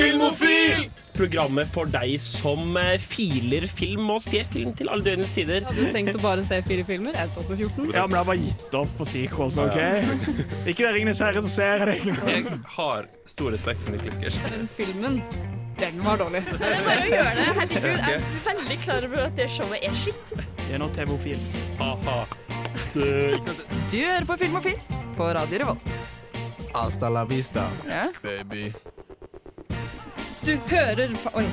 [0.00, 0.88] Filmofil!
[1.20, 5.66] Programmet for deg som eh, filer film og ser film til alle døgnets tider.
[5.66, 7.16] Hadde du tenkt å bare se fire filmer?
[7.18, 7.90] Jeg topper 14.
[7.92, 9.76] Ja, men jeg har bare gitt opp på sequels, OK?
[10.70, 12.14] Ikke det Ringenes herre, så ser jeg det.
[12.30, 14.40] Jeg har stor respekt for Nicolas Cage.
[14.54, 15.18] Men filmen,
[15.82, 16.40] den var dårlig.
[16.54, 17.48] Det er bare å gjøre det.
[17.58, 20.32] Herregud, jeg er veldig klar over at det showet er skitt.
[20.62, 21.44] Det er noe TV-ofil.
[21.82, 22.16] Ha-ha.
[22.94, 24.80] Du hører på Filmofil
[25.18, 25.92] på Radio Revolt.
[26.72, 28.06] Hasta la vista, Ja.
[28.24, 28.70] baby.
[30.50, 31.44] Du hører Oi,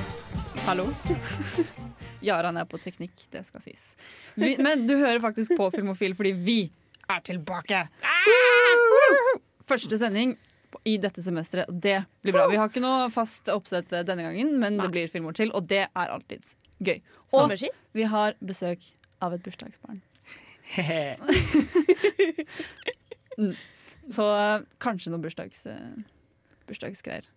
[0.66, 0.88] hallo?
[2.26, 3.84] Jaran er på teknikk, det skal sies.
[4.34, 6.56] Vi, men du hører faktisk på Filmofil fordi vi
[7.06, 7.84] er tilbake!
[9.70, 10.34] Første sending
[10.82, 12.48] i dette semesteret, og det blir bra.
[12.50, 15.84] Vi har ikke noe fast oppsett denne gangen, men det blir filmer til, og det
[15.86, 16.50] er alltid
[16.82, 16.98] gøy.
[17.38, 17.54] Og
[17.94, 18.90] vi har besøk
[19.22, 20.02] av et bursdagsbarn.
[23.38, 23.52] Mm.
[24.10, 25.92] Så eh, kanskje noe bursdags, eh,
[26.66, 27.28] bursdagsgreier.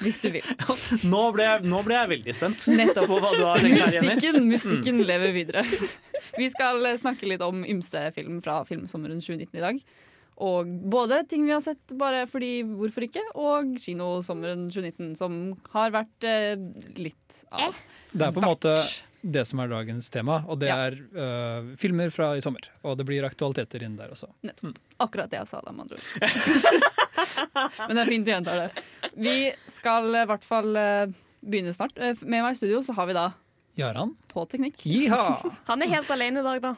[0.00, 0.46] Hvis du vil.
[1.12, 3.10] Nå ble, jeg, nå ble jeg veldig spent Nettopp.
[3.10, 4.46] på hva du har tenkt her, Jenny.
[4.48, 5.04] Mystikken, mm.
[5.10, 5.66] lever videre.
[6.40, 9.84] Vi skal eh, snakke litt om ymse film fra filmsommeren 2019 i dag.
[10.42, 15.38] Og både ting vi har sett bare fordi hvorfor ikke, og kinosommeren 2019, som
[15.74, 16.56] har vært eh,
[16.96, 17.76] litt av
[18.10, 18.72] Det er på en måte.
[19.22, 20.76] Det som er dagens tema, og det Ja.
[20.90, 22.66] er uh, filmer fra i sommer.
[22.82, 24.28] Og det blir aktualiteter inn der også.
[24.98, 26.06] Akkurat det jeg sa, da, med andre ord.
[27.88, 28.84] Men det er fint å gjenta det.
[29.14, 29.36] Vi
[29.70, 31.06] skal i hvert fall eh,
[31.42, 31.94] begynne snart.
[32.22, 33.28] Med meg i studio så har vi da
[33.78, 34.14] Jaran?
[34.28, 34.82] på teknikk.
[34.84, 35.38] Jiha!
[35.70, 36.74] Han er helt alene i dag, da.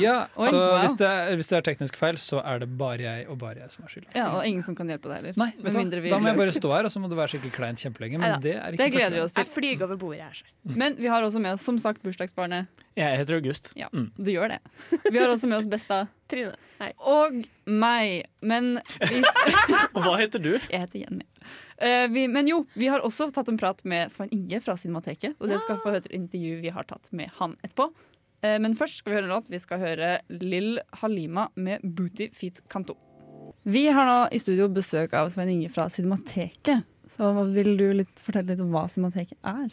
[0.00, 0.78] Ja, Oi, så wow.
[0.82, 3.60] hvis det, er, hvis det er teknisk feil, så er det bare jeg og bare
[3.62, 4.12] jeg som har skylda.
[4.16, 5.34] Ja, og ingen som kan hjelpe deg heller.
[5.36, 6.00] Nei, vet du hva?
[6.06, 8.18] vi- Da må jeg bare stå her, og så må det være skikkelig kleint kjempelenge.
[8.18, 9.44] Men Neida, det er ikke Det gleder vi oss til.
[9.44, 10.42] Jeg flyr over bordet her.
[10.64, 12.66] Men vi har også med oss som sagt bursdagsbarnet.
[12.96, 13.72] Jeg heter August.
[13.76, 14.10] Ja, Mm.
[14.16, 14.60] du gjør det.
[15.10, 16.06] Vi har også med oss Besta.
[16.32, 16.54] Trine.
[16.80, 16.92] Hei.
[16.98, 18.24] Og meg.
[18.42, 19.22] Men vi,
[19.96, 20.52] hva heter du?
[20.70, 21.24] jeg heter Jenny.
[21.82, 25.34] Uh, vi, men jo, vi har også tatt en prat med Svein Inge fra Cinemateket.
[25.40, 27.88] Og dere skal få høre et intervju vi har tatt med han etterpå.
[28.42, 29.50] Eh, men først skal vi høre en låt.
[29.50, 32.96] Vi skal høre Lill Halima med 'Booty Feet Kanto'.
[33.64, 36.82] Vi har nå i studio besøk av Svein Inge fra Cinemateket.
[37.12, 39.70] Så vil du litt, fortelle litt om hva Cinemateket er?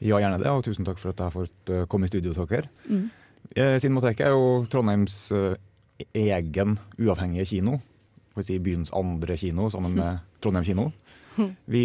[0.00, 2.32] Ja, gjerne det, og tusen takk for at jeg har fått eh, komme i studio
[2.34, 2.70] til dere.
[2.88, 3.10] Mm.
[3.54, 5.30] Eh, Cinemateket er jo Trondheims
[6.14, 7.78] egen uavhengige kino.
[8.34, 10.90] Får si byens andre kino, sammen med Trondheim kino.
[11.70, 11.84] Vi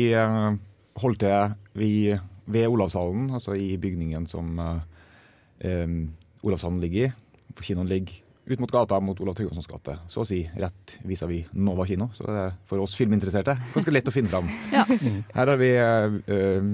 [0.97, 4.57] holdt til vi, ved Olavshallen, altså i bygningen som
[6.43, 7.13] Olavshallen ligger i.
[7.53, 11.51] For Kinoen ligger ut mot gata mot Olav Tryggvasons gate, så å si rett vis-à-vis
[11.55, 12.09] Nova kino.
[12.15, 14.49] Så det er for oss filminteresserte ganske lett å finne fram.
[14.73, 14.83] Ja.
[15.37, 16.65] Her har vi eh,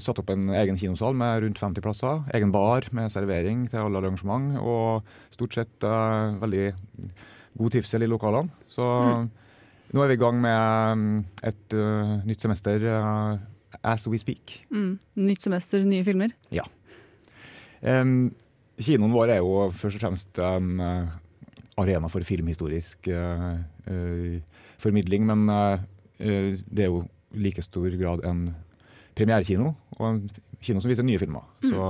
[0.00, 2.22] satt opp en egen kinosal med rundt 50 plasser.
[2.36, 6.64] Egen bar med servering til alle arrangement, og stort sett uh, veldig
[7.58, 8.64] god trivsel i lokalene.
[8.70, 11.14] Så nå er vi i gang med mm,
[11.50, 12.88] et uh, nytt semester
[13.82, 14.62] as we speak.
[14.72, 14.92] Mm.
[15.28, 16.32] Nytt semester, nye filmer.
[17.82, 18.30] Em,
[18.82, 21.10] kinoen vår er jo først og fremst en eh,
[21.78, 23.46] arena for filmhistorisk eh,
[23.90, 25.46] eh, formidling, men
[26.18, 28.48] det er jo i like stor grad en
[29.18, 30.20] premierekino, og en
[30.62, 31.44] kino som viser nye filmer.
[31.62, 31.88] Så,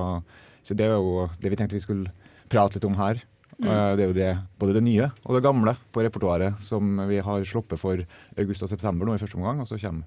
[0.64, 2.12] så det er jo det vi tenkte vi skulle
[2.52, 3.20] prate litt om her.
[3.58, 3.66] Mm.
[3.98, 4.28] det er jo det,
[4.60, 7.98] både det nye og det gamle på repertoaret som vi har sluppet for
[8.38, 10.06] august og september nå i første omgang, og så kommer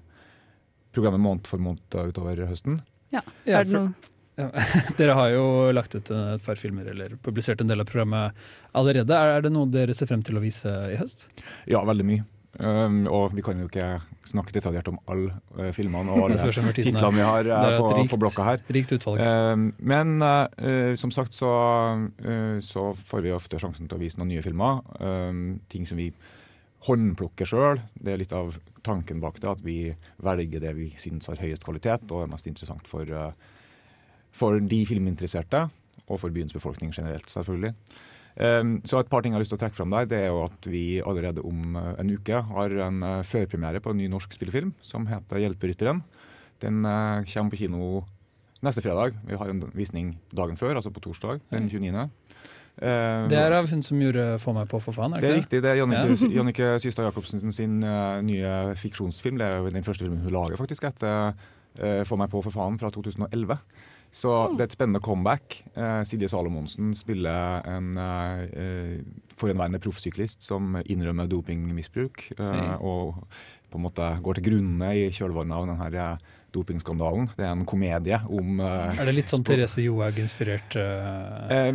[0.96, 2.80] programmet måned for måned utover høsten.
[3.12, 4.11] Ja, er det noe
[4.98, 8.38] Dere har jo lagt ut et par filmer, eller publisert en del av programmet
[8.78, 9.16] allerede.
[9.16, 11.26] Er det noe dere ser frem til å vise i høst?
[11.70, 12.24] Ja, veldig mye.
[12.60, 13.86] Um, og vi kan jo ikke
[14.28, 18.18] snakke detaljert om alle uh, filmene og alle titlene vi har uh, på, rikt- på
[18.20, 18.60] blokka her.
[18.76, 19.22] Rikt utvalg.
[19.24, 21.52] Um, men uh, som sagt så,
[22.60, 24.84] så får vi ofte sjansen til å vise noen nye filmer.
[25.00, 26.10] Um, ting som vi
[26.86, 27.80] håndplukker sjøl.
[27.94, 29.78] Det er litt av tanken bak det, at vi
[30.22, 33.51] velger det vi syns har høyest kvalitet og er mest interessant for, uh,
[34.32, 35.66] for de filminteresserte,
[36.08, 37.74] og for byens befolkning generelt, selvfølgelig.
[38.32, 40.30] Um, så et par ting jeg har lyst til å trekke fram der, det er
[40.32, 44.06] jo at vi allerede om uh, en uke har en uh, førpremiere på en ny
[44.08, 46.00] norsk spillefilm som heter 'Hjelperytteren'.
[46.64, 48.04] Den uh, kommer på kino
[48.64, 49.18] neste fredag.
[49.28, 52.08] Vi har en visning dagen før, altså på torsdag den 29.
[52.80, 55.12] Uh, Det er av hun som gjorde 'Få meg på, for faen'?
[55.16, 55.62] er det det er riktig.
[55.62, 56.36] Det er Jannicke, Ja.
[56.38, 59.36] Jannicke Systad Jacobsen sin nye fiksjonsfilm.
[59.36, 61.34] Det er jo den første filmen hun lager faktisk etter
[61.76, 63.58] 'Få meg på for faen' fra 2011.
[64.12, 65.62] Så det er et spennende comeback.
[65.72, 69.00] Eh, Silje Salomonsen spiller en uh,
[69.40, 72.26] forhenværende proffsyklist som innrømmer dopingmisbruk.
[72.36, 73.24] Eh, og
[73.72, 76.08] på en måte går til grunne i kjølvannet av denne
[76.52, 77.30] dopingskandalen.
[77.36, 81.70] Det er en komedie om eh, Er det litt sånn Therese Johaug-inspirert eh, Eh,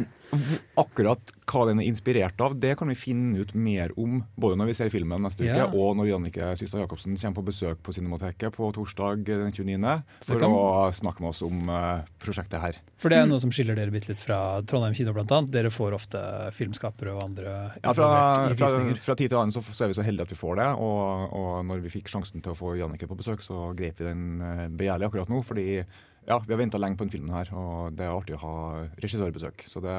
[0.78, 4.70] akkurat hva den er inspirert av, det kan vi finne ut mer om både når
[4.72, 5.68] vi ser filmen neste uke, Ja.
[5.72, 10.40] og når Jannicke Systad Jacobsen kommer på besøk på Cinemateket på torsdag den 29., for
[10.40, 12.76] kan- å snakke med oss om uh, prosjektet her.
[12.98, 15.52] For det er noe som skiller dere litt fra Trondheim kino, annet.
[15.52, 16.20] Dere får ofte
[16.54, 18.98] filmskapere og andre Ja, fra, fra, visninger.
[19.00, 21.34] fra tid til annen så, så er vi så heldige at vi får det, og,
[21.34, 24.42] og når vi fikk sjansen til å få Jannicke på besøk, så grep vi den
[24.42, 25.84] eh, begjærlig akkurat nå, fordi
[26.28, 28.56] ja, vi har venta lenge på den filmen her, og det er artig å ha
[29.00, 29.64] regissørbesøk.
[29.72, 29.96] Så det,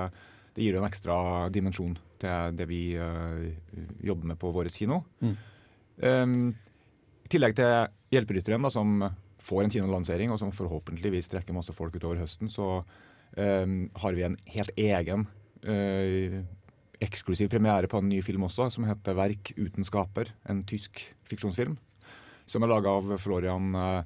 [0.57, 1.17] det gir jo en ekstra
[1.55, 3.49] dimensjon til det vi uh,
[4.05, 5.01] jobber med på vår kino.
[5.25, 5.35] Mm.
[6.05, 6.37] Um,
[7.25, 9.01] I tillegg til Hjelperytteren, da, som
[9.49, 14.29] får en kinolansering, og som forhåpentligvis trekker masse folk utover høsten, så um, har vi
[14.29, 15.25] en helt egen
[15.65, 16.39] uh,
[17.05, 20.33] eksklusiv premiere på en ny film også, som heter 'Verk uten skaper'.
[20.49, 21.79] En tysk fiksjonsfilm.
[22.47, 24.03] Som er laga av Florian eh,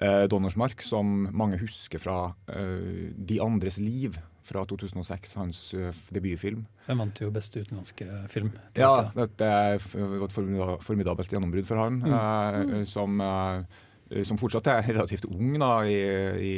[0.00, 4.18] eh, Donnersmark, som mange husker fra eh, 'De andres liv'
[4.48, 6.62] fra 2006, hans uh, debutfilm.
[6.86, 8.54] Den vant jo beste utenlandske film.
[8.80, 9.84] Ja, dette er et
[10.32, 15.98] formidabelt gjennombrudd for han, eh, som, eh, som fortsatt er relativt ung da, i,
[16.40, 16.54] i,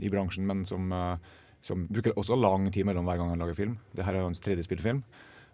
[0.00, 3.60] i bransjen, men som, eh, som bruker også lang tid mellom hver gang han lager
[3.60, 3.76] film.
[3.92, 5.04] Dette er hans tredje spillefilm.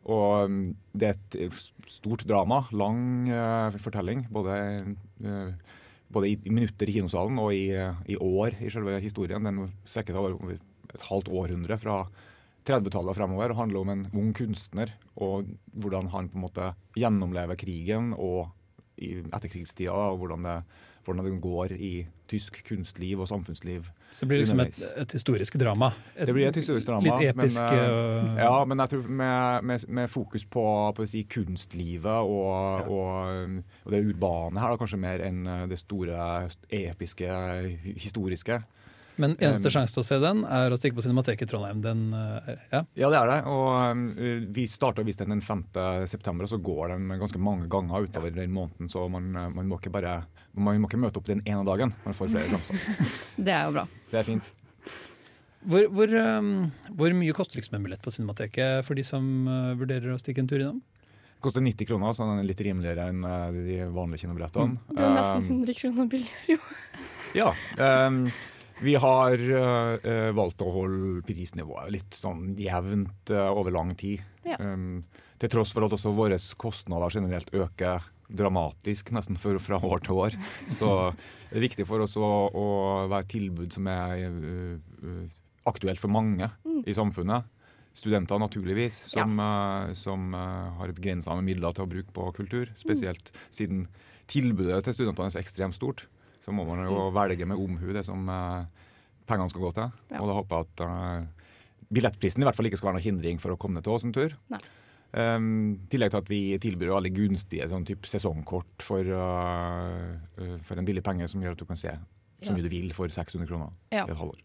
[0.09, 0.63] Og mm,
[0.97, 1.59] det er et
[1.91, 4.57] stort drama, lang uh, fortelling, både,
[5.21, 5.77] eh,
[6.11, 7.71] både i minutter i kinosalen og i,
[8.11, 9.47] i år i selve historien.
[9.47, 12.03] Den strekker seg over et halvt århundre fra
[12.67, 15.49] 30-tallet og fremover og handler om en ung kunstner og
[15.81, 18.51] hvordan han på en måte gjennomlever krigen og
[19.01, 20.57] i etterkrigstida, og hvordan det,
[21.05, 23.87] hvordan det går i tysk kunstliv og samfunnsliv.
[24.11, 25.89] Så det blir liksom et, et historisk drama.
[26.17, 27.17] Et, Det blir et historisk drama.
[27.19, 27.61] Litt episk.
[27.61, 30.65] Men, eh, og- ja, men jeg tror med, med, med fokus på,
[30.97, 35.79] på si, kunstlivet og, og, og det urbane her, da, kanskje mer enn eh, det
[35.79, 37.27] store, episke,
[37.97, 38.61] historiske.
[39.21, 41.83] Men eneste Um, sjanse til å se den er å stikke på Cinemateket i Trondheim.
[41.85, 42.83] Den, eh, ja.
[42.97, 43.39] Ja, det er det.
[43.53, 45.65] Og eh, vi starter å vise den den 5.
[46.09, 48.89] september, og så går den ganske mange ganger utover den måneden.
[48.93, 50.23] Så man, eh, man, må ikke bare,
[50.57, 51.93] man må ikke møte opp den ene dagen.
[52.07, 52.81] Man får flere sjanser.
[53.51, 53.87] Det er jo bra.
[54.11, 54.51] Det er fint.
[55.61, 59.75] Hvor, hvor, um, hvor mye koster liksom en billett på Cinemateket for de som uh,
[59.77, 60.81] vurderer å stikke en tur innom?
[61.37, 63.23] Det koster 90 kroner, så den er litt rimeligere enn
[63.57, 64.81] de vanlige kinobillettene.
[64.89, 66.59] Det er nesten Um, 100 kroner billigere, jo.
[67.37, 67.53] Ja.
[67.81, 68.27] ehm,
[68.81, 74.23] vi har eh, valgt å holde prisnivået litt sånn jevnt uh, over lang tid.
[74.47, 74.57] Ja.
[74.61, 75.03] Um,
[75.41, 80.21] til tross for at også våre kostnader generelt øker dramatisk nesten for, fra år til
[80.25, 80.37] år.
[80.71, 80.91] Så
[81.51, 82.67] det er viktig for oss å, å
[83.11, 85.25] være et tilbud som er uh,
[85.69, 86.51] aktuelt for mange
[86.89, 87.49] i samfunnet.
[87.97, 92.71] Studenter naturligvis, som, eh, som har begrensa med midler til å bruke på kultur.
[92.79, 93.83] Spesielt siden
[94.31, 96.05] tilbudet til studentene er så ekstremt stort.
[96.45, 98.65] Så må man jo velge med omhu det som eh,
[99.29, 99.95] pengene skal gå til.
[100.13, 100.21] Ja.
[100.23, 101.49] Og da håper jeg at eh,
[101.91, 104.07] billettprisen i hvert fall ikke skal være noen hindring for å komme ned til oss
[104.09, 104.37] en tur.
[104.53, 104.63] Nei.
[105.11, 110.79] Um, tillegg til at vi tilbyr veldig gunstige sånn type sesongkort for, uh, uh, for
[110.79, 112.55] en billig penge, som gjør at du kan se så Ja.
[112.55, 114.07] mye du vil for 600 kroner Ja.
[114.07, 114.39] i et halvår.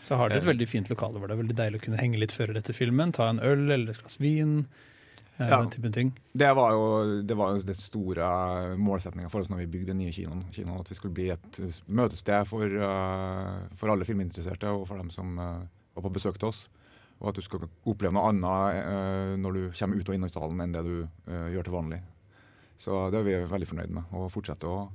[0.00, 2.18] Så har dere et veldig fint lokale hvor det er veldig deilig å kunne henge
[2.18, 3.12] litt før etter filmen.
[3.12, 4.66] Ta en øl eller et glass vin.
[5.40, 5.56] Ja.
[5.56, 6.10] Den typen ting.
[6.32, 8.26] Det var jo det var det store
[8.76, 10.42] målsettinga for oss når vi bygde den nye kinoen.
[10.52, 15.08] kinoen at vi skulle bli et møtested for, uh, for alle filminteresserte og for dem
[15.14, 15.64] som uh,
[15.96, 16.66] var på besøk til oss.
[17.20, 20.32] Og at du skal oppleve noe annet uh, når du kommer ut og inn i
[20.32, 20.94] salen enn det du
[21.56, 22.02] gjør til vanlig.
[22.80, 24.12] Så det er vi veldig fornøyd med.
[24.16, 24.90] Og fortsette å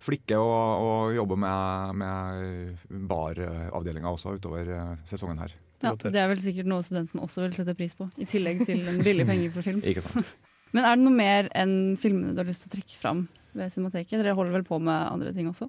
[0.00, 5.56] flikke og, og jobbe med, med baravdelinga også utover uh, sesongen her.
[5.80, 8.84] Ja, det er vel sikkert noe studenten også vil sette pris på, i tillegg til
[8.90, 9.82] en billig penger for film.
[9.86, 10.34] Ikke sant?
[10.76, 13.24] Men er det noe mer enn filmene du har lyst til å trekke fram
[13.58, 14.20] ved Cinemateket?
[14.20, 15.66] Dere holder vel på med andre ting også?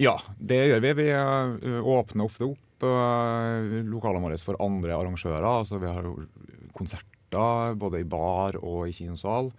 [0.00, 0.92] Ja, det gjør vi.
[1.02, 5.44] Vi eh, åpner ofte opp uh, lokalene våre for andre arrangører.
[5.44, 6.06] Altså, vi har
[6.76, 9.50] konserter både i bar og i kinosal.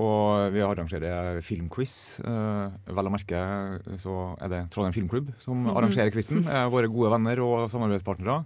[0.00, 2.20] Og vi arrangerer filmquiz.
[2.24, 3.40] Uh, vel å merke
[4.00, 6.46] så er det Trondheim Filmklubb som arrangerer quizen.
[6.48, 8.44] Uh, våre gode venner og samarbeidspartnere.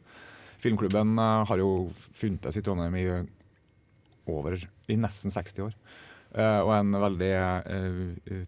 [0.62, 1.70] Filmklubben eh, har jo
[2.16, 3.06] funtes i Trondheim i
[4.26, 4.56] over
[4.90, 5.76] i nesten 60 år.
[6.36, 8.00] Eh, og en veldig eh,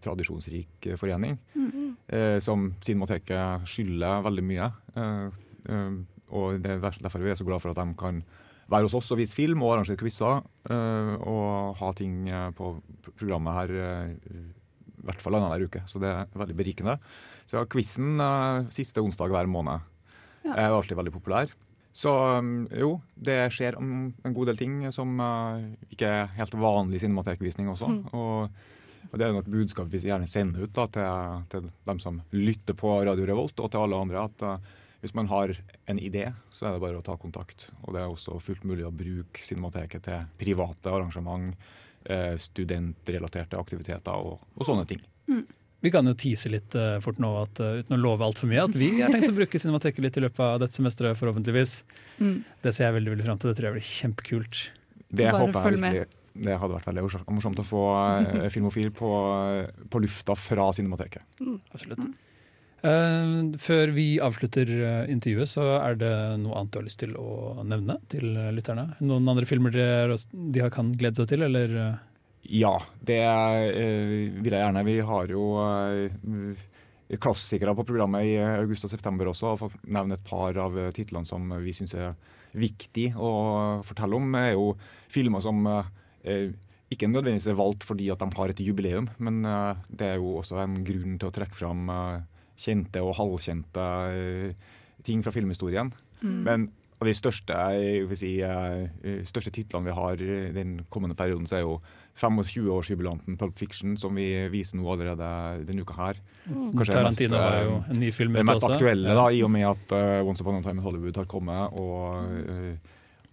[0.03, 4.67] tradisjonsrik forening eh, som Cinemateket skylder veldig mye.
[4.99, 5.39] Eh,
[5.71, 5.95] eh,
[6.35, 8.21] og det er derfor vi er så glad for at de kan
[8.69, 10.43] være hos oss og vise film og arrangere quizer.
[10.69, 12.75] eh, og ha ting eh, på
[13.17, 14.15] programmet her eh,
[14.99, 15.81] i hvert fall annenhver uke.
[15.87, 16.97] Så det er veldig berikende.
[17.49, 19.79] Så quizen eh, siste onsdag hver måned
[20.45, 20.53] Ja.
[20.55, 21.49] er alltid veldig populær.
[21.91, 22.11] Så
[22.79, 25.17] jo, det skjer en god del ting som
[25.91, 27.89] ikke er helt vanlig cinematekvisning også.
[28.13, 28.49] Og
[29.11, 32.75] Og Det er et budskap vi gjerne sender ut da, til, til dem som lytter
[32.77, 34.23] på Radio Revolt, og til alle andre.
[34.27, 34.61] at
[34.99, 35.53] hvis man har
[35.87, 37.69] en idé, så er det bare å ta kontakt.
[37.85, 41.53] Og det er også fullt mulig å bruke Cinemateket til private arrangement,
[42.03, 45.01] eh, studentrelaterte aktiviteter og, og sånne ting.
[45.79, 48.65] Vi kan jo tease litt eh, fort nå, at, eh, uten å love altfor mye,
[48.67, 51.79] at vi har tenkt å bruke Cinemateket litt i løpet av dette semesteret, forhåpentligvis.
[52.19, 52.37] Mm.
[52.65, 53.51] Det ser jeg veldig veldig frem til.
[53.51, 54.63] Det tror jeg blir kjempekult.
[55.09, 56.15] Det bare håper følg jeg virkelig.
[56.39, 57.03] Det hadde vært veldig
[57.35, 57.83] morsomt- å få
[58.53, 59.09] Filmofil på,
[59.91, 61.39] på lufta fra Cinemateket.
[61.71, 62.03] Absolutt.
[62.79, 67.15] Eh, før vi avslutter eh, intervjuet, så er det noe annet du har lyst til
[67.19, 68.87] å nevne til eh, lytterne?
[69.03, 71.75] Noen andre filmer de kan glede seg til, eller?
[72.49, 74.85] Ja, det uh, vil jeg gjerne.
[74.87, 76.69] Vi har jo uh,
[77.19, 79.51] klassikere på programmet i august og september også.
[79.51, 82.15] og fått nevne et par av titlene som vi syns er
[82.57, 83.31] viktig å
[83.85, 84.35] fortelle om.
[84.35, 84.73] er jo
[85.11, 86.49] filmer som eh,
[86.89, 90.39] ikke nødvendigvis er valgt fordi at de har et jubileum, men eh, det er jo
[90.41, 92.19] også en grunn til å trekke fram eh,
[92.59, 94.67] kjente og halvkjente eh,
[95.07, 95.93] ting fra filmhistorien.
[96.19, 96.37] Mm.
[96.43, 96.67] Men
[96.99, 101.47] av de største, jeg vil si, eh, største titlene vi har i den kommende perioden,
[101.47, 101.77] så er jo
[102.19, 105.29] 25-årsjubilanten Pulp Fiction, som vi viser nå allerede
[105.67, 106.19] denne uka her.
[106.49, 108.75] Kanskje Tarantino mest, har jo eh, en ny film det ute mest også.
[108.75, 111.79] aktuelle, da, i og med at uh, Once Upon a Time in Hollywood har kommet.
[111.79, 112.15] Og,
[112.49, 112.75] uh,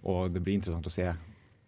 [0.04, 1.10] og det blir interessant å se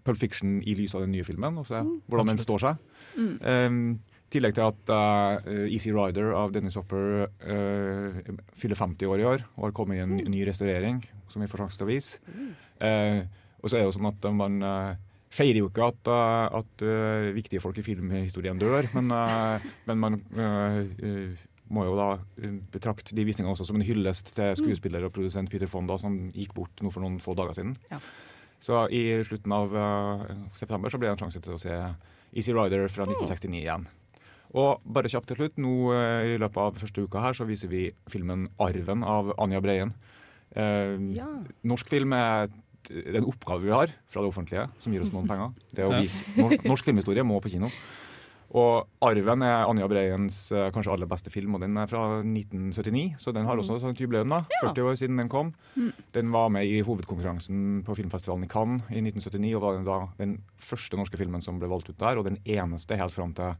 [0.07, 2.87] Pulp Fiction i lys av den nye filmen, og se hvordan den står seg.
[3.19, 3.35] Mm.
[3.43, 3.83] Um,
[4.29, 8.19] I tillegg til at uh, Easy Rider av Dennis Hopper uh,
[8.61, 10.99] fyller 50 år i år og har kommet i en ny- restaurering
[11.33, 12.21] som vi får sjanse til å vise.
[12.77, 13.25] Uh,
[13.63, 14.61] og så er det jo sånn at man
[15.33, 16.11] feirer jo ikke at,
[16.61, 16.85] at
[17.35, 19.11] viktige folk i filmhistorien dør, men,
[19.89, 20.19] men man
[21.75, 22.07] må jo da
[22.71, 26.55] betrakte de visningene også som en hyllest til skuespiller og produsent Peter Fonda, som gikk
[26.57, 27.75] bort nå for noen få dager siden.
[27.91, 27.99] Ja.
[28.63, 29.75] Så i slutten av
[30.57, 31.75] september så blir det en sjanse til å se
[32.31, 33.89] Easy Rider fra 1969 igjen.
[34.57, 37.69] Og bare kjapt til slutt, nå eh, i løpet av første uka her så viser
[37.69, 39.93] vi filmen 'Arven' av Anja Breien.
[40.57, 40.97] Eh,
[41.65, 42.53] Norsk film er et-
[42.89, 45.53] det er en oppgave vi har fra det offentlige, som gir oss noen penger.
[45.75, 47.69] Det å vise norsk, norsk filmhistorie må på kino.
[48.55, 53.17] Og 'Arven' er Anja Breiens eh, kanskje aller beste film, og den er fra 1979.
[53.21, 54.41] Så den har også et sånt jubileum, da.
[54.65, 55.53] 40 år siden den kom.
[56.15, 59.99] Den var med i hovedkonkurransen på filmfestivalen i Cannes i 1979, og var den da
[60.17, 63.53] den første norske filmen som ble valgt ut der, og den eneste helt fram til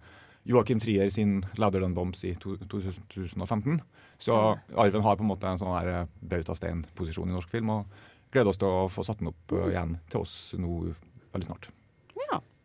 [0.49, 3.81] Joakim Trier sin 'Ladder Than Bombs' i 2015.
[4.19, 7.87] Så 'Arven' har på en måte en sånn eh, bautastein-posisjon i norsk film, og
[8.33, 10.95] gleder oss til å få satt den opp eh, igjen til oss nå
[11.35, 11.69] veldig snart.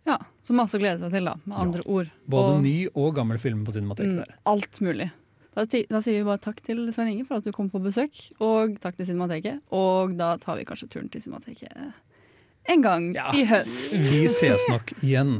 [0.06, 2.10] Ja, Så masse å glede seg til, da, med andre ord.
[2.28, 4.12] Både Og- ny og gammel film på cinematikk.
[4.12, 5.12] Mm, alt mulig.
[5.56, 8.12] Da, da sier vi bare takk til Svein Inge for at du kom på besøk,
[8.42, 9.62] og takk til Cinemateket.
[9.72, 11.94] Og da tar vi kanskje turen til Cinemateket
[12.68, 13.32] en gang Ja.
[13.32, 13.94] i høst.
[13.96, 15.40] Vi ses nok igjen.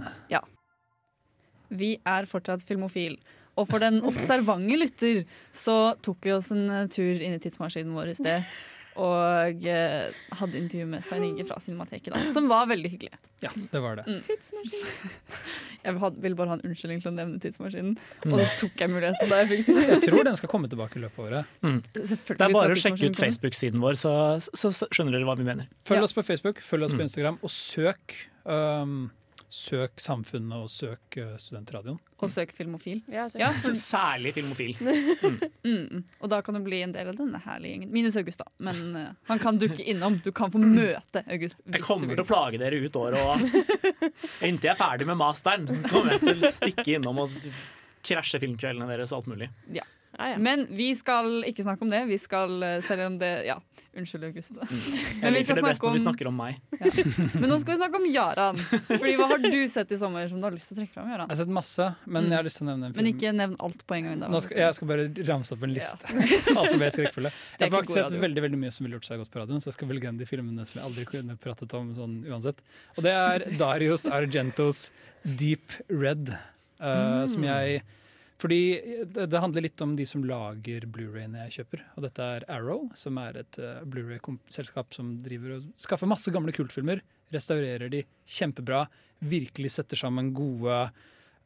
[1.74, 3.18] Vi er fortsatt filmofil.
[3.58, 7.94] Og for den observante lytter så tok vi oss en eh, tur inn i tidsmaskinen
[7.94, 8.48] vår i sted.
[8.98, 13.18] Og eh, hadde intervju med Svein Inge fra Cinemateket, da, som var veldig hyggelig.
[13.42, 14.04] Ja, det var det.
[15.84, 17.96] Jeg had- ville bare ha en unnskyldning til å nevne tidsmaskinen,
[18.30, 19.82] og da tok jeg muligheten da jeg fikk den.
[19.90, 21.58] Jeg tror den skal komme tilbake i løpet av året.
[21.66, 21.80] Mm.
[21.92, 22.06] Det
[22.38, 23.20] er bare å sjekke ut.
[23.20, 24.14] Facebook-siden vår, så,
[24.48, 25.68] så, så skjønner dere hva vi mener.
[25.90, 26.06] Følg Ja.
[26.08, 27.08] oss på Facebook, følg oss på Mm.
[27.10, 28.16] Instagram, og søk
[28.46, 29.12] um,
[29.54, 32.00] Søk Samfunnet og søk uh, Studentradioen.
[32.18, 33.04] Og søk filmofil.
[33.12, 33.38] Ja, søk.
[33.44, 34.74] Ja, for, Særlig filmofil.
[35.68, 37.92] mm, og da kan du bli en del av denne herlige gjengen.
[37.94, 38.50] Minus August, da.
[38.66, 40.18] Men uh, han kan dukke innom.
[40.26, 42.18] Du kan få møte August Jeg hvis du kommer vil.
[42.18, 46.24] til å plage dere ut året og inntil jeg er ferdig med masteren, kommer jeg
[46.24, 47.38] til å stikke innom og
[48.04, 49.52] krasje filmkveldene deres og alt mulig.
[49.76, 49.86] Ja,
[50.18, 50.38] ja.
[50.38, 52.04] Men vi skal ikke snakke om det.
[52.08, 53.56] Vi skal, eh, selv om det Ja,
[53.98, 54.52] unnskyld, August.
[55.24, 56.60] Jeg liker det best om, når vi snakker om meg.
[57.42, 58.58] Men nå skal vi snakke om Jaran.
[58.90, 61.10] Fordi Hva har du sett i sommer som du har lyst til å trekke fram?
[61.14, 61.28] Jaran?
[61.30, 62.30] Jeg har sett masse, men Mm.
[62.30, 63.04] jeg har lyst til å nevne en film.
[63.06, 64.20] Men ikke nevn alt på en gang.
[64.24, 64.28] Da.
[64.34, 66.14] Nå skal, jeg skal bare ramse opp en liste.
[66.62, 67.34] Alfabetisk rekkefølge.
[67.60, 68.22] Jeg har faktisk sett radio.
[68.28, 70.16] veldig veldig mye som ville gjort seg godt på radioen, så jeg skal velge en
[70.18, 72.62] av de filmene som jeg aldri kunne pratet om sånn uansett.
[72.98, 74.88] Og det er Darius Argentos
[75.26, 76.34] Deep Red,
[76.82, 77.84] eh, som jeg
[78.44, 78.60] fordi
[79.08, 81.86] det, det handler litt om de som lager Blu-rayene jeg kjøper.
[81.96, 86.52] Og dette er Arrow, som er et uh, Blu-ray-selskap som driver og skaffer masse gamle
[86.56, 87.00] kultfilmer.
[87.32, 88.84] Restaurerer de kjempebra.
[89.24, 90.82] Virkelig setter sammen gode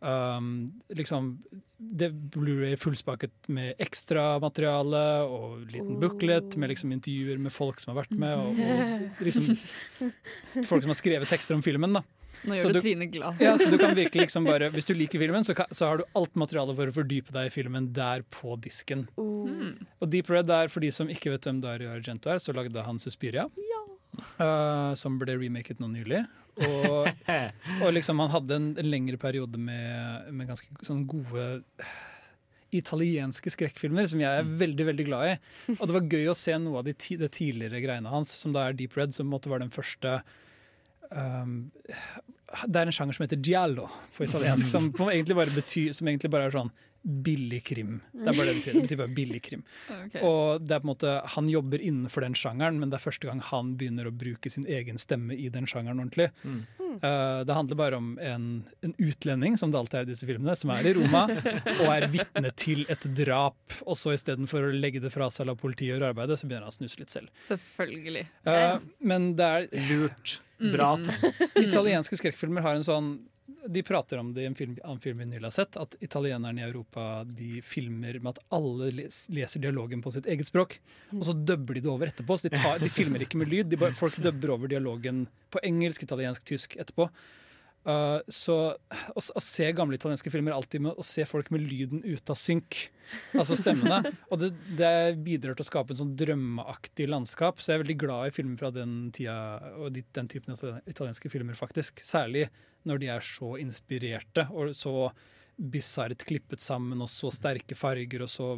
[0.01, 0.49] um,
[0.97, 1.35] liksom
[1.77, 8.01] det Blu-ray fullspaket med ekstramateriale og liten booklet med liksom intervjuer med folk som har
[8.01, 9.51] vært med, og, og liksom
[10.65, 11.99] folk som har skrevet tekster om filmen.
[11.99, 12.05] da.
[12.45, 13.39] Nå gjør så du- Trine glad.
[13.41, 15.97] Ja, så du kan virkelig liksom bare, Hvis du liker filmen, så, kan, så har
[15.97, 19.07] du alt materialet for å fordype deg i filmen der på disken.
[19.17, 19.85] Mm.
[20.01, 22.83] Og Deep Red er for de som ikke vet hvem Dario Argento er, så lagde
[22.85, 23.47] han Suspiria.
[24.39, 26.25] eh, som ble remaket nå nylig.
[26.65, 27.09] Og,
[27.83, 31.61] og liksom han hadde en, en lengre periode med, med ganske sånn gode
[32.75, 35.35] italienske skrekkfilmer, som jeg er veldig veldig glad i.
[35.77, 38.51] Og det var gøy å se noe av de ti, de tidligere greiene hans, som
[38.55, 40.17] da er Deep Red, som måtte være den første
[41.11, 41.71] um,
[42.63, 46.47] Det er en sjanger som heter giallo på italiensk, som, egentlig betyr, som egentlig bare
[46.47, 46.71] er sånn
[47.03, 47.99] billig krim.
[48.13, 49.13] Det er bare det det betyr.
[49.15, 49.63] Billig krim.
[50.07, 50.21] Okay.
[50.23, 53.27] Og det er på en måte, Han jobber innenfor den sjangeren, men det er første
[53.27, 56.29] gang han begynner å bruke sin egen stemme i den sjangeren ordentlig.
[56.47, 56.61] Mm.
[57.01, 58.47] Uh, det handler bare om en,
[58.85, 61.25] en utlending, som det alltid er i disse filmene, som er i Roma
[61.81, 63.59] og er vitne til et drap.
[63.85, 66.75] Og så istedenfor å legge det fra seg la politiet gjøre arbeidet, så begynner han
[66.75, 67.31] å snuse litt selv.
[67.43, 68.27] Selvfølgelig.
[68.47, 68.77] Uh,
[69.11, 70.39] men det er Lurt.
[70.57, 71.03] Bra Mm.
[71.05, 71.41] tenkt.
[71.67, 73.09] Italienske skrekkfilmer har en sånn
[73.67, 76.61] De prater om det i en film, annen film vi nylig har sett, at italienerne
[76.61, 80.77] i Europa de filmer med at alle les, leser dialogen på sitt eget språk,
[81.15, 82.37] og så dubber de det over etterpå.
[82.37, 86.07] Så de, tar, de filmer ikke med lyd, bare, folk dubber over dialogen på engelsk,
[86.07, 87.09] italiensk, tysk etterpå.
[87.87, 91.63] Uh, så å, å se gamle italienske filmer er alltid med å se folk med
[91.63, 92.81] lyden ute av synk.
[93.31, 94.11] Altså stemmene.
[94.27, 94.91] Og det, det
[95.23, 97.61] bidrar til å skape en sånn drømmeaktig landskap.
[97.61, 99.37] Så jeg er veldig glad i filmer fra den tida
[99.77, 102.03] og de, den typen italienske filmer, faktisk.
[102.03, 102.49] Særlig
[102.87, 105.09] når de er så inspirerte og så
[105.57, 108.51] bisart klippet sammen, og så sterke farger og så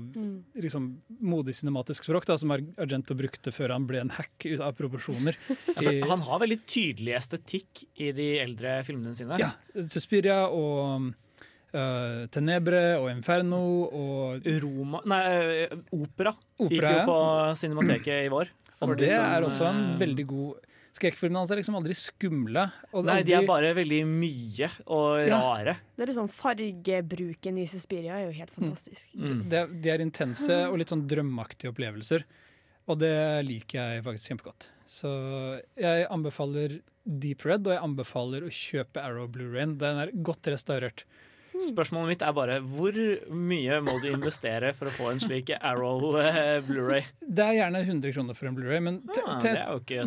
[0.59, 0.89] liksom,
[1.23, 5.39] modig cinematisk språk, da, som Argento brukte før han ble en hack ut av proporsjoner.
[5.79, 9.37] Ja, han har veldig tydelig estetikk i de eldre filmene sine.
[9.39, 9.53] Ja,
[9.87, 11.07] Suspiria og
[11.71, 15.21] uh, Tenebre og Inferno og Roma Nei,
[15.95, 16.73] opera, opera.
[16.73, 17.19] Gikk jo på
[17.61, 18.51] Cinemateket i vår.
[18.83, 21.93] Og det de som, er også en eh, veldig god Skrekkfilmene hans er liksom aldri
[21.95, 22.63] skumle.
[22.93, 25.37] Og Nei, de er bare veldig mye og Ja.
[25.39, 25.77] rare.
[25.95, 29.07] Det er liksom Fargebruken i Suspiria er jo helt fantastisk.
[29.15, 29.47] Mm.
[29.49, 32.23] de, er- de er intense og litt sånn drømmeaktige opplevelser.
[32.89, 34.67] Og det liker jeg faktisk kjempegodt.
[34.87, 40.41] Så jeg anbefaler Deep Red, og jeg anbefaler å kjøpe Arrow Blu-Rain, Den er godt
[40.49, 41.03] restaurert.
[41.59, 42.95] Spørsmålet mitt er bare hvor
[43.35, 47.03] mye må du investere for å få en slik Arrow eh, Blu-ray?
[47.19, 49.39] Det er gjerne 100 kroner for en Blu-ray, men Ah,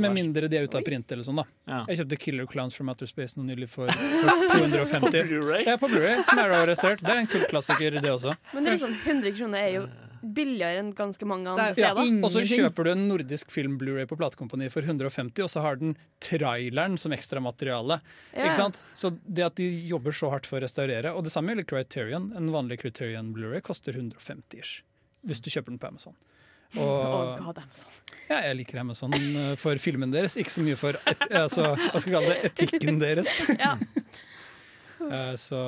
[0.01, 1.45] med mindre de er ute av print eller sånn, da.
[1.69, 1.83] Ja.
[1.91, 5.29] Jeg kjøpte Killer Clowns from Outer Space noe nylig for, for 250.
[5.29, 5.67] Blu-ray?
[5.69, 7.05] Ja, på Blu-ray, som Arrow har restaurert.
[7.05, 8.35] Det er en kult klassiker, det også.
[8.55, 9.85] Men det er liksom 100 kroner er jo
[10.23, 12.07] billigere enn ganske mange andre er, steder.
[12.07, 15.65] Ja, og så kjøper du en nordisk film Blu-ray på platekompani for 150, og så
[15.65, 17.99] har den traileren som ekstramateriale.
[18.33, 18.47] Ja.
[18.47, 18.83] Ikke sant?
[18.95, 22.31] Så det at de jobber så hardt for å restaurere Og det samme gjelder Criterion.
[22.39, 24.83] En vanlig Criterion Blu-ray koster 150 ish.
[25.27, 26.15] Hvis du kjøper den på Amazon.
[26.73, 27.97] Og, Og god sånn.
[28.31, 32.01] ja, jeg liker Amazon eh, for filmen deres, ikke så mye for et, altså, hva
[32.01, 33.41] skal vi kalle det, etikken deres.
[33.59, 33.75] Ja.
[35.03, 35.59] Eh, Så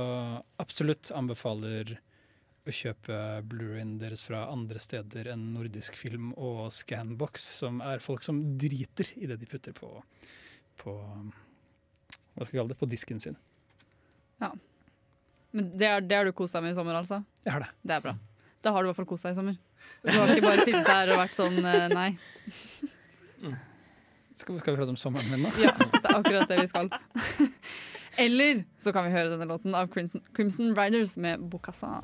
[0.62, 1.96] absolutt anbefaler
[2.64, 8.24] å kjøpe Blu-rayen deres fra andre steder enn Nordisk Film og Scanbox, som er folk
[8.24, 9.90] som driter i det de putter på,
[10.80, 10.94] på
[12.34, 13.36] hva skal vi kalle det, på disken sin.
[14.42, 14.50] Ja.
[15.54, 17.20] Men det, er, det har du kost deg med i sommer, altså?
[17.44, 17.70] Jeg har det.
[17.84, 18.16] Det er bra.
[18.64, 19.60] Da har du i hvert fall kost deg i sommer.
[20.02, 22.10] Du har ikke bare sittet der og vært sånn eh, nei.
[24.34, 25.50] Skal, skal vi prate om sommeren min da?
[25.62, 26.88] Ja, det er akkurat det vi skal.
[28.24, 32.00] Eller så kan vi høre denne låten av Crimson, Crimson Riders med Bokassa.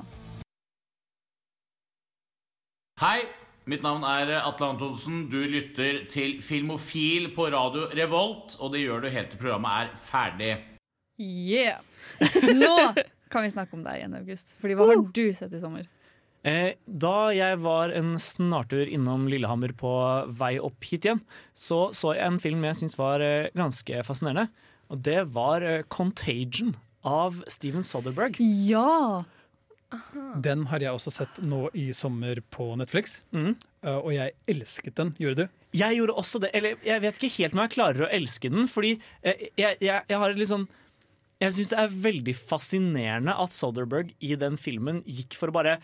[3.01, 3.23] Hei,
[3.65, 5.23] mitt navn er Atle Antonsen.
[5.31, 9.95] Du lytter til Filmofil på radio Revolt, og det gjør du helt til programmet er
[10.05, 10.49] ferdig.
[11.17, 11.79] Yeah!
[12.59, 12.75] Nå
[13.33, 14.53] kan vi snakke om deg igjen, August.
[14.61, 15.89] Fordi hva har du sett i sommer?
[16.45, 19.97] Eh, da jeg var en snartur innom Lillehammer på
[20.37, 21.25] vei opp hit igjen,
[21.57, 24.45] så så jeg en film jeg syntes var eh, ganske fascinerende.
[24.93, 28.37] Og det var eh, 'Contagion' av Steven Soderberg.
[28.69, 29.25] Ja!
[30.43, 33.55] Den har jeg også sett nå i sommer på Netflix, mm.
[33.85, 35.11] uh, og jeg elsket den.
[35.19, 35.57] Gjorde du?
[35.75, 36.51] Jeg gjorde også det.
[36.57, 40.05] Eller jeg vet ikke helt om jeg klarer å elske den, fordi eh, jeg, jeg,
[40.07, 40.67] jeg har et litt sånn
[41.41, 45.79] Jeg syns det er veldig fascinerende at Soderberg i den filmen gikk for å bare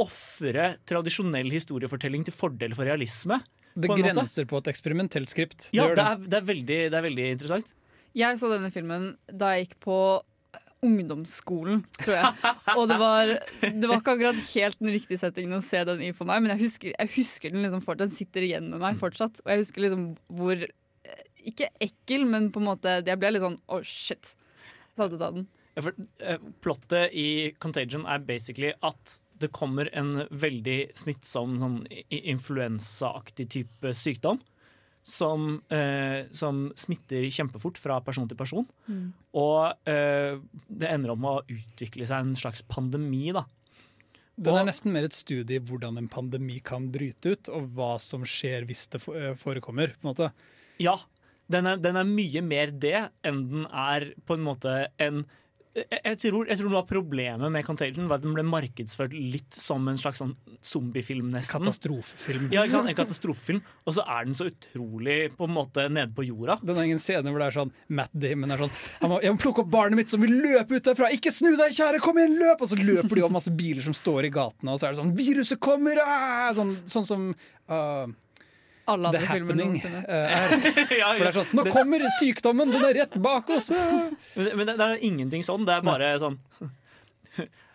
[0.00, 3.40] ofre tradisjonell historiefortelling til fordel for realisme.
[3.74, 5.68] Det På grenser på et eksperimentelt skript.
[5.74, 7.74] Ja, gjør det er, det er, veldig, det er veldig interessant.
[8.16, 9.98] Jeg så denne filmen da jeg gikk på
[10.86, 12.50] ungdomsskolen, tror jeg.
[12.78, 16.10] Og det var, det var ikke akkurat helt den riktige settingen å se den i
[16.16, 18.06] for meg, men jeg husker, jeg husker den liksom fortsatt.
[18.06, 19.42] Den sitter igjen med meg fortsatt.
[19.44, 20.06] Og jeg husker liksom
[20.40, 24.34] hvor eh, Ikke ekkel, men på en måte Jeg ble litt sånn oh shit.
[24.96, 25.48] Satte ut av den.
[25.76, 27.26] Ja, for, eh, plottet i
[27.62, 31.76] Contagion er basically at det kommer en veldig smittsom sånn
[32.10, 34.40] influensaaktig type sykdom.
[35.02, 38.66] Som, eh, som smitter kjempefort fra person til person.
[39.32, 40.36] Og eh,
[40.68, 43.32] det ender opp med å utvikle seg en slags pandemi.
[43.32, 43.46] da
[44.36, 47.70] Den Og- er nesten mer et studie i hvordan en pandemi kan bryte ut, og
[47.74, 49.94] hva som skjer hvis det eh, forekommer.
[50.00, 50.32] på en måte.
[50.78, 50.98] Ja,
[51.50, 55.24] den er, den er mye mer det enn den er på en måte en
[55.70, 59.54] jeg, tror, jeg tror noe av problemet med Contagion var at den ble markedsført litt
[59.54, 60.32] som en slags sånn
[60.66, 61.62] zombiefilm, nesten.
[61.62, 62.48] Katastrofefilm.
[62.50, 62.90] Ja, ikke sant?
[62.90, 63.60] En katastrofefilm.
[63.86, 66.58] Og så er den så utrolig på en måte nede på jorda.
[66.64, 69.36] Den har ingen scene hvor det er sånn Matt Damon er sånn Jeg må, jeg
[69.36, 71.12] må plukke opp barnet mitt som vil løpe ut derfra!
[71.14, 72.02] Ikke snu deg, kjære!
[72.02, 72.64] Kom igjen, løp!
[72.66, 75.02] Og så løper de opp masse biler som står i gatene, og så er det
[75.04, 76.02] sånn Viruset kommer!
[76.02, 76.50] Ah!
[76.56, 77.30] Sånn, sånn som
[77.70, 78.10] uh,
[78.90, 80.54] Alle The Happening uh, er.
[81.00, 82.74] Ja, Hvor det er sånn Nå kommer sykdommen!
[82.74, 83.70] Den er rett bak oss!
[83.74, 85.66] ah!» Men, men det, det er ingenting sånn.
[85.68, 86.38] Det er bare sånn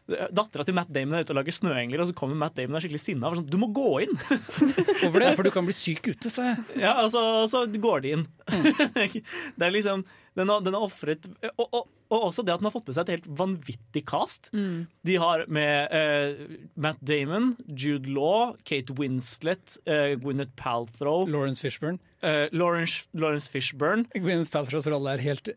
[0.05, 2.77] Dattera til Matt Damon er ute og lager snøengler, og så kommer Matt Damon og
[2.77, 3.31] er skikkelig sinna.
[3.33, 4.13] Sånn, du må gå inn!
[5.01, 5.31] Hvorfor det?
[5.33, 6.61] For du kan bli syk ute, sa jeg.
[6.83, 8.27] Ja, og så, så går de inn.
[8.45, 12.67] det er liksom Den har, den har offret og, og, og også det at den
[12.67, 14.49] har fått med seg et helt vanvittig cast.
[14.53, 14.85] Mm.
[15.07, 21.97] De har med uh, Matt Damon, Jude Law, Kate Winslet, uh, Gwyneth Palthrow Lawrence Fishburne.
[22.25, 24.05] Uh, Lawrence, Lawrence Fishburne.
[24.15, 25.49] Gwyneth Palthrows rolle er helt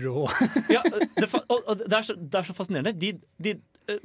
[0.00, 0.24] rå.
[0.76, 0.84] Ja,
[1.20, 2.94] det, fa- og, og det, er så, det er så fascinerende.
[3.00, 3.56] De, de,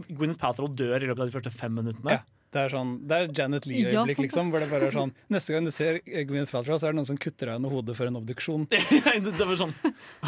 [0.09, 2.17] Gwyneth Palthrow dør i løpet av de første fem minuttene.
[2.17, 2.25] Ja.
[2.55, 4.51] Det er, sånn, det er Janet Ja, Lee-øyeblikk, ja, liksom.
[4.53, 7.09] Hvor det bare er sånn Neste gang du ser Gwyneth Paltrow, så er det noen
[7.09, 8.63] som kutter av henne hodet for en obduksjon.
[8.71, 9.73] det, det var sånn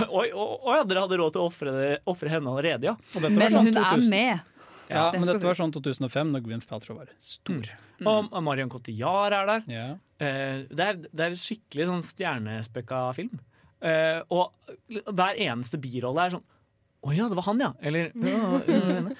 [0.10, 2.98] Oi, oi, ja, dere hadde råd til å ofre henne allerede, ja.
[3.16, 4.54] Og dette var Men sånn hun er med.
[4.88, 7.72] Ja, Det men dette var sånn 2005, når Gwyneth Paltrow var stor.
[8.08, 9.66] Og Marion Cotillard er der.
[9.72, 9.96] Yeah.
[10.20, 13.40] Eh, det, er, det er skikkelig sånn stjernespekka film.
[13.84, 14.56] Eh, og
[15.12, 16.46] hver eneste birolle er sånn
[17.06, 17.68] Å ja, det var han, ja!
[17.86, 19.18] Eller ja, ja, ja.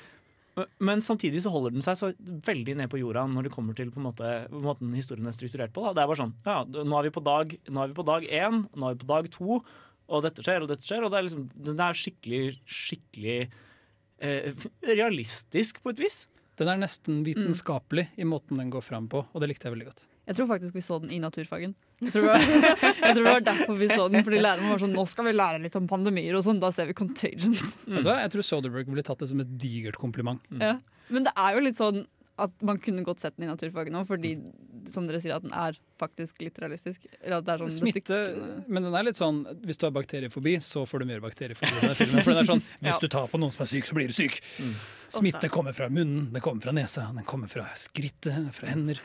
[0.82, 2.12] Men samtidig så holder den seg så
[2.48, 5.74] veldig ned på jorda når det kommer til på en måte, måten historien er strukturert
[5.76, 5.84] på.
[5.86, 5.94] Da.
[5.94, 8.26] Det er bare sånn ja, nå er vi på dag Nå er vi på dag
[8.26, 9.60] én, nå er vi på dag to,
[10.08, 11.06] og dette skjer, og dette skjer.
[11.06, 13.40] Og det er liksom Den er skikkelig, skikkelig
[14.24, 16.24] eh, realistisk på et vis.
[16.58, 19.92] Den er nesten vitenskapelig i måten den går fram på, og det likte jeg veldig
[19.92, 20.08] godt.
[20.28, 21.76] Jeg tror faktisk vi så den i naturfagen.
[21.98, 22.44] Jeg tror, det var,
[23.08, 24.26] jeg tror det var derfor vi så den.
[24.26, 26.60] Fordi læreren var sånn Nå skal vi lære litt om pandemier og sånn.
[26.62, 27.58] Da ser vi Contagion.
[27.88, 28.02] Mm.
[28.04, 30.42] Jeg tror Soderbergh ville tatt det som et digert kompliment.
[30.60, 30.74] Ja.
[31.14, 32.02] Men det er jo litt sånn
[32.38, 34.36] at man kunne godt sett den i naturfaget nå, fordi
[34.92, 37.08] som dere sier at den er faktisk litt realistisk.
[37.22, 38.20] Eller at det er sånn Smitte,
[38.68, 41.72] men den er litt sånn Hvis du har bakteriefobi, så får du mer bakteriefobi.
[41.72, 43.90] i denne filmen, For den er sånn Hvis du tar på noen som er syk,
[43.90, 44.38] så blir du syk.
[45.18, 49.02] Smitte kommer fra munnen, den kommer fra nesa, den kommer fra skrittet, fra hender.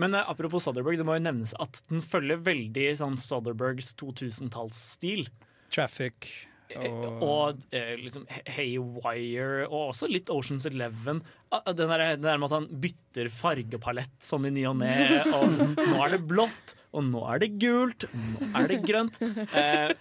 [0.00, 5.28] Men uh, apropos Soderberg, det må jo nevnes at den følger veldig sånn Soderbergs 2000-tallsstil.
[5.74, 6.28] Traffic
[6.74, 8.24] Og, og, og eh, liksom
[8.56, 11.20] Haywire, og også litt Oceans Eleven.
[11.54, 14.90] Ah, Den der, den der med at han bytter fargepalett sånn i ny og ne.
[15.38, 19.20] Og nå er det blått, og nå er det gult, nå er det grønt.
[19.22, 19.92] Eh,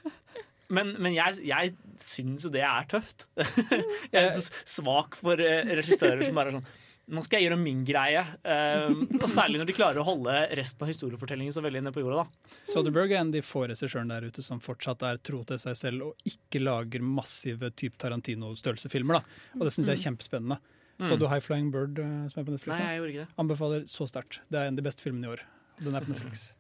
[0.74, 3.28] men, men jeg, jeg syns jo det er tøft.
[4.16, 6.72] Jeg er svak for eh, regissører som bare er sånn
[7.12, 8.22] nå skal jeg gjøre min greie.
[8.48, 12.04] Eh, og særlig når de klarer å holde resten av historiefortellingen så veldig ned på
[12.04, 12.24] jorda.
[12.24, 15.60] da Soderberg er en av de få regissørene der ute som fortsatt er tro til
[15.60, 19.20] seg selv og ikke lager massive type Tarantino-størrelsefilmer.
[19.20, 19.42] da.
[19.60, 20.60] Og det syns jeg er kjempespennende.
[21.04, 22.78] Så du High Flying Bird, eh, som er på Netflix?
[22.78, 23.38] Nei, jeg gjorde ikke det.
[23.44, 24.40] Anbefaler så sterkt.
[24.48, 25.44] Det er en av de beste filmene i år.
[25.84, 26.52] Den er på Netflix.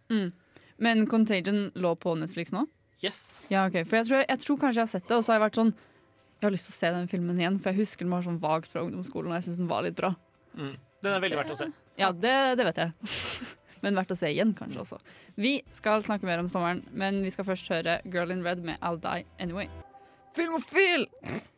[0.83, 2.65] Men Contagion lå på Netflix nå?
[3.03, 3.23] Yes.
[3.51, 3.83] Ja, ok.
[3.87, 5.59] For jeg tror, jeg tror kanskje jeg har sett det, og så har jeg vært
[5.59, 8.23] sånn Jeg har lyst til å se den filmen igjen, for jeg husker den var
[8.25, 10.09] sånn vagt fra ungdomsskolen, og jeg synes den var litt bra.
[10.53, 10.75] Mm.
[11.03, 11.69] Den er veldig verdt å se.
[11.99, 12.93] Ja, det, det vet jeg.
[13.83, 14.99] Men verdt å se igjen, kanskje også.
[15.35, 18.79] Vi skal snakke mer om sommeren, men vi skal først høre Girl in Red med
[18.79, 19.67] I'll Die Anyway.
[20.37, 21.09] Filmofil!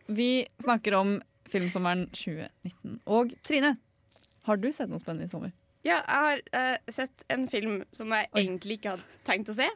[0.10, 3.00] Vi snakker om filmsommeren 2019.
[3.06, 3.76] Og Trine,
[4.50, 5.54] har du sett noe spennende i sommer?
[5.86, 8.42] Ja, jeg har uh, sett en film som jeg Oi.
[8.42, 9.70] egentlig ikke hadde tenkt å se.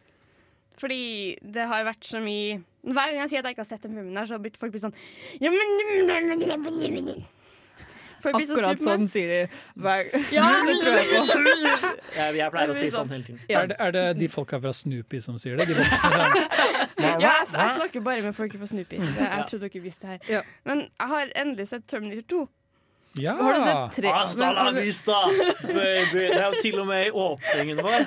[0.79, 3.84] Fordi det har vært så mye Hver gang jeg sier at jeg ikke har sett
[3.84, 4.95] den filmen, der, så har folk blitt sånn
[5.43, 5.60] ja, men,
[6.08, 7.17] Folk blir så
[8.19, 9.39] Akkurat sånn sier de
[9.79, 11.10] hver Ja, jeg.
[12.39, 13.41] Jeg, pleier å si sånn hele tiden.
[13.47, 13.63] Ja.
[13.63, 15.69] Er, det, er det de folka fra Snoopy som sier det?
[15.71, 16.38] De voksne sånn.
[16.99, 18.99] Ja, jeg, jeg snakker bare med folk fra Snoopy.
[18.99, 20.32] Jeg trodde dere visste det her.
[20.39, 20.45] Ja.
[20.67, 22.45] Men jeg har endelig sett Terminator 2.
[23.19, 23.34] Ja!
[23.39, 25.17] Har du sett tre Hasta la vista,
[25.63, 26.13] baby.
[26.13, 28.05] Det er jo til og med i åpningen vår.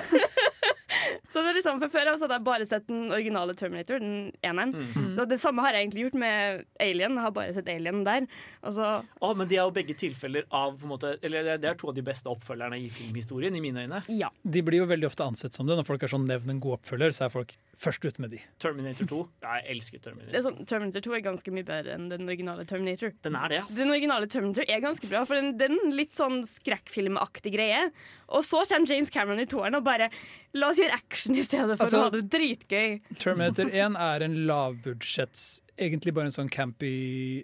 [1.33, 3.97] Så det er liksom, for Før av så hadde jeg bare sett den originale Terminator,
[4.03, 4.73] den eneren.
[5.17, 7.15] Så Det samme har jeg egentlig gjort med Alien.
[7.17, 8.27] Jeg har bare sett Alien der.
[8.61, 8.91] Og så,
[9.21, 11.75] Å, men de er jo begge tilfeller av på en måte, Eller det- det er
[11.81, 14.03] to av de beste oppfølgerne i filmhistorien, i mine øyne.
[14.09, 14.29] ja.
[14.45, 15.75] De blir jo veldig ofte ansett som det.
[15.75, 18.39] Når folk er sånn nevn en god oppfølger, så er folk først ute med de.
[18.59, 19.21] Terminator 2.
[19.41, 20.41] Ja, jeg elsker Det er Terminator.
[20.45, 23.11] sånn, Terminator 2 er ganske mye bedre enn den originale Terminator.
[23.23, 23.75] Den er det, ass.
[23.75, 27.89] Den originale Terminator er ganske bra, for den, den litt sånn skrekkfilmaktig greie.
[28.29, 30.09] Og så kommer James Cameron i toeren og bare
[30.53, 33.01] La oss gjøre action action i stedet for Altså- å ha det dritgøy.
[33.17, 36.89] Terminator 1 er en lavbudsjetts Egentlig bare en sånn campy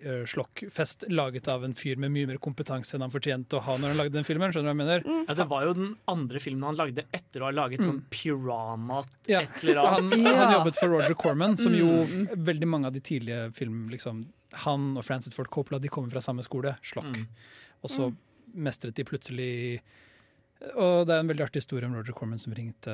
[0.05, 3.77] uh, slokkfest laget av en fyr med mye mer kompetanse enn han fortjente å ha
[3.81, 4.51] når han lagde den filmen.
[4.53, 5.25] Skjønner du hva jeg mener?
[5.29, 8.99] Ja, det var jo den andre filmen han lagde etter å ha laget sånn Piranha
[9.31, 9.41] Ja.
[9.41, 10.35] et eller Han, annet.
[10.37, 12.27] han jobbet for Roger Corman, som jo Mm.
[12.45, 14.21] veldig mange av de tidlige filmene liksom,
[14.65, 17.09] Han og Francis Ford Coppola de kommer fra samme skole, Slokk.
[17.17, 17.25] Mm.
[17.83, 18.11] Og så
[18.55, 19.81] mestret de plutselig
[20.75, 22.93] Og det er en veldig artig historie om Roger Corman som ringte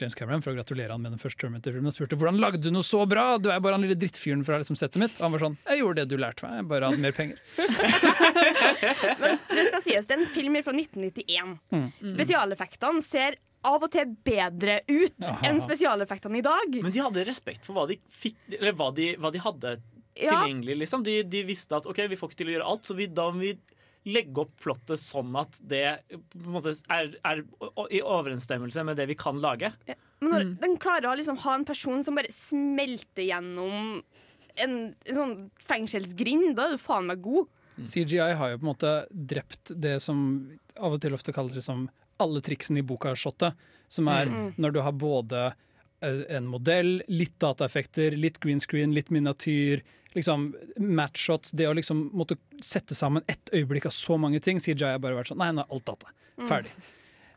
[0.00, 2.70] James Cameron for å gratulere han med den første Terminator-filmen Han spurte hvordan lagde du
[2.74, 3.36] noe så bra?
[3.42, 5.14] Du er bare han lille drittfyren fra liksom, settet mitt.
[5.20, 7.38] Og han var sånn Jeg gjorde det du lærte meg, jeg bare hadde mer penger.
[9.22, 11.56] Men det skal sies, det er en film fra 1991.
[11.74, 11.88] Mm.
[12.14, 15.38] Spesialeffektene ser av og til bedre ut Aha.
[15.46, 16.78] enn spesialeffektene i dag.
[16.82, 19.76] Men de hadde respekt for hva de fikk Eller hva de, hva de hadde
[20.18, 20.28] Ja.
[20.34, 21.04] tilgjengelig, liksom.
[21.06, 23.30] De, de visste at OK, vi får ikke til å gjøre alt, så vi, da
[23.32, 23.52] må vi
[24.04, 27.42] legge opp plottet sånn at det på en måte er, er
[27.94, 29.70] i overensstemmelse med det vi kan lage.
[30.20, 34.02] Men når den klarer å liksom ha en person som bare smelter gjennom
[34.60, 34.72] en,
[35.06, 35.34] en sånn
[35.64, 37.46] fengselsgrind, da er du faen meg god.
[37.78, 40.18] CGI har jo på en måte drept det som
[40.76, 41.86] av og til ofte kalles liksom
[42.22, 43.56] alle triksene i boka-shotet.
[43.92, 44.54] Som er Mm.
[44.56, 45.40] når du har både
[46.02, 49.82] eh, en modell, litt dataeffekter, litt green screen, litt miniatyr.
[50.14, 54.58] Liksom matchshots, det å liksom måtte sette sammen ett øyeblikk av så mange ting.
[54.60, 56.12] CGI har bare vært sånn Nei, nå er alt data.
[56.38, 56.48] Mm.
[56.50, 56.74] Ferdig.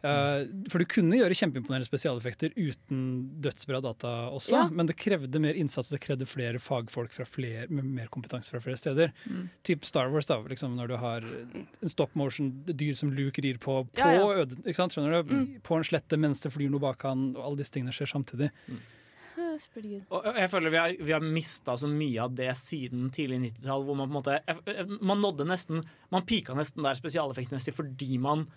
[0.06, 3.00] Eh, for du kunne gjøre kjempeimponerende spesialeffekter uten
[3.42, 4.68] dødsbra data også, Ja.
[4.70, 8.60] men det krevde mer innsats og det krevde flere fagfolk flere, med mer kompetanse fra
[8.62, 9.12] flere steder.
[9.26, 9.50] Mm.
[9.64, 13.88] Typ Star Wars, da, liksom når du har en stop motion-dyr som Luke rir på,
[13.90, 14.44] på, Ja, ja.
[14.44, 14.56] Øde?
[14.62, 15.62] Mm.
[15.64, 18.52] på en slette mens det flyr noe bak han, og alle disse tingene skjer samtidig.
[20.12, 23.84] Og jeg føler vi har, vi har mista så mye av det siden tidlig 90-tall,
[23.88, 28.48] hvor man på en måte Man nådde nesten Man pika nesten der spesialeffektmessig fordi man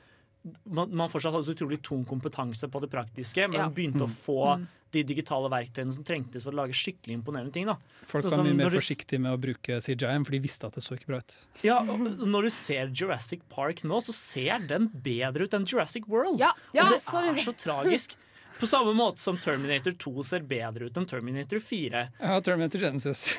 [0.65, 3.69] man, man fortsatt hadde så utrolig tung kompetanse på det praktiske, men Ja.
[3.69, 4.15] begynte å Mm.
[4.15, 4.67] få Mm.
[4.93, 7.67] de digitale verktøyene som trengtes for å lage skikkelig imponerende ting.
[7.67, 7.75] Da.
[8.07, 10.73] Folk så, var mye mer du forsiktige med å bruke CJM, for de visste at
[10.75, 11.35] det så ikke bra ut.
[11.65, 16.07] Ja, og Når du ser Jurassic Park nå, så ser den bedre ut enn Jurassic
[16.09, 16.39] World.
[16.39, 18.15] Ja, ja, og det så- er så tragisk.
[18.59, 22.05] På samme måte som Terminator 2 ser bedre ut enn Terminator 4.
[22.19, 23.39] Ja, Terminator Genesis.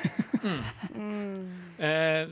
[1.80, 2.28] Eh,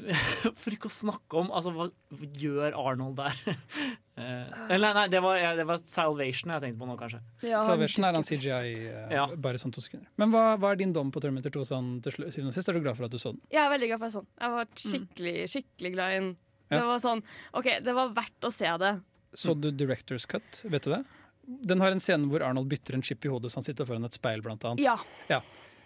[0.57, 3.38] for ikke å snakke om altså, hva, hva gjør Arnold der?
[4.20, 7.20] eh, nei, nei, det var, ja, det var Salvation jeg tenkte på nå, kanskje.
[7.64, 8.53] Salvation er han CGI
[8.90, 9.24] eh, Ja.
[9.40, 10.09] bare sånn to sekunder.
[10.20, 12.68] Men hva, hva er din dom på Terminator 2 sånn til syvende og sist?
[12.68, 13.40] Er du glad for at du så den?
[13.55, 14.33] Jeg er veldig glad for at Jeg så den.
[14.44, 16.33] Jeg var skikkelig, skikkelig glad i den.
[16.68, 17.24] Det var sånn,
[17.57, 18.92] ok, det var verdt å se det.
[19.37, 21.03] Så du Directors Cut, vet du det?
[21.49, 24.05] Den har en scene hvor Arnold bytter en chip i hodet så han sitter foran
[24.05, 24.85] et speil, blant annet.
[24.85, 24.99] Ja.
[25.31, 25.41] Ja,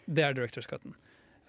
[0.07, 0.97] det er Directors Cutten.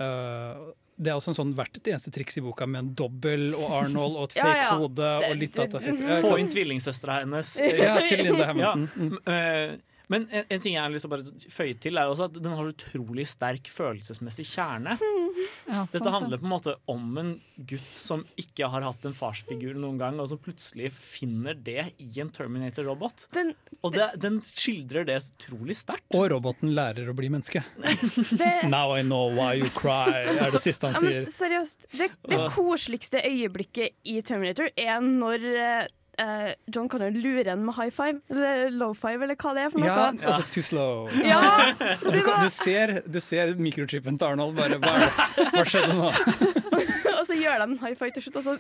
[0.01, 3.65] Uh, det er også en sånn hvert eneste triks i boka med en dobbel og
[3.79, 4.75] Arnold og et fake ja.
[4.77, 6.11] hode og litt dataeffekter.
[6.11, 7.55] Ja, Få inn tvillingsøstera hennes.
[7.83, 8.85] Ja, til Linda Hamilton.
[8.93, 9.17] Mm.
[9.25, 9.39] Ja.
[9.39, 9.73] Eh,
[10.13, 12.35] Men en, en ting jeg har lyst til å bare føye til, er også at
[12.37, 14.97] den har utrolig sterk følelsesmessig kjerne.
[15.67, 19.73] Ja, Dette handler på en måte om en gutt som ikke har hatt en farsfigur
[19.79, 23.25] noen gang, og som plutselig finner det i en Terminator-robot.
[23.83, 26.05] Og det, den skildrer det utrolig sterkt.
[26.15, 27.63] Og roboten lærer å bli menneske.
[28.39, 31.33] Det- Now I know why you cry, er det siste han Ja, men sier.
[31.39, 35.47] seriøst, det, det koseligste øyeblikket i Terminator er når
[36.17, 39.65] eh, eh, John Connor lurer en med high five, eller low five, eller hva det
[39.65, 39.89] er for noe.
[39.89, 41.09] Ja, altså too slow.
[41.23, 41.39] Ja,
[42.03, 45.47] du, kan, du, ser, du ser mikrochipen til Arnold bare Hva, er det?
[45.55, 46.11] hva skjedde nå?
[47.19, 48.55] og så gjør de en high five til slutt, og så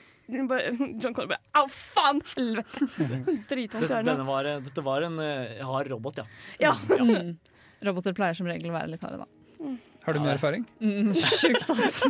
[0.49, 2.21] bare, John Connor bare Au, faen!
[2.33, 2.89] Helvete!
[3.51, 6.27] Dritvondt i Dette, var, dette var en uh, hard robot, ja.
[6.69, 6.75] Ja.
[7.03, 7.35] Mm.
[7.83, 9.73] Roboter pleier som regel å være litt harde, da.
[10.05, 10.63] Har du mye erfaring?
[10.79, 12.07] Mm, sjukt, altså.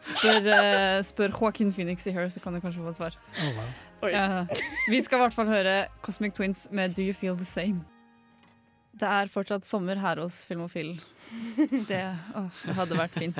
[0.00, 3.18] Spør, uh, spør Joaquin Phoenix i Her, så kan du kanskje få et svar.
[4.08, 4.44] Ja.
[4.88, 7.84] vi skal i hvert fall høre Cosmic Twins med Do You Feel The Same.
[9.00, 10.96] Det er fortsatt sommer her hos Filmofil.
[11.90, 12.00] Det,
[12.34, 13.36] åh, det hadde vært fint.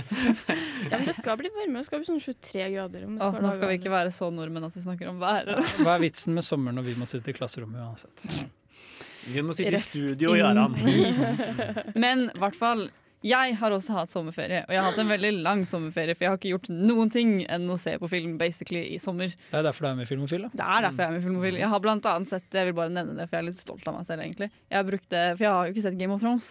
[0.86, 1.82] Ja, men det skal bli varmere.
[1.82, 3.06] Det skal bli sånn 23 grader.
[3.08, 5.58] Om Åh, nå skal vi ikke være så nordmenn at vi snakker om været.
[5.82, 8.28] Hva er vitsen med sommer når vi må sitte i klasserommet uansett?
[9.26, 10.36] Vi må sitte i studio
[10.78, 11.66] peace.
[11.98, 12.86] Men i hvert fall,
[13.26, 14.62] jeg har også hatt sommerferie.
[14.64, 17.34] Og jeg har hatt en veldig lang sommerferie, for jeg har ikke gjort noen ting
[17.52, 19.34] enn å se på film basically i sommer.
[19.50, 20.50] Det er derfor du er med i Filmofil, da.
[20.56, 21.60] Det er derfor jeg er med i Filmofil.
[21.60, 23.86] Jeg har blant annet sett Jeg vil bare nevne det, for jeg er litt stolt
[23.92, 24.50] av meg selv, egentlig.
[24.70, 26.50] Jeg har brukt det, For jeg har jo ikke sett Game of Thrones.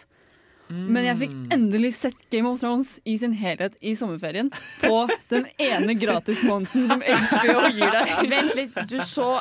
[0.69, 4.51] Men jeg fikk endelig sett Game of Thrones i sin helhet i sommerferien.
[4.83, 8.11] På den ene gratismåneden som HBO gir deg.
[8.35, 9.39] Vent litt, du så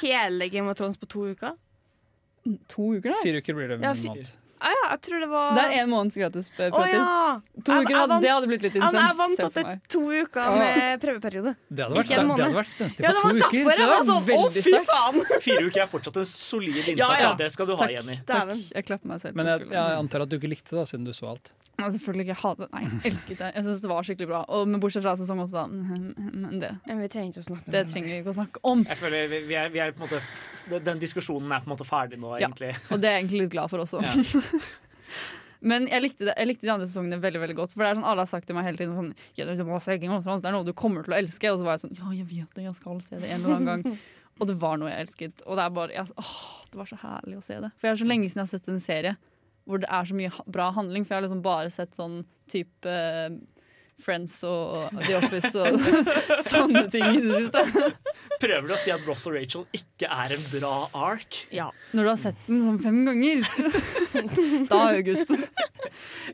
[0.00, 1.58] hele Game of Thrones på to uker?
[2.72, 3.20] To uker, da?
[3.20, 3.82] Fire uker blir det.
[3.84, 4.40] Ja.
[4.62, 6.92] Ah, ja, jeg tror det var Det er én måneds gratis Å prøvetid.
[6.94, 7.40] ja.
[7.66, 8.94] To uker, jeg hadde- vant- det hadde blitt litt intenst.
[9.02, 11.52] jeg vant at det er to uker med prøveperiode.
[11.72, 13.76] Det hadde vært, det hadde vært spenstig på det to uker.
[13.82, 15.20] Det var sånn Å, veldig fy faen!
[15.42, 16.98] Fire uker er fortsatt en solid innsats.
[16.98, 17.28] Ja, ja.
[17.32, 17.90] Ja, det skal du ha, Takk.
[17.96, 18.16] Jenny.
[18.26, 18.54] Takk.
[18.74, 19.88] Jeg klapper meg selv Men på jeg, skulderen.
[19.90, 21.50] jeg antar at du ikke likte det, siden du så alt.
[21.80, 22.38] Ja, selvfølgelig ikke.
[22.42, 23.48] Hatet Nei, jeg elsket det.
[23.56, 24.44] Jeg synes det var skikkelig bra.
[24.48, 25.66] Og, men bortsett fra sesong åtte, da.
[25.66, 28.84] Men det, Men vi trenger ikke å snakke det trenger vi ikke å snakke om.
[28.86, 31.74] Jeg føler vi, vi, er, vi er på en måte Den diskusjonen er på en
[31.76, 32.46] måte ferdig nå, Ja.
[32.46, 32.76] egentlig.
[32.92, 33.98] Og det er jeg egentlig litt glad for også.
[35.72, 37.74] Men jeg likte, det, jeg likte de andre sesongene veldig veldig godt.
[37.76, 40.56] For det er sånn Alle har sagt til meg hele tiden sånn, ja, det, er
[40.56, 41.52] noe du kommer til å elske.
[41.52, 43.60] Og så var jeg sånn Ja, jeg vet det, jeg skal se det en eller
[43.60, 44.00] annen gang.
[44.40, 45.44] Og det var noe jeg elsket.
[45.46, 46.34] Og det er bare jeg, åh,
[46.72, 47.70] Det var så herlig å se det.
[47.76, 49.14] For jeg er så lenge siden jeg har sett en serie
[49.62, 51.04] hvor det er så mye bra handling.
[51.06, 52.96] For jeg har liksom bare sett sånn type
[54.02, 55.78] Friends og The Office og
[56.50, 57.92] sånne ting i det siste.
[58.42, 60.72] Prøver du å si at Ross og Rachel ikke er en bra
[61.08, 61.38] ark?
[61.54, 61.68] Ja.
[61.94, 63.44] Når du har sett den sånn fem ganger.
[64.72, 65.30] da, August.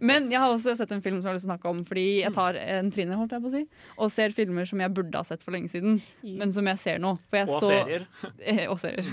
[0.00, 1.84] Men jeg har også sett en film som jeg har lyst til å snakke om,
[1.88, 3.64] fordi jeg tar en trinne holdt jeg på å si,
[3.98, 7.02] og ser filmer som jeg burde ha sett for lenge siden, men som jeg ser
[7.02, 7.14] nå.
[7.28, 8.08] For jeg Og så, serier.
[8.48, 9.08] Eh, og serier.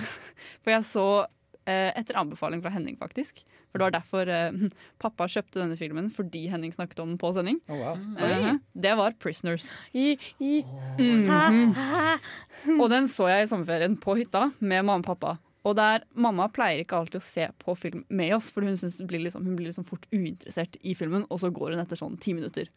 [0.63, 1.06] For jeg så
[1.68, 3.44] eh, etter anbefaling fra Henning, faktisk.
[3.76, 4.60] For det var derfor eh,
[5.04, 7.58] pappa kjøpte denne filmen, fordi Henning snakket om den på sending.
[7.68, 7.98] Oh, wow.
[8.24, 9.74] Eh, det var 'Prisoners'.
[9.92, 10.62] I, i.
[10.96, 12.80] Mhm.
[12.80, 15.34] Og den så jeg i sommerferien på hytta med mamma og pappa.
[15.66, 19.08] Og der, Mamma pleier ikke alltid å se på film med oss, for hun, det
[19.10, 22.16] blir liksom, hun blir liksom fort uinteressert i filmen, og så går hun etter sånn
[22.22, 22.70] ti minutter.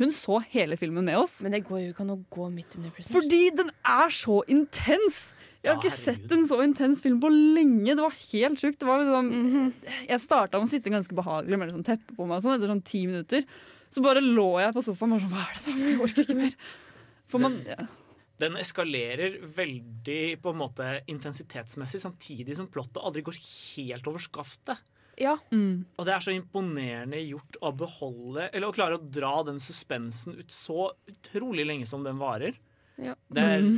[0.00, 1.38] Hun så hele filmen med oss.
[1.44, 3.14] Men det går jo ikke an å gå midt under Prisoners.
[3.14, 5.20] Fordi den er så intens!
[5.62, 6.22] Jeg har ikke herregud.
[6.26, 7.94] sett en så intens film på lenge.
[7.94, 8.78] Det var helt sjukt.
[8.82, 9.72] Det var liksom,
[10.08, 12.72] Jeg starta med å sitte ganske behagelig med liksom teppe på meg og sånn, etter
[12.72, 13.44] sånn ti minutter.
[13.92, 15.90] Så bare lå jeg på sofaen og bare sånn Hva er det da?
[15.92, 16.56] Jeg orker ikke mer.
[17.30, 17.86] For man, ja.
[18.42, 24.80] Den eskalerer veldig på en måte intensitetsmessig, samtidig som plottet aldri går helt over skaftet.
[25.20, 25.36] Ja.
[25.52, 25.84] mm.
[26.00, 30.38] Og det er så imponerende gjort å beholde Eller å klare å dra den suspensen
[30.40, 32.56] ut så utrolig lenge som den varer.
[32.98, 33.14] Ja.
[33.30, 33.76] Det er, Mm.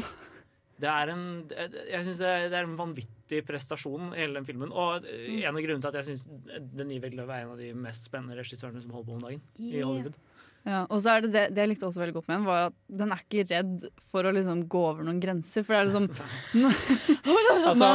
[0.84, 4.70] Det er en Jeg synes det er- en vanvittig prestasjon, hele den filmen.
[4.72, 6.28] Og en av grunnene til at jeg syns
[6.76, 9.80] Denis Villeneuve er en av de mest spennende regissørene som holder på om dagen i
[9.80, 10.16] Hollywood.
[10.64, 12.60] Ja, og så er det, det det jeg likte også veldig godt med den, var
[12.70, 15.60] at den er ikke redd for å liksom gå over noen grenser.
[15.60, 16.06] For det er liksom
[17.64, 17.88] Altså,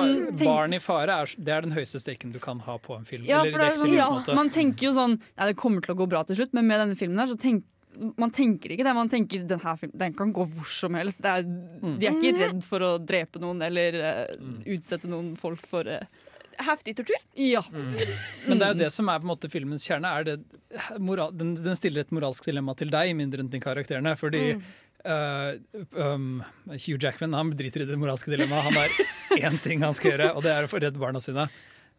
[0.43, 3.25] Barn i fare er, det er den høyeste steken du kan ha på en film.
[3.27, 5.95] Ja, Eller for det er sånn, ja, man tenker jo sånn Ja, det kommer til
[5.95, 7.65] å gå bra til slutt, men med denne filmen her så tenk,
[8.17, 8.95] man tenker ikke det.
[8.95, 11.21] Man tenker den her filmen den kan gå hvor som helst.
[11.23, 11.45] Det er,
[11.99, 14.25] De er ikke redd for å drepe noen eller uh,
[14.69, 16.25] utsette noen folk for uh,
[16.59, 17.15] Heftig tortur.
[17.39, 17.61] Ja.
[17.71, 20.09] Men det er jo det som er på en måte filmens kjerne.
[20.11, 20.33] Er det,
[20.99, 24.11] moral, den, den stiller et moralsk dilemma til deg, mindre enn til karakterene.
[24.19, 25.53] Fordi eh,
[25.95, 26.41] um,
[26.73, 28.67] Hugh Jackman han driter i det moralske dilemmaet.
[28.67, 31.47] Han har én ting han skal gjøre, og det er å få redde barna sine.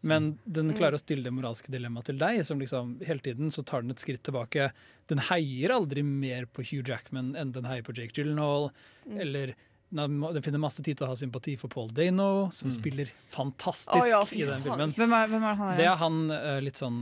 [0.01, 2.39] Men den klarer å stille det moralske dilemmaet til deg.
[2.45, 4.71] som liksom Hele tiden så tar den et skritt tilbake.
[5.11, 8.71] Den heier aldri mer på Hugh Jackman enn den heier på Jake Gyllenhaal.
[9.13, 9.53] Eller
[9.91, 14.07] den finner masse tid til å ha sympati for Paul Dano, som spiller fantastisk oh,
[14.07, 14.93] ja, i den filmen.
[14.95, 17.01] Hvem er, hvem er han Det er han eh, litt sånn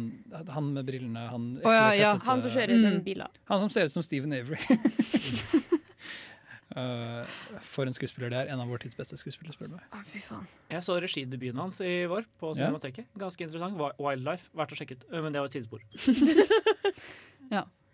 [0.56, 1.28] Han med brillene.
[1.30, 2.16] Han, oh, ja, ja.
[2.26, 2.84] Han som kjører Mm.
[2.90, 3.28] den bilen.
[3.52, 4.58] Han som ser ut som Steven Avery.
[6.80, 7.26] Eh,
[7.66, 8.52] for en skuespiller det er.
[8.54, 9.86] En av vår tids beste skuespillere, spør du meg.
[9.96, 10.46] Å, fy faen.
[10.72, 12.62] Jeg så regidebuten hans i vår på Ja.
[12.70, 13.10] Cinemateket.
[13.20, 13.76] Ganske interessant.
[13.80, 14.50] Wi- Wildlife.
[14.56, 15.04] Verdt å sjekke ut.
[15.12, 15.84] Øh, Men det var et sidespor.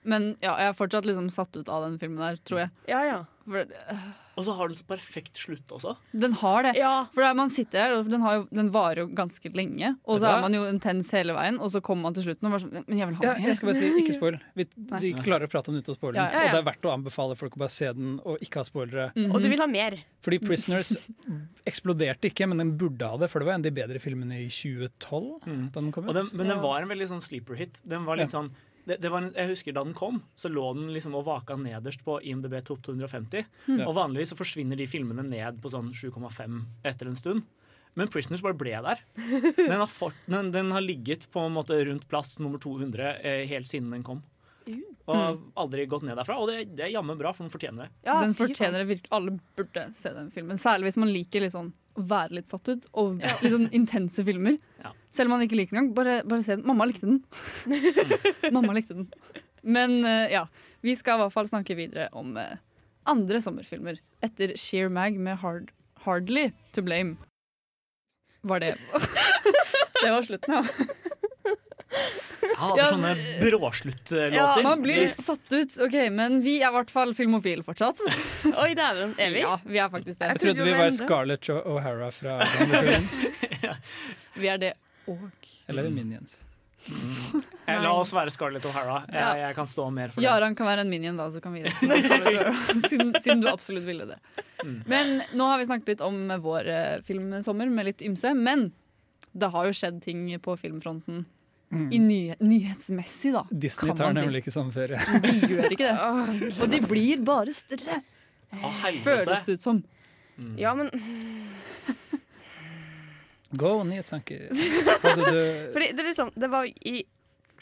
[0.06, 2.69] Men ja, jeg er fortsatt liksom satt ut av den filmen der, tror jeg.
[2.91, 3.15] Ja, ja.
[3.48, 4.04] For, eh,
[4.36, 5.95] Og så har den så perfekt slutt også.
[6.12, 6.74] den har det.
[6.76, 7.08] Ja.
[7.15, 10.19] For der man sitter her, og den, har jo, den varer jo ganske lenge, og
[10.19, 12.63] så er man jo intens hele veien, og så kommer man til slutten og bare
[12.65, 13.48] sånn Men jeg vil ha Ja, mer.
[13.48, 14.39] jeg skal bare si, ikke spoil.
[14.60, 14.67] Vi,
[15.06, 16.26] vi klarer å prate om den uten å spoile den.
[16.26, 16.50] Ja, ja, ja.
[16.52, 19.08] Og det er verdt å anbefale folk å bare se den og ikke ha spoilere.
[19.15, 19.32] Mhm.
[19.32, 19.98] Og du vil ha mer.
[20.26, 20.95] Fordi Prisoners
[21.69, 24.39] eksploderte ikke, men den burde ha det, for det var en av de bedre filmene
[24.43, 25.45] i 2012.
[25.45, 25.63] Mm.
[25.74, 27.82] Da den kom Og den, men den var en veldig sånn sleeper hit.
[27.86, 28.52] Den var litt sånn
[28.86, 31.58] det, det var en, jeg husker Da den kom, så lå den liksom og vaka
[31.58, 33.45] nederst på IMDb topp 250.
[33.67, 33.84] Mm.
[33.88, 37.45] Og vanligvis så forsvinner de filmene ned på sånn 7,5 etter en stund.
[37.95, 39.02] Men Prisoners bare ble der.
[39.58, 43.43] Den har, fort, den, den har ligget på en måte rundt plass nummer 200 eh,
[43.48, 44.19] helt siden den kom.
[44.65, 46.38] Og aldri gått ned derfra.
[46.41, 47.89] Og det, det er jammen bra, for den fortjener det.
[48.08, 49.12] Ja, den fortjener det virkelig.
[49.15, 50.60] Alle burde se den filmen.
[50.62, 54.25] Særlig hvis man liker litt sånn å være litt satt ut, og litt sånn intense
[54.28, 54.58] filmer.
[54.84, 54.91] Ja.
[55.13, 55.95] Selv om man ikke liker den engang.
[55.97, 56.65] Bare, bare se den.
[56.67, 57.21] Mamma likte den.
[58.56, 59.08] Mamma likte den.
[59.65, 60.45] Men uh, ja,
[60.86, 62.58] vi skal i hvert fall snakke videre om uh,
[63.10, 64.01] andre sommerfilmer.
[64.25, 65.71] Etter Sheer Mag med Hard,
[66.06, 67.15] Hardly To Blame.
[68.45, 68.75] Var det
[70.04, 70.63] Det var slutten, ja.
[72.56, 74.32] Ja, sånne bråsluttlåter.
[74.36, 78.00] Ja, Man blir litt satt ut, ok, men vi er i hvert fall filmofile fortsatt.
[78.63, 79.13] Oi, dæven.
[79.20, 79.44] Er vi?
[79.44, 80.32] Ja, vi er faktisk det.
[80.34, 80.89] Jeg trodde trodde vi var.
[80.96, 82.39] Scarlett O'Hara fra
[83.68, 83.76] ja.
[84.39, 84.74] Vi er det
[85.12, 85.22] og
[85.70, 86.39] Eller Minions.
[87.65, 89.02] Eh, La oss være Scarlett O'Hara.
[89.10, 89.30] Jeg, Ja.
[89.48, 90.26] jeg kan stå mer for det.
[90.28, 91.63] Jaran kan være en minion, da, så kan vi
[92.90, 94.19] siden, siden du absolutt ville det.
[94.63, 94.84] Mm.
[94.86, 98.34] Men nå har vi snakket litt om vår eh, filmsommer med litt ymse.
[98.38, 98.69] Men
[99.34, 101.25] det har jo skjedd ting på filmfronten.
[101.74, 101.88] Mm.
[101.92, 103.42] I ny, nyhetsmessig, da.
[103.52, 104.22] Disney kan tar man si.
[104.26, 105.00] nemlig ikke sommerferie.
[105.26, 105.96] De gjør ikke det.
[106.62, 107.98] Og de blir bare større.
[108.62, 108.86] ah.
[109.04, 109.82] Føles det ut som.
[110.60, 110.92] Ja, men
[113.56, 114.50] Go, nyhetsanker.
[115.74, 117.04] Fordi det, liksom, det var i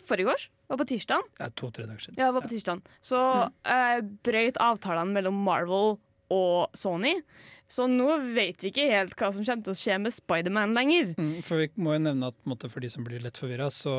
[0.07, 1.21] forgårs, var på tirsdag.
[1.39, 2.15] ja, To-tre dager siden.
[2.17, 2.81] Ja, det var på tirsdag.
[3.03, 3.19] Så
[3.69, 5.95] eh, brøyt avtalene mellom Marvel
[6.33, 7.13] og Sony.
[7.73, 8.05] Så nå
[8.35, 11.13] vet vi ikke helt hva som kommer til å skje med Spiderman lenger.
[11.17, 13.93] Mm, for vi må jo nevne at måte, for de som blir lett forvirra, så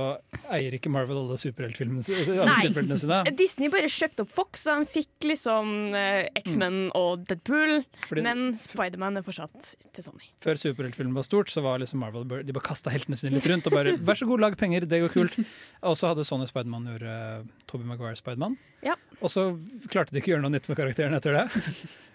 [0.55, 3.19] eier ikke Marvel alle superheltfilmene superheltene sine.
[3.41, 7.83] Disney bare kjøpte opp Fox, så de fikk liksom eh, X-Men og Deadpool.
[8.07, 10.31] Fordi- men Spiderman er fortsatt til Sony.
[10.45, 13.67] Før superheltfilmen var stort, så var liksom Marvel De bare kasta heltene sine litt rundt
[13.67, 15.43] og bare 'vær så god, lag penger, det går kult'.
[15.91, 18.55] Og så hadde Sony Spiderman gjort uh, Toby Maguire Spiderman.
[18.87, 18.95] Ja.
[19.21, 19.51] Og så
[19.91, 21.49] klarte de ikke å gjøre noe nytt med karakteren etter det.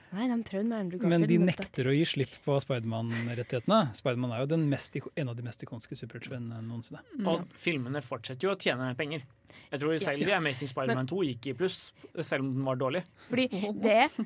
[0.09, 3.79] Nei, de prøvde med Andrew Men de nekter å gi slipp på Spiderman-rettighetene.
[3.97, 7.03] Spiderman er jo den mest, en av de mest ikonske superheltene noensinne.
[7.29, 9.25] Og filmene fortsetter jo å tjene penger.
[9.69, 11.79] Jeg tror selv The Amazing Spider-Man 2 gikk i pluss,
[12.17, 13.03] selv om den var dårlig.
[13.27, 13.47] Fordi
[13.83, 14.17] det er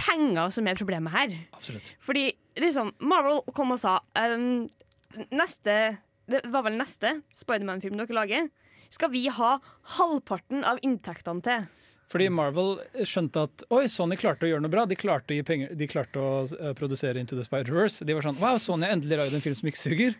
[0.00, 1.34] penger som er problemet her.
[1.56, 1.92] Absolutt.
[2.04, 2.28] Fordi
[2.60, 4.68] liksom, Marvel kom og sa um,
[5.34, 5.76] Neste
[6.30, 8.50] Det var vel neste Spiderman-film dere lager.
[8.92, 9.56] Skal vi ha
[9.96, 11.66] halvparten av inntektene til?
[12.10, 12.72] Fordi Marvel
[13.06, 14.82] skjønte at Oi, Sony klarte å gjøre noe bra.
[14.90, 18.02] De klarte å, gi penger, de klarte å eh, produsere Into the Spider-Verse.
[18.08, 20.16] De var sånn Wow, Sony har endelig lagd en film som ikke suger.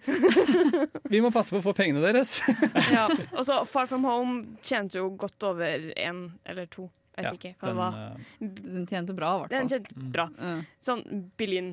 [1.10, 2.36] Vi må passe på å få pengene deres.
[2.94, 6.86] Ja, og så Far From Home tjente jo godt over én eller to.
[7.18, 7.98] Jeg vet Ja, ikke hva det den, var.
[7.98, 10.28] eh, Den tjente bra, i hvert Den tjente bra.
[10.38, 10.60] Mm.
[10.86, 11.02] Sånn
[11.42, 11.72] billion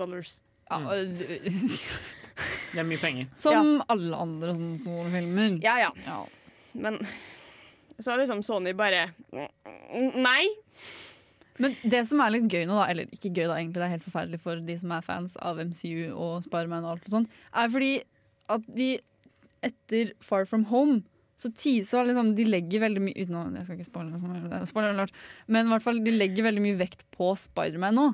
[0.00, 0.38] dollars.
[0.70, 1.14] Ja, Mm.
[2.72, 3.26] Det er mye penger.
[3.34, 5.54] Som alle andre sånne store filmer.
[5.64, 5.88] Ja, ja.
[6.06, 6.18] Ja.
[6.78, 6.98] Men
[7.98, 9.08] så har liksom Sony bare
[10.14, 10.46] Nei.
[11.58, 13.94] Men det som er litt gøy nå, da, eller ikke gøy da, egentlig, det er
[13.96, 17.28] helt forferdelig for de som er fans av MCU og Spiderman og alt og sånn,
[17.50, 17.92] er fordi
[18.54, 18.92] at de
[19.66, 21.02] etter Far From Home
[21.38, 24.62] så teasa liksom De legger veldig mye uten å Jeg skal ikke spoile noe det
[24.70, 25.14] spoiler alert,
[25.46, 28.08] men i hvert fall de legger veldig mye vekt på Spiderman nå.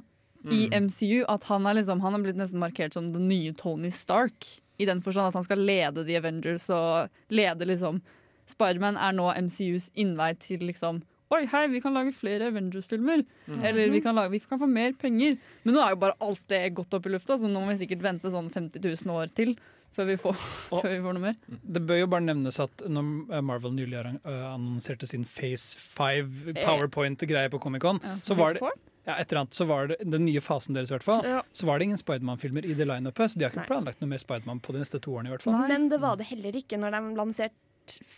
[0.52, 1.22] I MCU.
[1.32, 4.44] At han er liksom Han er blitt nesten markert som den nye Tony Stark.
[4.76, 8.02] I den forstand at han skal lede The Avengers og lede liksom
[8.50, 13.24] Spiderman er nå MCUs innvei til liksom Oi, hei, vi kan lage flere Avengers-filmer.
[13.64, 15.38] Eller vi kan, lage, vi kan få mer penger.
[15.64, 17.78] Men nå er jo bare alt det gått opp i lufta, så nå må vi
[17.80, 19.56] sikkert vente sånn 50 000 år til
[19.96, 20.36] før vi får,
[20.82, 21.34] før vi får noe mer.
[21.48, 26.54] Det bør jo bare nevnes at når eh, Marvel nylig eh, annonserte sin Phase 5
[26.60, 28.62] Powerpoint-greie på Comic-Con, så var det
[29.04, 31.42] ja, et eller annet, så var det den nye fasen deres i hvert fall, Ja.
[31.52, 33.32] så var det ingen Spiderman-filmer i det lineupet.
[33.32, 33.70] Så de har ikke Nei.
[33.72, 35.32] planlagt noe mer Spiderman på de neste to årene.
[35.32, 35.58] i hvert fall.
[35.68, 37.58] Men det var det heller ikke når de lanserte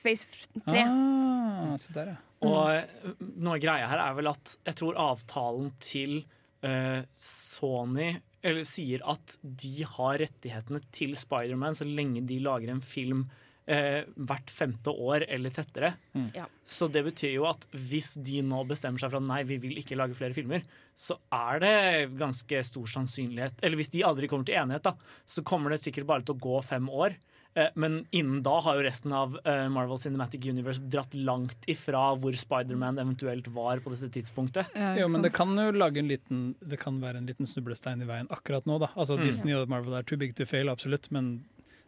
[0.02, 0.26] Phase
[0.66, 0.84] 3.
[0.84, 2.22] Ah, se der, ja.
[2.46, 6.18] Og eh, noe greia her er vel at jeg tror avtalen til
[6.66, 8.10] uh, Sony
[8.46, 14.02] eller, sier at de har rettighetene til Spiderman så lenge de lager en film uh,
[14.14, 15.94] hvert femte år eller tettere.
[16.12, 16.28] Mm.
[16.36, 16.44] Ja.
[16.62, 19.80] Så det betyr jo at hvis de nå bestemmer seg for at nei, vi vil
[19.80, 21.76] ikke lage flere filmer, så er det
[22.20, 24.94] ganske stor sannsynlighet Eller hvis de aldri kommer til enighet, da,
[25.26, 27.16] så kommer det sikkert bare til å gå fem år.
[27.56, 32.10] Eh, Men innen da har jo resten av eh, Marvel Cinematic Universe dratt langt ifra
[32.20, 34.68] hvor Spiderman eventuelt var på dette tidspunktet.
[34.76, 38.02] Ja, Jo, men det kan jo lage en liten Det kan være en liten snublestein
[38.04, 38.90] i veien akkurat nå, da.
[38.94, 39.24] Altså Mm.
[39.24, 41.46] Disney og Marvel er too big to fail, absolutt, men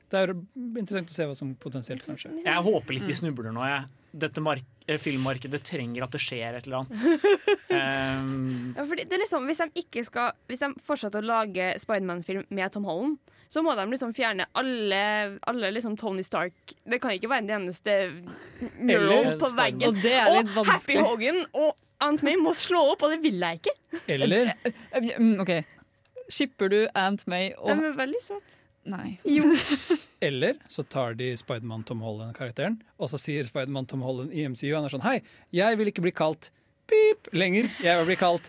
[0.09, 2.31] det er interessant å se hva som potensielt kan skje.
[2.41, 3.19] Jeg håper litt de Mm.
[3.21, 3.61] snubler nå.
[3.69, 3.85] Jeg.
[4.25, 6.97] Dette mark eh, filmmarkedet trenger at det skjer et eller annet.
[7.69, 11.75] Um, Ja, fordi det er liksom, hvis, de ikke skal, hvis de fortsetter å lage
[11.83, 15.03] Spiderman-film med Tom Holland, så må de liksom fjerne alle,
[15.49, 17.95] alle liksom Tony Stark Det kan ikke være den eneste
[18.77, 19.89] mural på veggen.
[19.89, 20.99] Og det er litt Og Happy.
[21.01, 21.75] Hogan og
[22.05, 23.73] Aunt May må slå opp, og det vil jeg ikke.
[24.15, 24.53] Eller
[25.19, 25.51] Mm, OK.
[26.31, 28.59] Skipper du Aunt May De er veldig søte.
[28.89, 29.19] Nei.
[29.29, 29.45] Jo.
[30.29, 34.71] Eller så tar de Spiderman Tom Holland-karakteren, og så sier Spiderman Tom Holland i MCU
[34.77, 35.19] han er sånn Hei,
[35.53, 36.49] jeg vil ikke bli kalt
[36.89, 37.69] pip lenger.
[37.85, 38.49] Jeg vil bli kalt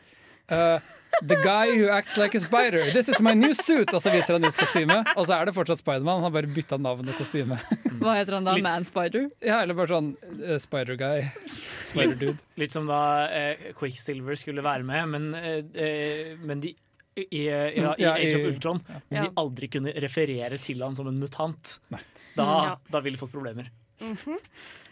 [0.51, 0.79] uh,
[1.25, 2.91] The guy who acts like a spider.
[2.93, 3.89] This is my new suit.
[3.97, 6.19] Og så viser han ut kostymet, og så er det fortsatt Spiderman.
[6.21, 7.57] Han har bare bytta navn og kostyme.
[8.03, 8.53] Hva heter han da?
[8.55, 9.25] Litt- Man Spider?
[9.43, 11.25] Ja, eller bare sånn uh, Spider-guy.
[11.89, 12.37] Spider-dude.
[12.61, 16.75] litt som da uh, Quicksilver skulle være med, men, eh, eh, men de
[17.17, 20.95] i, i, i, i Age of Ultron, Ultron, men de aldri kunne referere til han
[20.95, 21.79] som en mutant.
[21.89, 22.75] Da, Ja.
[22.93, 23.73] da ville de fått problemer.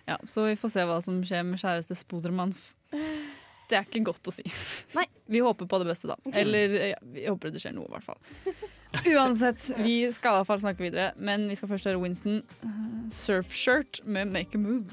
[0.10, 2.52] Ja, så vi får se hva som skjer med kjæreste Spodermann.
[3.68, 4.44] Det er ikke godt å si.
[4.98, 5.06] Nei.
[5.28, 6.16] Vi håper på det beste, da.
[6.40, 8.20] Eller ja, vi håper det skjer noe, i hvert fall.
[9.18, 12.70] Uansett, vi skal i hvert fall snakke videre, men vi skal først høre Winston uh,
[13.12, 14.88] Surfshirt med Make a Move.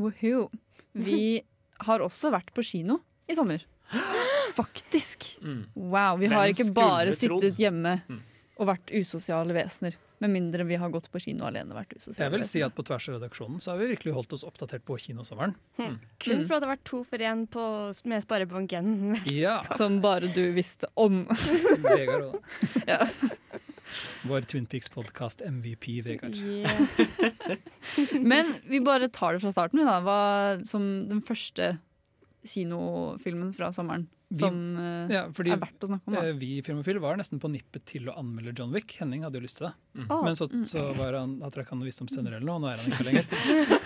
[0.00, 0.48] Woohoo.
[0.98, 1.40] Vi
[1.86, 2.98] har også vært på kino
[3.30, 3.62] i sommer.
[4.58, 5.28] Faktisk.
[5.46, 5.62] Mm.
[5.94, 6.18] Wow.
[6.20, 8.18] Vi har ikke bare sittet hjemme Mm.
[8.60, 9.94] og vært usosiale vesener.
[10.20, 12.84] Med mindre vi har gått på kino alene vært usosiale Jeg vil si at på
[12.84, 15.54] tvers av redaksjonen så har vi virkelig holdt oss oppdatert på kinosommeren.
[15.78, 15.96] Kun
[16.42, 16.46] Mm.
[16.46, 17.64] for at det har vært to for én på,
[18.04, 18.90] med Sparebanken.
[19.32, 19.62] Ja.
[19.78, 21.22] Som bare du visste om.
[21.86, 22.84] Vegard òg, da.
[22.86, 23.06] Ja.
[24.28, 26.36] Vår Twin Peaks-podkast MVP, Vegard.
[28.20, 29.96] Men vi bare tar det fra starten, da.
[30.04, 30.18] Hva,
[30.68, 31.72] som den første
[32.46, 34.06] kinofilmen fra sommeren.
[34.38, 34.58] Som
[35.08, 36.14] vi, Ja, fordi er verdt å snakke om.
[36.14, 36.22] Da.
[36.28, 38.94] eh, vi i Filmofil var nesten på nippet til å anmelde John Wick.
[39.00, 39.72] Henning hadde jo lyst til det.
[39.98, 40.06] Mm.
[40.12, 40.66] Men så, mm.
[40.70, 43.26] så var han, trakk han visdomstenner eller noe, og nå er han ikke lenger.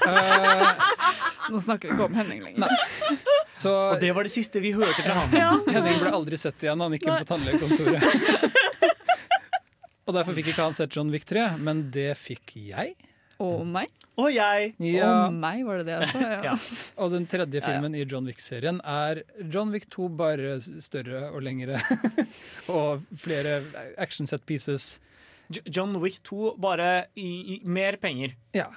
[0.04, 0.84] uh,
[1.54, 2.76] Nå snakker vi ikke om Henning lenger.
[3.52, 5.34] så Og det var det siste vi hørte fra han.
[5.74, 8.04] Henning ble aldri sett igjen, han gikk inn på tannlegekontoret.
[10.06, 12.96] og derfor fikk ikke han sett John Wick 3, men det fikk jeg.
[13.42, 13.90] Og meg.
[14.20, 14.74] Og jeg.
[14.78, 16.20] Ja, Om meg, var det det jeg sa?
[16.22, 16.40] Ja.
[16.50, 16.52] Ja.
[17.02, 17.66] og den tredje Ja, ja.
[17.72, 21.80] filmen i John Wick-serien er John Wick 2 bare større og lengre.
[22.74, 23.62] og flere
[23.98, 25.00] action set pieces.
[25.66, 27.06] John Wick 2, bare
[27.64, 28.36] mer penger.
[28.56, 28.70] Ja.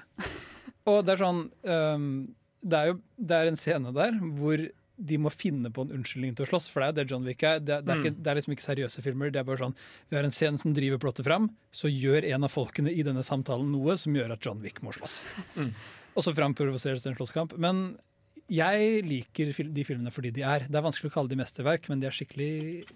[0.87, 2.09] Og det er sånn um,
[2.63, 2.97] det, er jo,
[3.29, 4.63] det er en scene der hvor
[4.97, 7.43] de må finne på en unnskyldning til å slåss, for det er det John Wick
[7.45, 7.59] er.
[7.61, 8.01] Det, det, er, Mm.
[8.05, 9.29] ikke, det er liksom ikke seriøse filmer.
[9.31, 9.75] Det er bare sånn
[10.09, 13.21] Vi har en scene som driver plottet fram, så gjør en av folkene i denne
[13.23, 15.21] samtalen noe som gjør at John Wick må slåss.
[15.57, 15.71] Mm.
[16.17, 17.53] Og så framprovoseres det en slåsskamp.
[17.61, 17.97] Men
[18.49, 20.65] jeg liker de filmene fordi de er.
[20.65, 22.87] Det er vanskelig å kalle de mesterverk, men de er skikkelig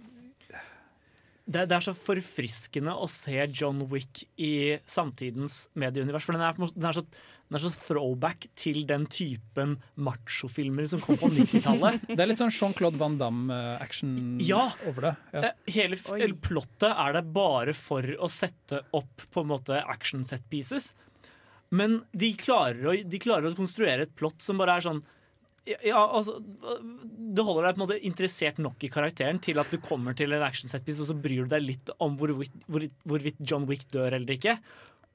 [1.51, 6.23] Det, det er så forfriskende å se John Wick i samtidens medieunivers.
[6.27, 11.03] For den er, den er, så, den er så throwback til den typen machofilmer som
[11.03, 12.05] kom på 90-tallet.
[12.11, 14.13] Det er litt sånn Jean-Claude Van Damme-action
[14.47, 14.67] Ja.
[14.89, 15.13] over det.
[15.35, 15.53] Ja.
[15.75, 20.47] Hele, Hele plottet er det bare for å sette opp på en måte action set
[20.51, 20.91] pieces.
[21.71, 25.03] Men de klarer, å, de klarer å konstruere et plott som bare er sånn
[25.65, 29.77] ja, altså, Det holder deg på en måte interessert nok i karakteren til at du
[29.83, 32.87] kommer til en action set piece, og så bryr du deg litt om hvorvidt, hvor,
[33.07, 34.57] hvorvidt John Wick dør eller ikke.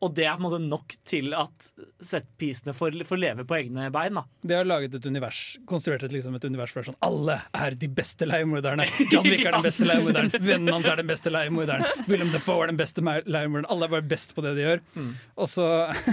[0.04, 1.68] Og det er på en måte nok til at
[2.04, 4.18] set-piecene får, får leve på egne bein.
[4.18, 7.78] da De har laget et univers, konstruert et, liksom et univers for sånn Alle er
[7.80, 8.84] de beste leiemorderne.
[9.08, 10.34] John Wick er den beste leiemorderen.
[10.36, 12.04] Vennen hans er den beste leiemorderen.
[12.10, 13.70] William Defoe er den beste leiemorderen.
[13.72, 14.84] Alle er bare best på det de gjør.
[14.98, 15.14] Mm.
[15.40, 15.70] Og så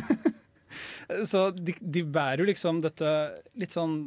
[1.28, 3.14] Så de, de bærer jo liksom dette
[3.60, 3.97] litt sånn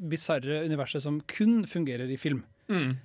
[0.00, 2.44] bisarre universet som kun fungerer i film.
[2.70, 2.96] Mm.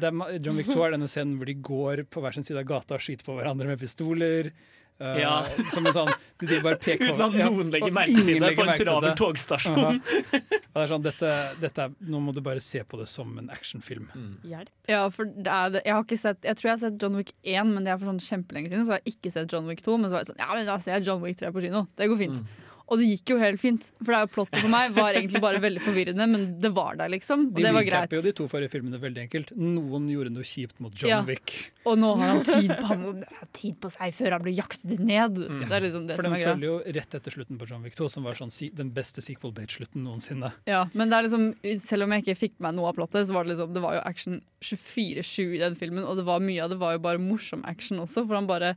[0.00, 2.62] Det er, John Wick 2 er denne scenen hvor de går på hver sin side
[2.62, 4.52] av gata og skyter på hverandre med pistoler.
[5.00, 5.34] Uh, Ja.
[5.72, 6.10] Som en sånn,
[6.42, 9.14] de, de bare peker Uten at ja, noen legger merke til det på en travel
[9.16, 9.78] togstasjon.
[9.78, 10.42] Uh -huh.
[10.50, 13.48] det er sånn, dette, dette er, nå må du bare se på det som en
[13.50, 14.10] actionfilm.
[14.44, 14.68] Hjelp.
[14.86, 15.80] Ja, for det er.
[15.84, 17.98] Jeg, har ikke sett, jeg tror jeg har sett John Wick 1, men det er
[17.98, 18.84] for sånn kjempelenge siden.
[18.84, 20.66] Så har jeg ikke sett John Wick 2, men så var jeg sånn Ja, men
[20.66, 21.86] da ser jeg John Wick 3 på kino.
[21.96, 22.44] Det går fint.
[22.90, 23.84] Og det gikk jo helt fint.
[24.02, 26.96] For det er jo plottet for meg var egentlig bare veldig forvirrende, men det var
[26.98, 27.44] der, liksom.
[27.52, 28.08] Og De det var greit.
[28.10, 29.52] recapper jo de to forrige filmene veldig enkelt.
[29.56, 31.20] Noen gjorde noe kjipt mot John Ja.
[31.28, 31.52] Wick.
[31.86, 33.24] Og nå har han tid på, han
[33.56, 35.38] tid på seg før han blir jaktet ned.
[35.38, 36.42] Det er liksom det For som greit.
[36.42, 36.54] er greia.
[36.56, 40.02] følger jo rett etter slutten på John Wick 2, som var sånn, den beste sequel-bait-slutten
[40.02, 40.50] noensinne.
[40.66, 41.46] Ja, men det er liksom,
[41.78, 43.80] selv om jeg ikke fikk med meg noe av plottet, så var det liksom, det
[43.86, 47.04] var jo action 24-7 i den filmen, og det var mye av det var jo
[47.06, 48.74] bare morsom action også, for han bare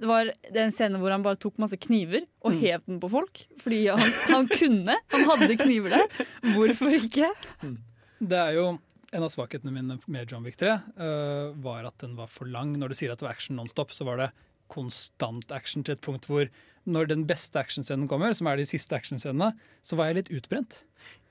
[0.00, 0.28] det var
[0.62, 2.58] en scene hvor han bare tok masse kniver og Mm.
[2.62, 3.44] hev den på folk.
[3.62, 4.96] Fordi han, han kunne.
[5.14, 6.26] Han hadde kniver der.
[6.54, 7.30] Hvorfor ikke?
[8.20, 8.66] Det er jo
[9.14, 12.74] en av svakhetene mine med John Wick 3 uh, var at den var for lang.
[12.76, 14.30] Når du sier at det var action nonstop, så var det
[14.72, 16.48] konstant action til et punkt hvor
[16.86, 20.80] når den beste actionscenen kommer, som er de siste actionscenene, så var jeg litt utbrent.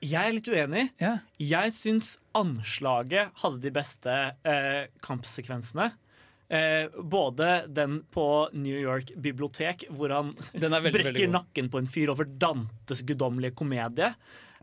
[0.04, 0.86] Jeg er litt uenig.
[1.00, 1.22] Yeah.
[1.40, 5.90] Jeg syns anslaget hadde de beste uh, kampsekvensene.
[6.48, 11.32] Eh, både den på New York bibliotek, hvor han veldig brekker god.
[11.40, 14.12] nakken på en fyr over Dantes guddommelige komedie.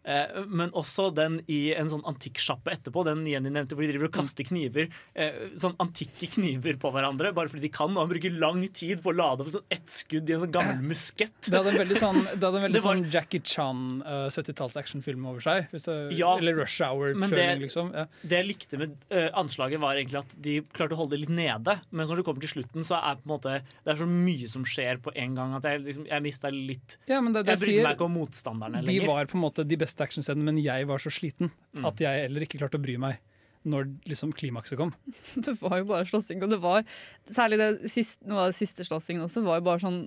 [0.06, 4.10] Eh, men også den i en sånn antikksjappe etterpå, den Jenny nevnte, hvor de driver
[4.10, 4.90] og kaster kniver.
[5.16, 7.94] Eh, sånn antikke kniver på hverandre, bare fordi de kan.
[7.96, 10.52] Og han bruker lang tid på å lade opp sånn ett skudd i en sånn
[10.56, 11.38] gammel muskett.
[11.48, 15.40] Det hadde en veldig sånn, en veldig var- sånn Jackie Chan uh, 70-talls actionfilm over
[15.44, 15.70] seg.
[15.72, 17.94] Det, Ja, eller Rush Hour-føling, liksom.
[17.96, 18.06] Ja.
[18.24, 21.34] Det jeg likte med uh, anslaget, var egentlig at de klarte å holde det litt
[21.36, 21.78] nede.
[21.92, 24.48] Men når det kommer til slutten, så er på en måte det er så mye
[24.50, 27.56] som skjer på en gang at jeg, liksom, jeg mista litt Ja, men det, det
[27.56, 29.08] Jeg brydde sier- meg ikke om motstanderne lenger.
[29.08, 31.86] De var på en måte de beste actionscenene, men jeg var så sliten Mm.
[31.90, 33.20] at jeg heller ikke klarte å bry meg
[33.66, 34.94] når liksom klimakset kom.
[35.46, 36.84] Det var jo bare slåssing, og det var
[37.30, 40.02] særlig det siste, noe av det siste slåssingen også var jo bare sånn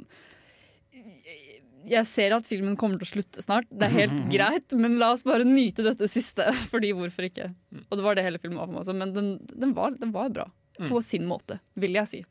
[1.86, 3.66] jeg ser at filmen kommer til å slutte snart.
[3.70, 6.42] Det er helt greit, men la oss bare nyte dette siste.
[6.72, 7.52] Fordi hvorfor ikke?
[7.86, 8.96] Og det var det hele filmen var for meg også.
[8.98, 10.48] Men den, den, var, den var bra.
[10.88, 12.24] på sin måte, vil jeg si.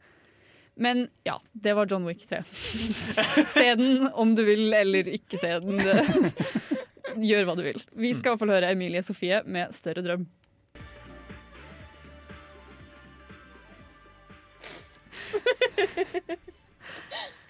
[0.76, 2.42] Men ja, det var John Wick 3.
[3.48, 5.80] se den om du vil, eller ikke se den.
[7.16, 7.80] Gjør hva du vil.
[7.96, 10.26] Vi skal i hvert fall høre Emilie Sofie med 'Større drøm'.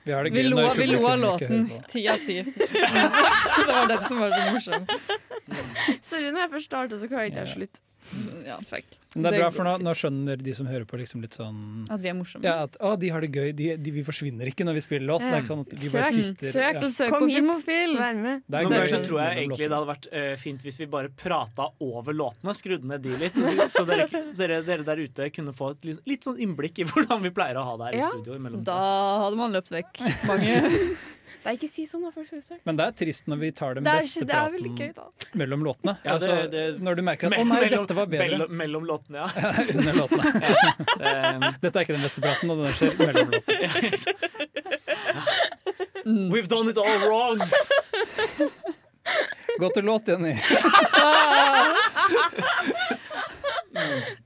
[0.05, 1.72] Vi har det Vi lo, vi lo av låten.
[1.89, 2.43] Ti av ti.
[3.66, 4.86] Det var den som var så morsom.
[6.01, 7.82] Sorry, når jeg først starter, så klarer jeg ikke å slutte.
[8.45, 8.86] Ja, fuck.
[9.16, 11.86] Men det er bra, for nå, nå skjønner de som hører på, liksom litt sånn
[11.88, 12.43] At vi er morsomme.
[12.43, 13.53] ja, at å, de har det gøy.
[13.56, 15.24] De, de, vi forsvinner ikke når vi spiller låt.
[15.24, 16.82] Er sånn at vi bare Søk, sitter søk, ja.
[16.84, 17.30] Så søk Kom på.
[17.32, 17.95] Filmofil.
[17.95, 18.43] Vær med.
[18.43, 20.82] Det er Noen gøy ganger så tror jeg egentlig det hadde vært uh, fint hvis
[20.84, 23.39] vi bare prata over låtene, skrudde ned de litt.
[23.39, 26.88] Så, så dere, dere, dere der ute kunne få et litt, litt sånn innblikk i
[26.91, 28.12] hvordan vi pleier å ha det her Ja.
[28.12, 28.64] i studio.
[28.68, 28.80] Da
[29.24, 30.03] hadde man løpt vekk.
[30.30, 30.60] Mange.
[31.44, 32.12] Nei, ikke si sånn, da.
[32.16, 32.62] Folk skal søke.
[32.66, 34.94] Men det er trist når vi tar den beste ikke- praten gøy,
[35.42, 35.98] mellom låtene.
[36.06, 38.30] Ja, det- altså, det- når du merker at Me- 'å nei, mellom- dette var bedre'
[38.30, 39.28] Mellom, mellom låtene, ja.
[39.76, 40.24] under låtene.
[41.06, 43.70] Eh, Dette er ikke den beste praten, og den skjer mellom låtene.
[46.32, 47.40] We've done it all wrong!
[49.60, 50.34] Gå til låt, Jenny.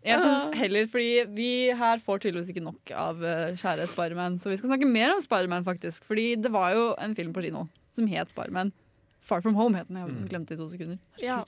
[0.06, 1.50] Jeg synes heller, fordi Vi
[1.80, 5.22] her får tydeligvis ikke nok av uh, kjære Spiderman, så vi skal snakke mer om
[5.24, 5.66] Spiderman.
[5.68, 8.72] faktisk Fordi det var jo en film på kino som het Spiderman.
[9.26, 10.00] Far From Home het den.
[10.00, 11.00] Jeg glemte det i to sekunder.
[11.22, 11.42] Ja.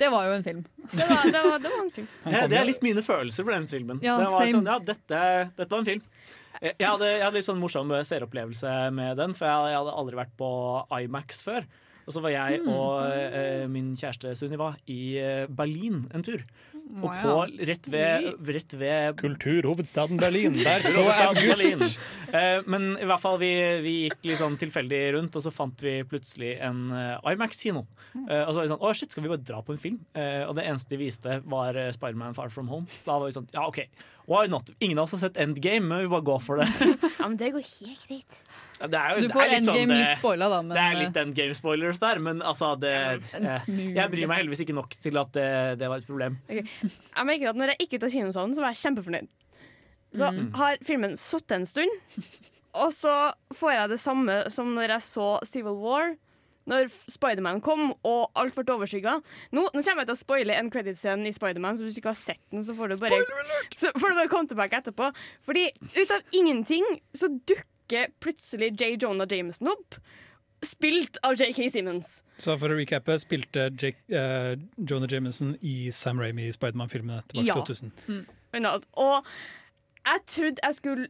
[0.00, 0.62] Det var jo en film.
[0.90, 2.06] Det var, det, var, det var en film.
[2.24, 4.00] Det, det er litt mine følelser for den filmen.
[4.02, 5.20] Ja, det var sånn, ja, dette,
[5.58, 6.02] dette var en film.
[6.62, 9.94] Jeg jeg hadde, jeg hadde litt sånn morsom seeropplevelse med den, for jeg, jeg hadde
[10.02, 10.48] aldri vært på
[11.04, 11.68] IMAX før.
[12.02, 12.68] Og så var jeg Mm.
[12.72, 16.42] og eh, min kjæreste Sunniva i eh, Berlin en tur.
[16.92, 17.34] Og på
[17.68, 20.56] rett ved, rett ved Kulturhovedstaden Berlin.
[20.60, 21.62] Der så August.
[21.62, 21.84] Berlin.
[22.32, 23.50] Eh, men i hvert fall, vi,
[23.84, 27.86] vi gikk litt sånn tilfeldig rundt, og så fant vi plutselig en eh, IMAX-kino.
[28.26, 30.00] Eh, og så var vi sånn, å shit, skal vi bare dra på en film?
[30.12, 32.90] Eh, og det eneste de viste, var Spiderman Far From Home.
[32.92, 33.86] Så da var vi sånn, ja OK,
[34.28, 34.74] why not?
[34.80, 36.68] Ingen av oss har sett Endgame, men vi bare går for det.
[37.22, 38.38] Ja, men det går helt greit.
[38.90, 40.60] Det er jo, Du får litt sånn, endgame litt spoila, da.
[40.62, 42.94] Men det er eh, litt endgame-spoilers der, men altså det,
[43.38, 43.68] eh.
[43.98, 46.38] Jeg bryr meg heldigvis ikke nok til at det, det var et problem.
[46.48, 49.28] Jeg merker at Når jeg gikk ut av kinosalen, så var jeg kjempefornøyd.
[50.12, 50.50] Så Mm.
[50.60, 52.02] har filmen sittet en stund,
[52.74, 56.14] og så får jeg det samme som når jeg så Civil War.
[56.64, 59.16] Når Spiderman kom og alt ble overskygga.
[59.50, 62.12] Nå, nå kommer jeg til å spoile en credit-scene i Spiderman, så hvis du ikke
[62.12, 63.18] har sett den, så får du bare,
[63.74, 65.08] så får du bare komme tilbake etterpå.
[65.42, 65.64] Fordi
[65.96, 66.86] ut av ingenting
[67.18, 67.66] så dukker
[68.20, 68.96] plutselig J.
[69.02, 69.96] Jonah Jameson opp,
[70.62, 72.20] spilt av JK Simmons.
[72.38, 77.50] Så for å recappe, spilte Jake, uh, Jonah Jameson i Sam Raimi i Spiderman-filmene tilbake
[77.50, 77.58] Ja.
[77.58, 77.92] 2000.
[78.08, 78.24] Mm.
[79.02, 79.26] Og
[80.06, 81.08] jeg trodde jeg skulle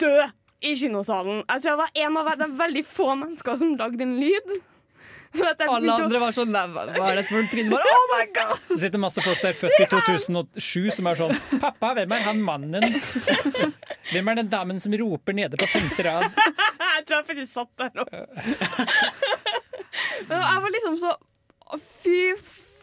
[0.00, 0.16] dø
[0.62, 1.42] i kinosalen.
[1.48, 4.52] Jeg tror jeg var en av de veldig få mennesker som lagde en lyd.
[5.72, 7.46] Alle andre var sånn hva er dette for?
[7.50, 8.64] Trine bare Oh my god!
[8.68, 12.42] Det sitter masse folk der født i 2007 som er sånn Pappa, hvem er han
[12.44, 12.98] mannen?
[14.12, 16.26] Hvem er den damen som roper nede på femte rad?
[16.92, 18.10] Jeg tror jeg faktisk satt der òg.
[20.28, 21.14] Men jeg var liksom så
[22.02, 22.18] Fy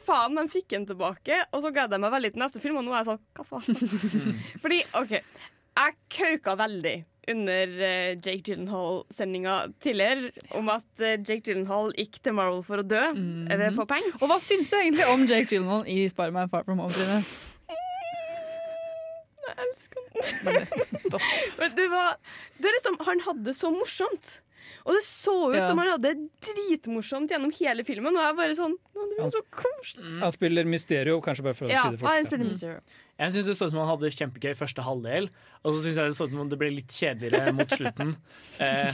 [0.07, 1.37] faen, de fikk den tilbake.
[1.53, 3.45] Og så gleder jeg meg veldig til neste film, og nå er jeg sånn Hva
[3.51, 4.39] faen?
[4.63, 6.95] Fordi, OK, jeg kauka veldig
[7.31, 12.87] under eh, Jake Gyllenhaal-sendinga tidligere om at eh, Jake Gyllenhaal gikk til Marvel for å
[12.87, 13.03] dø
[13.53, 14.15] eller få penger.
[14.21, 16.93] Og hva syns du egentlig om Jake Gyllenhaal i Spiderman Far From Home?
[16.95, 17.21] Trine?
[21.59, 22.15] Men det var
[22.59, 24.39] det er liksom, Han hadde det så morsomt.
[24.85, 25.67] Og det så ut Ja.
[25.67, 28.15] som han hadde det dritmorsomt gjennom hele filmen.
[28.15, 30.19] Og jeg bare sånn det var så koselig.
[30.21, 32.09] Han spiller Mysterio, kanskje bare for å Ja, si det fort.
[32.11, 32.81] han spiller Mysterio.
[33.19, 35.25] Jeg syns det så ut som han hadde kjempegøy første halvdel,
[35.59, 38.15] og så syns jeg det så ut som det ble litt kjedeligere mot slutten.
[38.59, 38.91] Eh,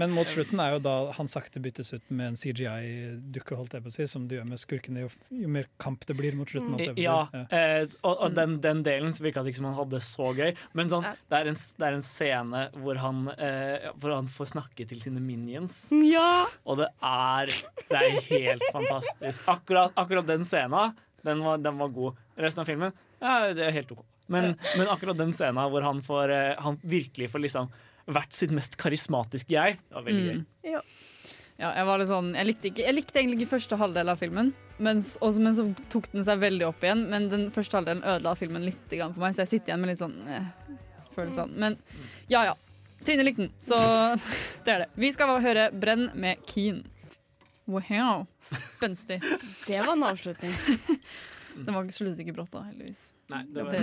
[0.00, 3.84] Men mot slutten er jo da han sakte byttes ut med en CGI-dukke, holdt jeg
[3.84, 6.48] på å si, som du gjør med skurkene jo, jo mer kamp det blir mot
[6.48, 6.72] slutten.
[6.74, 7.42] Holdt jeg på å ja, si.
[7.58, 10.30] eh, og, og den, den delen så virka det ikke som han hadde det så
[10.38, 10.52] gøy.
[10.78, 14.52] Men sånn, det, er en, det er en scene hvor han, eh, hvor han får
[14.54, 16.44] snakke til sine minions, Ja!
[16.64, 17.52] og det er,
[17.90, 19.44] det er helt fantastisk.
[19.52, 20.94] Akkurat, akkurat den scenen,
[21.24, 22.18] den var, den var god.
[22.40, 24.04] Resten av filmen, ja, det er helt OK.
[24.26, 27.72] Men, men akkurat den scenen hvor han, får, eh, han virkelig får liksom
[28.08, 30.78] vært sitt mest karismatiske jeg, det var veldig gøy.
[31.54, 34.18] Ja, jeg, var litt sånn, jeg, likte ikke, jeg likte egentlig ikke første halvdel av
[34.18, 34.48] filmen,
[34.82, 37.04] men, også, men så tok den seg veldig opp igjen.
[37.12, 40.00] Men den første halvdelen ødela filmen litt for meg, så jeg sitter igjen med litt
[40.02, 40.48] sånn eh,
[41.14, 41.54] følelsene.
[41.62, 41.78] Men
[42.32, 42.56] ja ja.
[43.04, 43.78] Trine likte den, så
[44.64, 44.88] det er det.
[44.98, 46.82] Vi skal høre Brenn med Keen.
[47.70, 48.26] Wow.
[48.42, 49.20] Spenstig.
[49.68, 50.58] Det var en avslutning.
[51.54, 53.00] Den var sluttet ikke brått da, heldigvis.
[53.32, 53.80] Nei, det var, Det,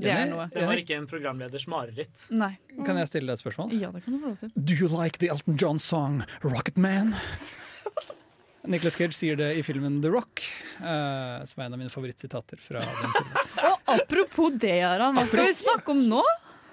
[0.00, 0.46] det er noe.
[0.50, 2.26] det var ikke en programleders mareritt.
[2.34, 2.54] Nei.
[2.86, 3.74] Kan jeg stille deg et spørsmål?
[3.78, 4.52] Ja, det kan du få lov til.
[4.56, 7.14] Do you like the Elton John song Rocket Man?
[8.70, 10.42] Nicholas Cage sier det i filmen The Rock,
[10.80, 13.38] uh, som er en av mine favorittsitater fra den filmen.
[13.90, 15.16] Og Apropos det, Aran.
[15.16, 16.20] Hva skal vi snakke om nå?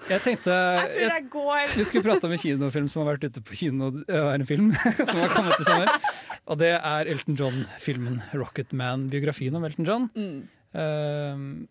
[0.08, 3.28] Jeg tenkte Jeg tror jeg går Vi skulle prate om en kinofilm som har vært
[3.28, 3.90] ute på kino.
[3.98, 4.70] Det er en film
[5.10, 5.92] som har kommet i sommer.
[6.48, 10.06] Og det er Elton John-filmen 'Rocket Man', biografien om Elton John.
[10.16, 10.38] Mm.
[10.72, 11.68] Um,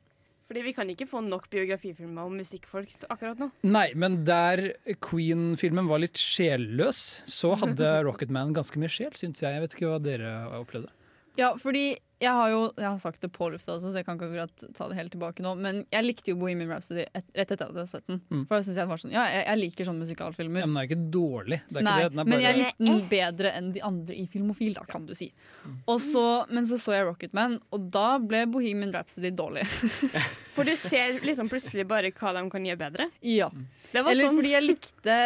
[0.49, 3.49] Fordi vi kan ikke få nok biografifilmer om musikkfolk akkurat nå.
[3.67, 9.41] nei, men der Queen-filmen var litt sjelløs, så hadde Rocket Man ganske mye sjel, syns
[9.43, 9.57] jeg.
[9.57, 10.93] Jeg vet ikke hva dere opplevde.
[11.41, 14.17] Ja, fordi jeg har jo jeg har sagt det på lufta også, så jeg kan
[14.17, 15.53] ikke akkurat ta det helt tilbake nå.
[15.61, 18.23] Men jeg likte jo Bohemian Rhapsody et, rett etter at jeg sett den.
[18.31, 18.47] Mm.
[18.49, 20.63] For da synes jeg det var sånn, ja, jeg, jeg liker sånne musikalfilmer.
[20.65, 21.61] Ja, men den er ikke dårlig.
[21.69, 22.15] Det er Nei, ikke det.
[22.15, 25.13] Den er men jeg likte den bedre enn de andre i Filmofil, da, kan du
[25.19, 25.29] si.
[25.85, 29.67] Og så, men så så jeg Rocketman, og da ble Bohemian Rhapsody dårlig.
[30.57, 33.11] For du ser liksom plutselig bare hva de kan gjøre bedre.
[33.21, 33.51] ja.
[33.93, 35.17] Det var Eller sånn fordi jeg likte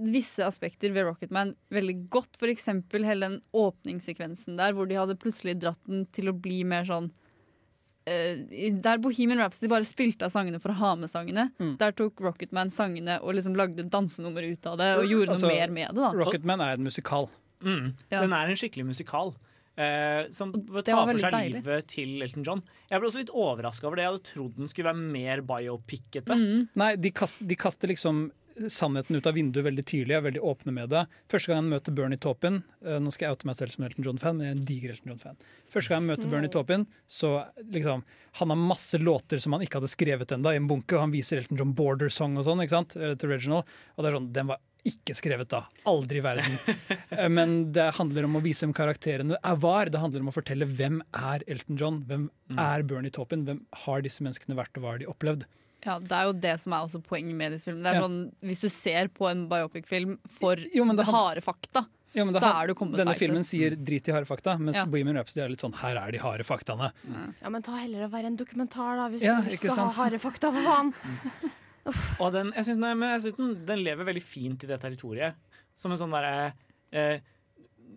[0.00, 2.38] visse aspekter ved Rocketman veldig godt.
[2.50, 6.86] Eksempel hele den åpningssekvensen der hvor de hadde plutselig dratt den til å bli mer
[6.88, 11.50] sånn uh, der Bohemian Rhapsody bare spilte av sangene for å ha med sangene.
[11.60, 11.76] Mm.
[11.82, 15.60] Der tok Rocketman sangene og liksom lagde dansenummer ut av det og gjorde Altså, noe
[15.60, 16.02] mer med det.
[16.02, 17.30] da Rocket Man er en musikal.
[17.60, 17.94] Mm.
[18.08, 18.20] Ja.
[18.22, 19.34] Den er en skikkelig musikal.
[19.80, 21.60] Uh, som tar for seg deilig.
[21.62, 22.60] livet til Elton John.
[22.90, 24.04] Jeg ble også litt overraska over det.
[24.04, 26.36] Jeg hadde trodd den skulle være mer biopic-ete.
[26.36, 26.66] Mm.
[26.82, 28.26] Nei, de, kast, de kaster liksom
[28.68, 31.06] sannheten ut av vinduet veldig tidlig, Jeg er veldig åpne med det.
[31.30, 34.04] Første gang jeg møter Bernie Taupin eh, Nå skal jeg oute meg selv som Elton
[34.04, 35.36] John-fan, men jeg er en diger Elton John-fan.
[35.70, 37.30] Første gang jeg møter Bernie Taupin, så
[37.72, 38.04] liksom
[38.40, 41.14] Han har masse låter som han ikke hadde skrevet ennå, i en bunke, og han
[41.14, 43.64] viser Elton John Border Song og sånn, ikke sant, eh, til Reginald,
[43.96, 45.66] og det er sånn Den var ikke skrevet da.
[45.90, 46.54] Aldri i verden.
[47.10, 49.90] Eh, Men det handler om å vise hvem karakterene er var.
[49.90, 54.00] Det handler om å fortelle hvem er Elton John, hvem er Bernie Taupin, hvem har
[54.06, 55.44] disse menneskene vært, og hva har de opplevd?
[55.86, 57.82] Ja, Det er jo det som er også poenget med disse filmene.
[57.88, 58.06] Det er Ja.
[58.08, 62.50] sånn, Hvis du ser på en biopic-film for Jo, det harde fakta, Ja, det så
[62.62, 64.84] er du kommet Denne feil filmen sier 'drit i harde fakta', mens Ja.
[64.84, 66.92] Bohemian Rhapsody er litt sånn 'her er de harde faktaene'.
[67.40, 69.90] Ja, men ta heller å være en dokumentar, da, hvis Ja, du skal skal ha
[69.90, 70.10] sant?
[70.12, 70.94] harde fakta, for faen.
[72.20, 74.80] Og den, jeg synes, nei, men jeg synes den, den lever veldig fint i det
[74.80, 75.34] territoriet.
[75.76, 76.52] Som en sånn derre
[76.92, 77.20] eh,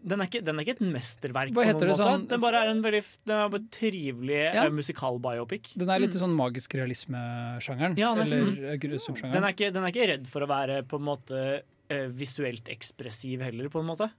[0.05, 2.03] den, er ikke, den er ikke et mesterverk, Hva på noen det måte.
[2.03, 4.65] sånn- Den bare er en veldig den er bare trivelig Ja.
[4.65, 5.73] eh, musikal-biopic.
[5.77, 6.21] Den er litt mm.
[6.23, 7.97] sånn magisk realisme-sjangeren.
[7.97, 8.57] Ja, nesten.
[8.57, 9.31] eller eh, subsjangeren.
[9.33, 12.65] Den, er ikke- den er ikke redd for å være på en måte eh, visuelt
[12.69, 14.09] ekspressiv heller, på en måte.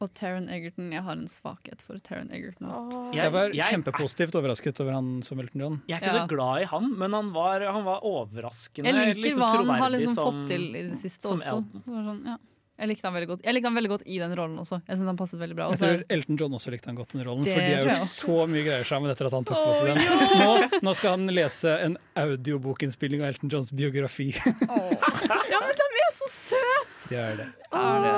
[0.00, 2.68] Og Taron Egerton, jeg har en svakhet for Taron Egerton.
[2.70, 3.12] Åh.
[3.14, 5.82] Jeg var jeg- kjempepositivt overrasket over han som Elton John.
[5.88, 6.26] Jeg er ikke Ja.
[6.26, 9.82] så glad i han, men han var, han var overraskende Jeg liker liksom, hva han
[9.82, 11.46] har liksom som, fått til i det siste som også.
[11.48, 11.82] Elton.
[11.84, 12.36] Det var sånn, ja.
[12.78, 14.78] Jeg likte han veldig godt Jeg likte han veldig godt i den rollen også.
[14.86, 15.66] Jeg synes han passet veldig bra.
[15.72, 15.88] også.
[15.88, 18.04] Jeg tror Elton John også likte han godt den rollen, Det for de har gjort
[18.06, 19.98] så mye greier sammen etter at han tok på seg den.
[20.38, 24.30] Nå, nå skal han lese en audiobokinnspilling av Elton Johns biografi.
[24.34, 27.08] Ja, men de er så søte!
[27.08, 27.48] De er det.
[27.72, 28.14] er det.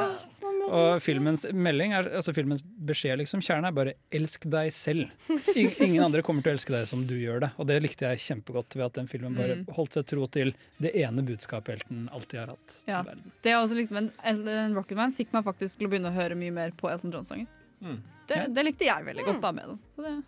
[0.71, 5.11] Er Og filmens melding er, altså filmens beskjed, liksom, kjernen er bare 'elsk deg selv'.
[5.85, 7.51] Ingen andre kommer til å elske deg som du gjør det.
[7.59, 9.67] Og det likte jeg kjempegodt ved at den filmen bare Mm.
[9.75, 13.03] holdt seg tro til det ene budskapet Elton alltid har hatt Ja.
[13.03, 13.33] til verden.
[13.43, 16.15] Det jeg også likte men en- en Rocketman, fikk meg faktisk til å begynne å
[16.15, 17.47] høre mye mer på Elton John-sanger.
[17.83, 17.99] Mm.
[18.29, 18.47] Det, Ja.
[18.47, 19.79] det likte jeg veldig godt da med den.
[19.97, 20.25] Så det,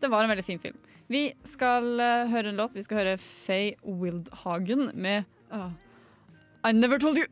[0.00, 0.76] det var en veldig fin film.
[1.10, 2.72] Vi skal eh, høre en låt.
[2.72, 5.70] Vi skal høre Faye Wildhagen med uh,
[6.64, 7.26] I Never Told You.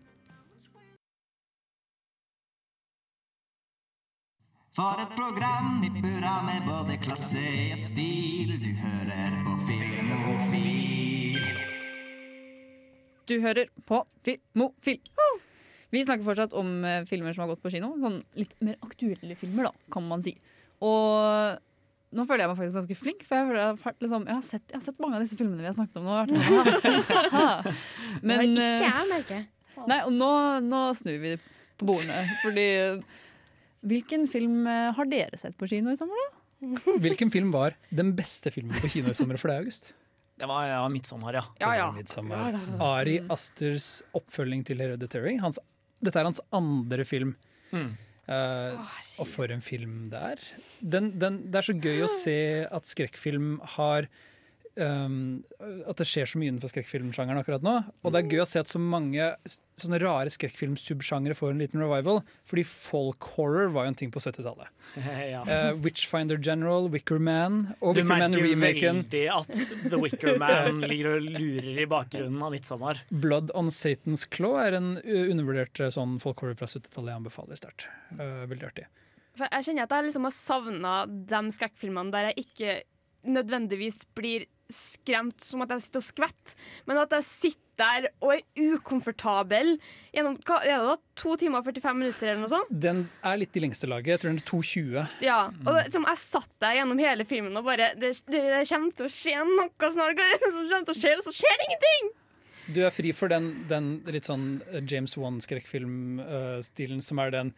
[4.79, 7.41] For et program i burra med både klasse
[7.75, 8.53] og stil.
[8.63, 11.41] Du hører på Filmofil.
[13.27, 15.01] Du hører på Filmofil.
[15.91, 17.91] Vi snakker fortsatt om eh, filmer som har gått på kino.
[17.99, 20.37] Sånn litt mer aktuelle filmer, da, kan man si.
[20.79, 21.59] Og
[22.15, 24.49] nå føler jeg meg faktisk ganske flink, for jeg, føler jeg, har, liksom, jeg, har,
[24.53, 26.23] sett, jeg har sett mange av disse filmene vi har snakket om nå.
[26.23, 27.75] sånn.
[28.31, 29.49] Men ikke eh, jeg, merker jeg.
[29.91, 30.35] Nei, og nå,
[30.71, 31.41] nå snur vi
[31.75, 32.29] på bordene.
[32.47, 32.69] Fordi
[33.87, 36.35] Hvilken film eh, har dere sett på kino i sommer, da?
[37.05, 39.93] Hvilken film var den beste filmen på kino i sommer for deg, August?
[40.39, 41.43] Det var ja, 'Midtsommer', ja.
[41.59, 41.87] Ja, ja.
[41.95, 42.59] Midtsommer.
[42.83, 45.35] Ari Asters oppfølging til Hereditary.
[45.43, 45.59] Hans,
[45.99, 47.35] dette er hans andre film.
[47.75, 47.97] Mm.
[48.29, 48.77] Uh,
[49.17, 50.43] og for en film det er.
[50.79, 52.39] Den, den, det er så gøy å se
[52.71, 54.07] at skrekkfilm har
[54.81, 55.45] um,
[55.89, 57.77] At det skjer så mye innenfor skrekkfilmsjangeren akkurat nå.
[58.03, 59.31] Og det er gøy å se at så mange
[59.79, 62.23] sånne rare skrekkfilmsubsjangere får en liten revival.
[62.51, 64.73] Fordi folk horror var jo en ting på 70-tallet.
[65.35, 65.45] ja.
[65.47, 68.43] Uh, Witchfinder General, Wicker Man og Du Wicker Man remaken.
[68.43, 69.63] Du merker veldig at
[69.93, 73.05] The Wicker Man ligger og lurer i bakgrunnen av 'Midtsommer'.
[73.11, 77.61] Blood on Satan's Claw er en uh, undervurdert sånn sånn folkhorror fra 70-tallet jeg anbefaler
[77.61, 77.89] sterkt.
[78.15, 78.87] Uh, veldig artig.
[79.39, 82.79] For jeg kjenner at jeg liksom har savna de skrekkfilmene der jeg ikke
[83.27, 86.55] nødvendigvis blir skremt som at jeg sitter og skvetter,
[86.89, 89.77] men at jeg sitter der og er ukomfortabel
[90.15, 92.73] gjennom hva, er det da, to timer og 45 minutter eller noe sånt.
[92.87, 94.11] Den er litt i lengste laget.
[94.17, 95.19] Jeg tror den er 2.20.
[95.25, 98.65] Ja, og det, som jeg satt der gjennom hele filmen og bare Det, det, det
[98.71, 101.69] kommer til å skje noe snart, som kommer til å skje, og så skjer det
[101.69, 102.11] ingenting!
[102.69, 104.59] Du er fri for den, den litt sånn
[104.91, 107.55] James Wan-skrekkfilmstilen som er den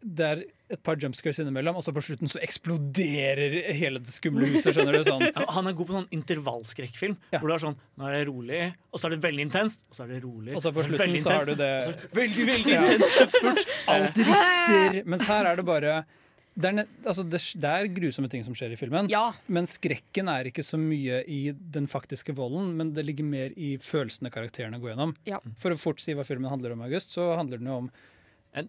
[0.00, 4.46] Det er et par jumpscares innimellom, og så på slutten så eksploderer hele det skumle
[4.52, 4.72] huset.
[4.76, 7.16] skjønner du sånn Ja, Han er god på sånn intervallskrekkfilm.
[7.34, 8.60] Hvor du er sånn, Nå er det rolig,
[8.94, 10.54] og så er det veldig intenst, og så er det rolig.
[10.56, 12.80] Og så på slutten veldig så har du det så Veldig, veldig Ja.
[12.86, 13.66] intenst kjøpspurt.
[13.96, 15.00] Alt rister.
[15.10, 16.00] Mens her er det bare
[16.60, 19.06] det er, altså det, det er grusomme ting som skjer i filmen,
[19.54, 23.76] men skrekken er ikke så mye i den faktiske volden, men det ligger mer i
[23.80, 25.14] følelsene karakterene går gjennom.
[25.30, 25.38] Ja.
[25.62, 27.90] For å fort si hva filmen handler om, August, så handler den jo om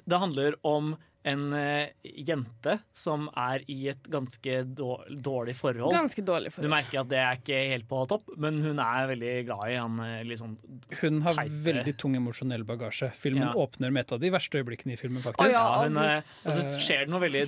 [0.05, 0.93] Det handler om
[1.23, 5.93] en eh, jente som er i et ganske dårlig forhold.
[5.93, 6.65] Ganske dårlig forhold.
[6.65, 9.75] Du merker at det er ikke helt på topp, men hun er veldig glad i
[9.77, 10.55] han liksom
[11.01, 13.11] Hun har teite- veldig tung emosjonell bagasje.
[13.13, 13.53] Filmen Ja.
[13.53, 15.51] åpner med et av de verste øyeblikkene i filmen, faktisk.
[15.51, 16.51] ja, hun, eh, Eh,
[16.81, 17.45] skjer det noe veldig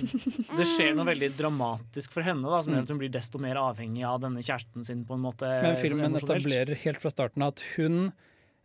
[0.56, 2.78] Det skjer noe veldig dramatisk for henne, da, som Mm.
[2.78, 5.04] gjør at hun blir desto mer avhengig av denne kjæresten sin.
[5.04, 8.12] på en måte Men filmen etablerer helt fra starten av at hun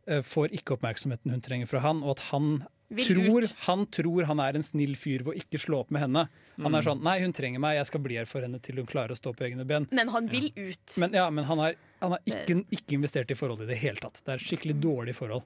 [0.08, 4.56] får ikke oppmerksomheten hun trenger fra han, og at han tror, han tror han er
[4.58, 6.28] en snill fyr ved å ikke slå opp med henne.
[6.58, 6.86] Han er Mm.
[6.88, 9.18] sånn Nei, hun trenger meg, jeg skal bli her for henne til hun klarer å
[9.18, 9.88] stå på egne ben.
[9.92, 10.98] Men han vil ut.
[10.98, 13.96] Men, ja, men han har, han har ikke, ikke investert i forholdet i det hele
[13.98, 14.22] tatt.
[14.26, 15.44] Det er et skikkelig dårlig forhold.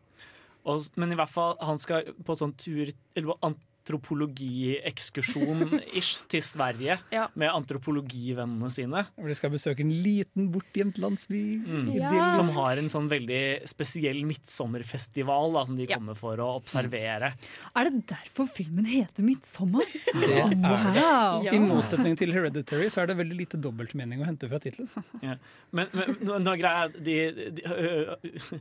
[0.66, 3.38] Og, men i hvert fall, han skal på sånn tur Eller på
[3.84, 7.28] antropologiekskursjon-ish til Sverige Ja.
[7.36, 9.06] med antropologivennene sine.
[9.18, 11.58] Hvor de skal besøke en liten, bortgjemt landsby.
[11.66, 11.94] Mm.
[11.96, 12.30] Ja.
[12.36, 17.34] Som har en sånn veldig spesiell midtsommerfestival da, som de kommer for å observere.
[17.76, 19.86] Er det derfor filmen heter 'Midtsommer'?
[20.14, 21.44] Det er Wow.
[21.44, 21.54] det.
[21.54, 24.90] I motsetning til Hereditary så er det veldig lite dobbeltmening å hente fra tittelen.
[25.22, 25.36] Ja.
[25.72, 28.60] Men, men nå, nå er greia de, de, øh, øh,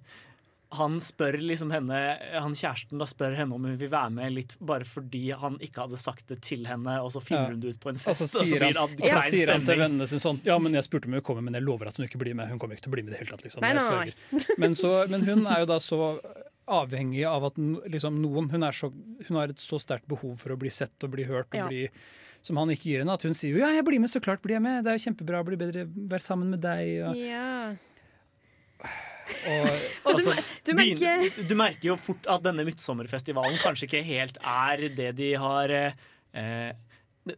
[0.73, 1.99] Han spør liksom henne
[2.41, 5.83] Han kjæresten da spør henne om hun vil være med litt bare fordi han ikke
[5.85, 7.51] hadde sagt det til henne, og så finner Ja.
[7.53, 9.23] hun det ut på en Og så fest, og så blir det han, og så
[9.29, 11.63] sier han til vennene sine sånn Ja, men jeg spurte om hun kommer, men jeg
[11.67, 12.49] lover at hun ikke blir med.
[12.49, 13.45] Hun kommer ikke til å bli med i det hele tatt.
[13.45, 13.61] Liksom.
[13.61, 14.47] Nei, nei, nei.
[14.59, 16.01] Men, så, men hun er jo da så
[16.73, 17.57] avhengig av at
[17.91, 18.89] liksom, noen hun, er så,
[19.29, 21.69] hun har et så sterkt behov for å bli sett og bli hørt, og Ja.
[21.69, 21.89] bli,
[22.41, 24.41] som han ikke gir henne, at hun sier jo ja, jeg blir med, så klart
[24.43, 24.85] blir jeg med.
[24.85, 27.03] Det er jo kjempebra, blir bedre, være sammen med deg.
[27.11, 27.75] Og, Ja.
[29.49, 29.69] Og,
[30.07, 34.03] Og du, Altså, du begynner- merker du merker jo fort at denne midtsommerfestivalen kanskje ikke
[34.07, 35.93] helt er det de har eh,
[36.35, 36.73] eh,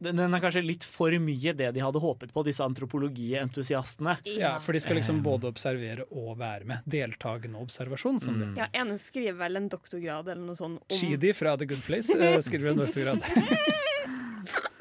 [0.01, 4.14] den er kanskje litt for mye det de hadde håpet på, disse antropologientusiastene.
[4.32, 6.87] ja, for de skal liksom Eh, både observere og være med.
[6.89, 11.35] Deltakende observasjon, som det ja, ene skriver vel en doktorgrad eller noe sånt om Shidi
[11.37, 13.20] fra The Good Place eh, skriver en doktorgrad.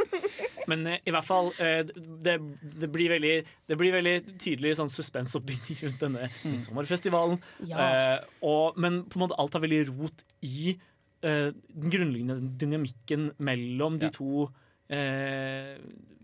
[0.72, 3.36] Men eh, i hvert fall, eh, det, det, blir veldig,
[3.70, 7.40] det blir veldig tydelig sånn suspensoppbygging rundt denne midtsommerfestivalen.
[7.70, 7.86] Ja.
[7.86, 10.76] Eh, og, men på en måte alt har veldig rot i
[11.24, 14.50] den grunnleggende dynamikken mellom de to
[14.92, 15.78] eh,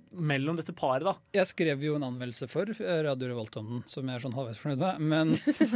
[0.09, 1.13] Mellom dette paret, da.
[1.37, 4.33] Jeg skrev jo en anmeldelse for eh, Radio Revolt om den, som jeg er sånn
[4.33, 5.03] halvveis fornøyd med.
[5.11, 5.33] Men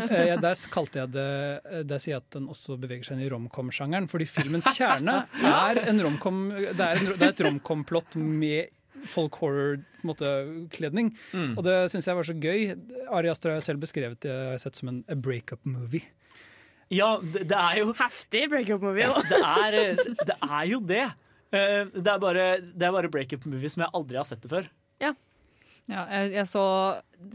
[0.09, 1.27] eh, der kalte jeg det
[1.69, 4.09] eh, Der sier jeg at den også beveger seg inn i romcom-sjangeren.
[4.09, 5.19] Fordi filmens kjerne
[5.53, 8.73] er en romcom Det er, en, det er et romcom-plott med
[9.11, 11.11] folk horror-kledning.
[11.33, 11.53] Mm.
[11.57, 12.73] Og det syns jeg var så gøy.
[13.13, 16.07] Ari Astra har selv beskrevet det har jeg sett som en a breakup-movie.
[16.93, 19.09] Ja, det, det er jo Heftig breakup-movie.
[19.09, 21.05] Ja, det det er jo det.
[21.53, 24.69] Eh, Det er bare, det er bare breakup-movie som jeg aldri har sett det før.
[25.91, 26.61] Ja, jeg, jeg så,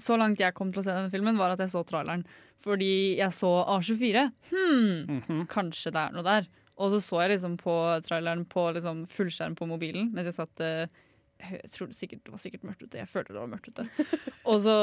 [0.01, 2.23] så langt jeg kom til å se denne filmen, var at jeg så traileren.
[2.65, 4.23] Fordi jeg så A24.
[4.49, 6.49] Hmm, kanskje det er noe der.
[6.81, 7.75] Og så så jeg liksom på
[8.07, 10.87] traileren på liksom fullskjerm på mobilen mens jeg satt eh,
[11.39, 12.99] jeg tror det, sikkert, det var sikkert mørkt ute.
[13.03, 13.85] Jeg følte det var mørkt ute.
[14.51, 14.75] Og så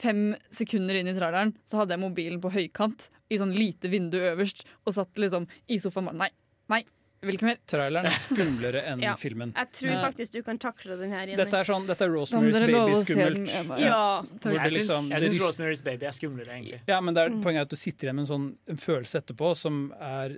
[0.00, 0.22] fem
[0.54, 4.62] sekunder inn i traileren så hadde jeg mobilen på høykant i sånn lite vindu øverst
[4.86, 6.30] og satt liksom i sofaen bare Nei,
[6.72, 6.80] nei,
[7.22, 7.56] ikke mer.
[7.66, 9.14] Traileren er skumlere enn Ja.
[9.16, 9.52] filmen.
[9.56, 11.26] Jeg tror Eh, faktisk du kan takle den her.
[11.36, 13.48] Dette er sånn, dette er Rosemary's Baby-skummelt.
[13.80, 14.22] Ja.
[14.22, 16.80] Jeg syns, liksom- jeg syns Rosemary's Baby er skumlere, egentlig.
[16.86, 19.20] Ja, men det er, poenget er at du sitter igjen med en sånn en følelse
[19.22, 20.36] etterpå som er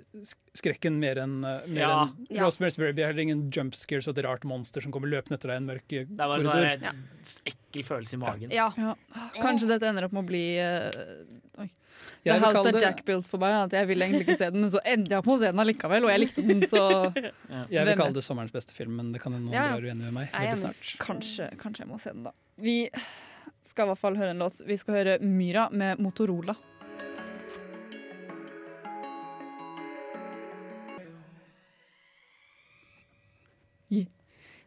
[0.54, 2.02] skrekken mer enn uh, Ja.
[2.04, 2.44] en, Ja.
[2.46, 5.48] Rosemary's Baby er heller ingen jump scares og et rart monster som kommer løpende etter
[5.48, 6.16] deg i en mørk korridor.
[6.16, 6.94] Det er bare korridor.
[7.22, 8.50] sånn ekkel følelse i magen.
[8.50, 8.72] Ja.
[8.78, 8.94] Ja.
[9.42, 10.90] Kanskje dette ender opp med å bli eh,
[11.58, 11.68] oi.
[12.24, 13.54] Jeg The vil House That det- Jack built for meg.
[13.66, 15.62] At jeg ville egentlig ikke se den, men så endte jeg på å se den
[15.64, 16.82] allikevel, og jeg likte den, så
[17.74, 19.76] Jeg vil kalle det sommerens beste film, men det kan hende noen Ja.
[19.76, 20.28] blir uenig med meg.
[20.32, 20.92] Jeg er snart.
[21.02, 22.32] kanskje, kanskje jeg må se den, da.
[22.58, 22.76] Vi
[23.64, 24.60] skal i hvert fall høre en låt.
[24.66, 26.56] Vi skal høre Myra med Motorola.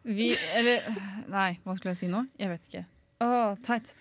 [0.04, 0.82] Vi Eller
[1.30, 2.24] Nei, hva skulle jeg si nå?
[2.42, 2.84] Jeg vet ikke.
[3.22, 3.28] Å,
[3.66, 3.92] teit.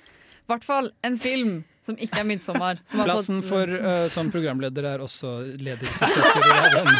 [0.51, 1.53] Hvert fall en film
[1.85, 2.79] som ikke er 'Midtsommer'.
[2.85, 5.89] som har Plassen fått- for uh, som programleder er også ledig.
[5.89, 6.87] hvis du søker i den.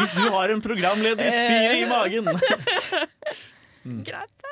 [0.00, 2.24] Hvis du har en programleder spyr i magen
[4.08, 4.46] Greit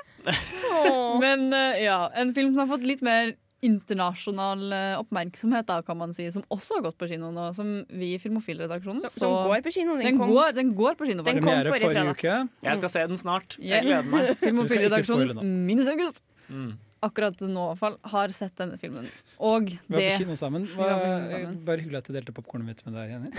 [1.23, 3.33] Men uh, ja, en film som har fått litt mer
[3.67, 7.71] internasjonal eh, oppmerksomhet, da, kan man si, som også har gått på kino nå, som
[7.91, 11.07] vi i Filmofil-redaksjonen Som- som går på kino, den Den, kom- går, den går på
[11.09, 12.49] kino, Den kom forrige forrige uke.
[12.63, 13.57] Jeg skal se den snart.
[13.59, 14.37] Jeg gleder meg.
[14.45, 16.23] Filmofil-redaksjonen minus august.
[16.49, 16.77] Mm.
[17.03, 19.05] Akkurat nå i hvert fall har sett denne filmen.
[19.39, 20.65] Og Vi var det på kino sammen.
[20.75, 21.65] Var på kino sammen.
[21.65, 23.31] bare hyggelig at jeg delte popkornet mitt med deg, Jenny.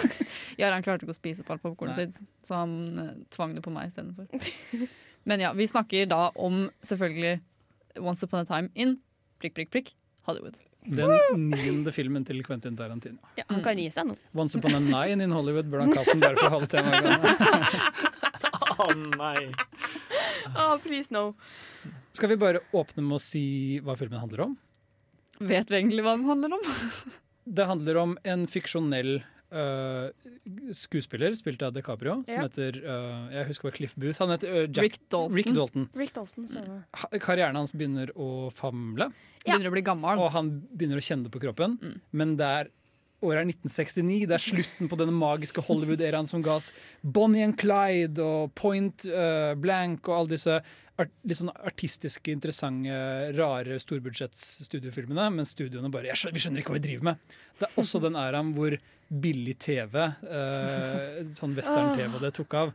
[0.60, 3.72] Jarand klarte ikke å spise opp alt popkornet sitt, så han eh, tvang det på
[3.74, 4.26] meg istedenfor.
[5.30, 7.40] Men ja, vi snakker da om selvfølgelig
[8.00, 8.98] Once Upon a Time in
[9.40, 9.94] prikk, prikk, prikk,
[10.28, 10.58] Hollywood.
[10.80, 13.18] Den niende filmen til Quentin Tarantino.
[13.36, 14.14] Ja, han kan gi seg nå.
[14.32, 17.04] Once Upon a Nine in Hollywood burde han katten bare for å holde temaet
[18.80, 19.50] Å nei.
[20.56, 21.34] Oh, please no.
[22.16, 23.42] Skal vi bare åpne med å si
[23.84, 24.54] hva filmen handler om?
[25.40, 26.64] Vet vi egentlig hva den handler om?
[27.44, 29.20] Det handler om en fiksjonell
[29.52, 30.10] øh,
[30.76, 32.46] skuespiller, spilt av DiCaprio, som Ja.
[32.48, 34.18] heter uh, Jeg husker bare Cliff Booth.
[34.22, 35.36] Han heter uh, Jack, Rick Dalton.
[35.36, 35.88] Rick Dalton.
[35.94, 36.48] Rick Dalton,
[37.20, 39.10] Karrieren hans begynner å famle.
[39.44, 40.18] Begynner å bli gammel.
[40.20, 41.78] Og han begynner å kjenne det på kroppen.
[42.12, 42.70] Men det er
[43.20, 44.26] året er 1969.
[44.30, 46.70] Det er slutten på denne magiske Hollywood-eraen som ga oss
[47.02, 50.54] Bonnie and Clyde og Point uh, Blank og alle disse
[51.00, 52.96] art, litt sånn artistiske, interessante,
[53.36, 55.28] rare storbudsjetts-studiofilmene.
[55.36, 57.36] Men studioene bare jeg skjønner, Vi skjønner ikke hva vi driver med.
[57.60, 58.76] Det er også den æraen hvor
[59.10, 62.72] billig TV, eh, sånn western-TV, det tok av.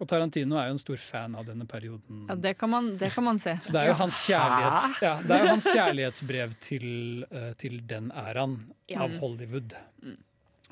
[0.00, 2.24] Og Tarantino er jo en stor fan av denne perioden.
[2.28, 3.52] Ja, det kan man, det kan man se.
[3.62, 6.88] Så det er jo hans, kjærlighets, ja, det er jo hans kjærlighetsbrev til,
[7.30, 8.56] eh, til den æraen
[8.90, 9.04] Ja.
[9.04, 9.76] av Hollywood.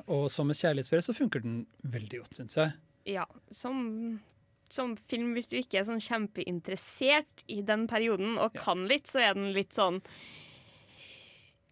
[0.09, 2.73] Og som et kjærlighetsbrev så funker den veldig godt, syns jeg.
[3.15, 4.21] Ja, som,
[4.69, 9.21] som film, hvis du ikke er sånn kjempeinteressert i den perioden og kan litt, så
[9.23, 10.01] er den litt sånn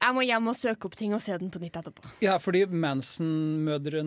[0.01, 2.09] Jeg må hjem og søke opp ting og se den på nytt etterpå.
[2.25, 4.07] Ja, fordi Manson-mordene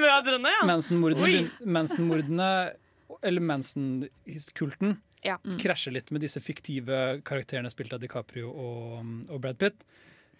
[0.00, 0.64] Mødrene, ja.
[0.66, 2.50] Manson-mordene,
[3.22, 5.36] eller Manson-kulten Ja.
[5.60, 9.84] krasjer litt med disse fiktive karakterene spilt av DiCaprio og, og Brad Pitt.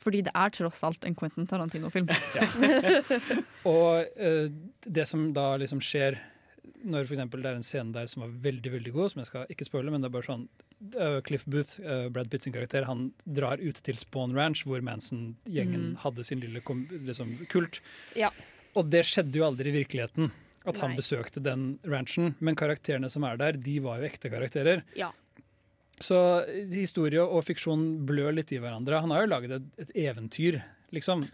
[0.00, 2.08] Fordi det er tross alt en Quentin Tarantino-film.
[3.68, 4.46] Og uh,
[4.88, 6.16] det som da liksom skjer
[6.88, 9.52] når for det er en scene der som var veldig veldig god, som jeg skal
[9.52, 10.46] ikke spoile, men det er bare sånn
[11.24, 15.90] Cliff Booth, eh, Brad Pitt sin karakter, han drar ut til Spawn Ranch, hvor Manson-gjengen
[15.92, 15.96] Mm.
[15.98, 17.80] hadde sin lille liksom, kult.
[18.16, 18.30] Ja.
[18.74, 20.30] Og det skjedde jo aldri i virkeligheten,
[20.64, 22.34] at han besøkte den ranchen.
[22.40, 24.82] Men karakterene som er der, de var jo ekte karakterer.
[24.96, 25.10] Ja.
[26.00, 29.00] Så historie og fiksjon blør litt i hverandre.
[29.02, 30.62] Han har jo laget et, et eventyr,
[30.92, 31.24] liksom.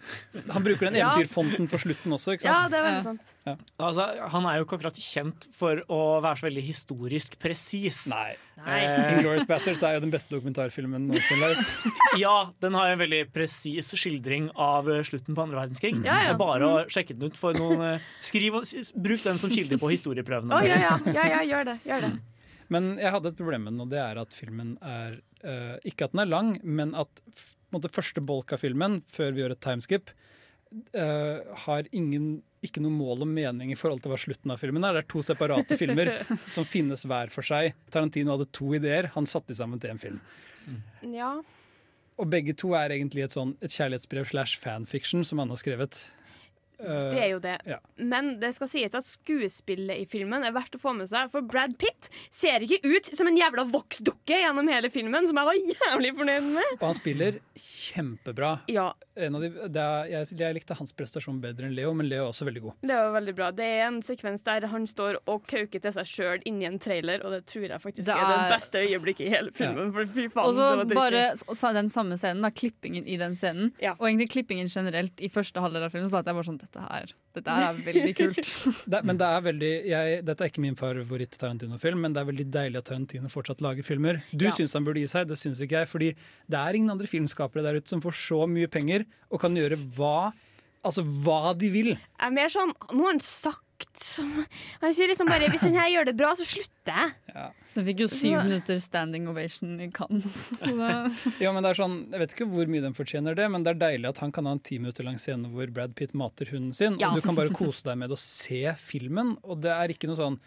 [0.52, 1.12] Han bruker den Ja.
[1.12, 2.52] eventyrfonten på slutten også, ikke sant?
[2.52, 3.64] Ja, det er veldig sant.
[3.78, 8.06] Altså, han er jo ikke akkurat kjent for å være så veldig historisk presis.
[8.12, 8.36] Nei.
[8.56, 8.78] Nei.
[8.80, 11.50] Eh, Inglourious Bastards er jo den beste dokumentarfilmen noensinne.
[12.24, 15.98] ja, den har en veldig presis skildring av eh, slutten på andre verdenskrig.
[16.04, 16.30] Ja, ja.
[16.30, 18.64] Det er bare å sjekke den ut for noen eh, Skriv og
[18.96, 21.76] Bruk den som kilde på historieprøvene Oh, ja, ja, ja, ja, gjør det.
[21.84, 22.14] Gjør det.
[22.72, 26.08] Men jeg hadde et problem med den, og det er at filmen er uh, Ikke
[26.08, 27.22] at den er lang, men at
[27.74, 30.12] måte, første bolk av filmen, før vi gjør et timeskip,
[30.96, 34.86] uh, har ingen, ikke noe mål og mening i forhold til hva slutten av filmen
[34.86, 34.96] er.
[34.96, 36.12] Det er to separate filmer
[36.54, 37.76] som finnes hver for seg.
[37.92, 40.20] Tarantino hadde to ideer, han satte de sammen til en film.
[41.14, 41.36] Ja.
[42.16, 46.00] Og begge to er egentlig et, sånn, et kjærlighetsbrev slash fanfiction som han har skrevet.
[46.78, 47.54] Eh, Det er jo det.
[47.66, 47.78] ja.
[47.98, 51.30] Men det skal sies at skuespillet i filmen er verdt å få med seg.
[51.32, 55.48] For Brad Pitt ser ikke ut som en jævla voksdukke gjennom hele filmen, som jeg
[55.48, 55.60] var
[55.92, 56.74] jævlig fornøyd med.
[56.80, 58.58] Og han spiller kjempebra.
[58.68, 62.30] Ja, de, det er, jeg, jeg likte hans prestasjon bedre enn Leo, men Leo er
[62.30, 62.74] også veldig god.
[62.82, 63.50] det er veldig bra.
[63.56, 67.24] Det er en sekvens der han står og kauker til seg sjøl inni en trailer,
[67.24, 69.92] og det tror jeg faktisk Det er, det er- beste øyeblikket i hele filmen.
[69.96, 73.06] For fy faen, Og så det var bare så- så den samme scenen, da, klippingen
[73.08, 76.34] i den scenen, og egentlig klippingen generelt i første halvdel av filmen, så at jeg
[76.34, 78.52] bare sånn Dette her, dette her er veldig kult.
[78.92, 82.46] Det, men det er veldig jeg, Dette er ikke min favoritt-Tarantino-film, men det er veldig
[82.52, 84.22] deilig at Tarantino fortsatt lager filmer.
[84.34, 84.50] Du Ja.
[84.52, 85.88] syns han burde gi seg, det syns ikke jeg.
[85.88, 86.08] Fordi
[86.48, 89.78] det er ingen andre filmskapere der ute som får så mye penger og kan gjøre
[89.96, 90.32] hva
[90.86, 91.88] Altså hva de vil.
[91.96, 93.64] Jeg er mer sånn Nå har han sagt
[93.98, 94.28] som
[94.84, 97.48] Han sier liksom bare Hvis den her gjør det bra, så slutter jeg.
[97.74, 100.36] Den fikk jo syv minutter standing ovation i Cannes.
[101.42, 103.74] Ja, men det er sånn, Jeg vet ikke hvor mye den fortjener det, men det
[103.74, 106.48] er deilig at han kan ha en ti minutter lang scene hvor Brad Pitt mater
[106.54, 107.10] hunden sin, Ja.
[107.10, 109.34] og du kan bare kose deg med å se filmen.
[109.42, 110.38] Og det er ikke noe sånn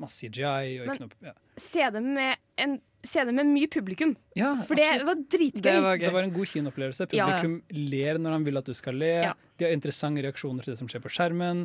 [0.00, 1.34] masse CGI og ikke noe ja.
[1.60, 4.14] Se det med en se det med mye publikum.
[4.36, 5.62] Ja, For det var dritgøy.
[5.64, 6.00] Det var.
[6.00, 7.06] Det var en god kinoopplevelse.
[7.16, 7.28] Ja.
[7.30, 9.14] Publikum ler når han vil at du skal le.
[9.30, 9.32] Ja.
[9.58, 11.64] De har interessante reaksjoner til det som skjer på skjermen.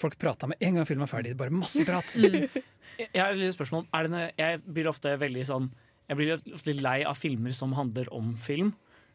[0.00, 1.34] Folk prata med en gang filmen var ferdig.
[1.38, 2.16] Bare masse prat.
[3.00, 3.86] Jeg jeg har et lite spørsmål.
[3.96, 5.70] Er det, jeg blir ofte veldig sånn
[6.10, 8.74] Jeg blir ofte litt lei av filmer som handler om film.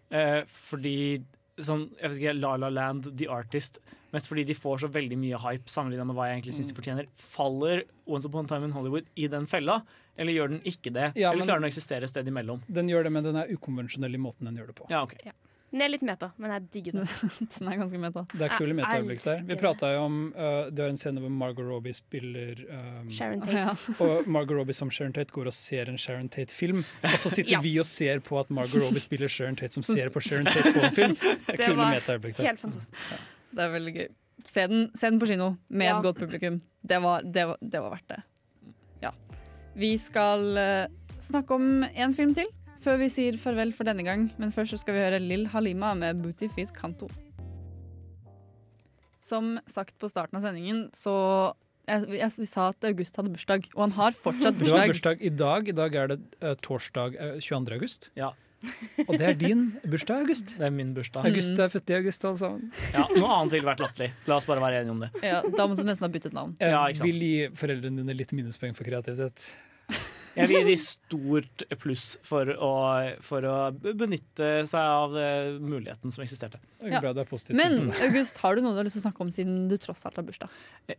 [0.10, 1.22] Eh, fordi
[1.62, 3.78] sånn, jeg vet ikke, La La Land, The Artist
[4.14, 6.76] Mest fordi de får så veldig mye hype sammenlignet med hva jeg egentlig syns de
[6.78, 7.08] fortjener.
[7.20, 9.82] Faller Once Upon a Time in Hollywood i den fella,
[10.18, 11.12] eller gjør den ikke det?
[11.16, 12.64] Ja, eller klarer den å eksistere et sted imellom?
[12.68, 14.88] Den gjør det, men den er ukonvensjonell i måten den gjør det på.
[14.90, 15.18] Ja, ok.
[15.68, 17.08] Den er litt meta, men jeg digger den.
[17.58, 18.22] Den er ganske meta.
[18.32, 19.42] Det er kule metaøyeblikk der.
[19.50, 23.42] Vi prata jo om uh, Det var en scene hvor Margot Robbie spiller um, Sharon
[23.44, 23.76] Tate.
[24.06, 26.86] Og Margot Robbie som Sharon Tate går og ser en Sharon Tate-film.
[27.04, 27.60] Og så sitter Ja.
[27.66, 30.72] vi og ser på at Margot Robbie spiller Sharon Tate som ser på Sharon Tate
[30.72, 31.18] på en film.
[31.20, 32.48] Det er Det kule metaøyeblikk der.
[32.54, 33.28] Helt fantastisk.
[33.52, 34.08] Det er veldig gøy.
[34.48, 35.98] Se den, se den på kino med Ja.
[36.00, 36.62] et godt publikum.
[36.88, 38.24] Det var, det, var, det var verdt det.
[39.78, 40.88] Vi skal eh,
[41.22, 42.50] snakke om én film til
[42.82, 44.28] før vi sier farvel for denne gang.
[44.42, 47.10] Men først så skal vi høre Lill Halima med 'Booty Feet Kanto'.
[49.22, 51.54] Som sagt på starten av sendingen, så
[51.88, 54.66] jeg, jeg, Vi sa at August hadde bursdag, og han har fortsatt bursdag.
[54.74, 55.20] Du har bursdag.
[55.20, 55.68] bursdag i dag.
[55.68, 57.74] I dag er det uh, torsdag uh, 22.
[57.78, 58.10] august.
[58.16, 58.32] Ja.
[59.06, 60.56] Og det er din bursdag, August.
[60.58, 61.28] Det er min bursdag.
[61.30, 62.72] August er født i august, alle sammen.
[62.96, 64.10] Ja, noe annet ville vært latterlig.
[64.28, 65.12] La oss bare være enige om det.
[65.22, 66.56] Ja, da måtte du nesten ha byttet navn.
[66.60, 67.12] Jeg Ja, ikke sant.
[67.12, 69.46] vil gi foreldrene dine litt minuspoeng for kreativitet.
[70.38, 72.72] Jeg vil gi de stort pluss for å,
[73.26, 76.60] for å benytte seg av eh, muligheten som eksisterte.
[76.80, 77.14] Det er Ja.
[77.58, 80.06] Men August, har du noe du har lyst til å snakke om siden du tross
[80.06, 80.50] alt har bursdag?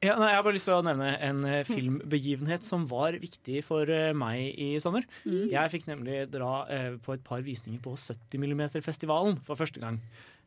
[0.02, 3.62] Ja, nei, jeg har bare lyst til å nevne en eh, filmbegivenhet som var viktig
[3.66, 5.06] for eh, meg i sommer.
[5.24, 5.46] Mm.
[5.54, 6.64] Jeg fikk nemlig dra
[7.04, 10.00] på et par visninger på 70 mm-festivalen for første gang.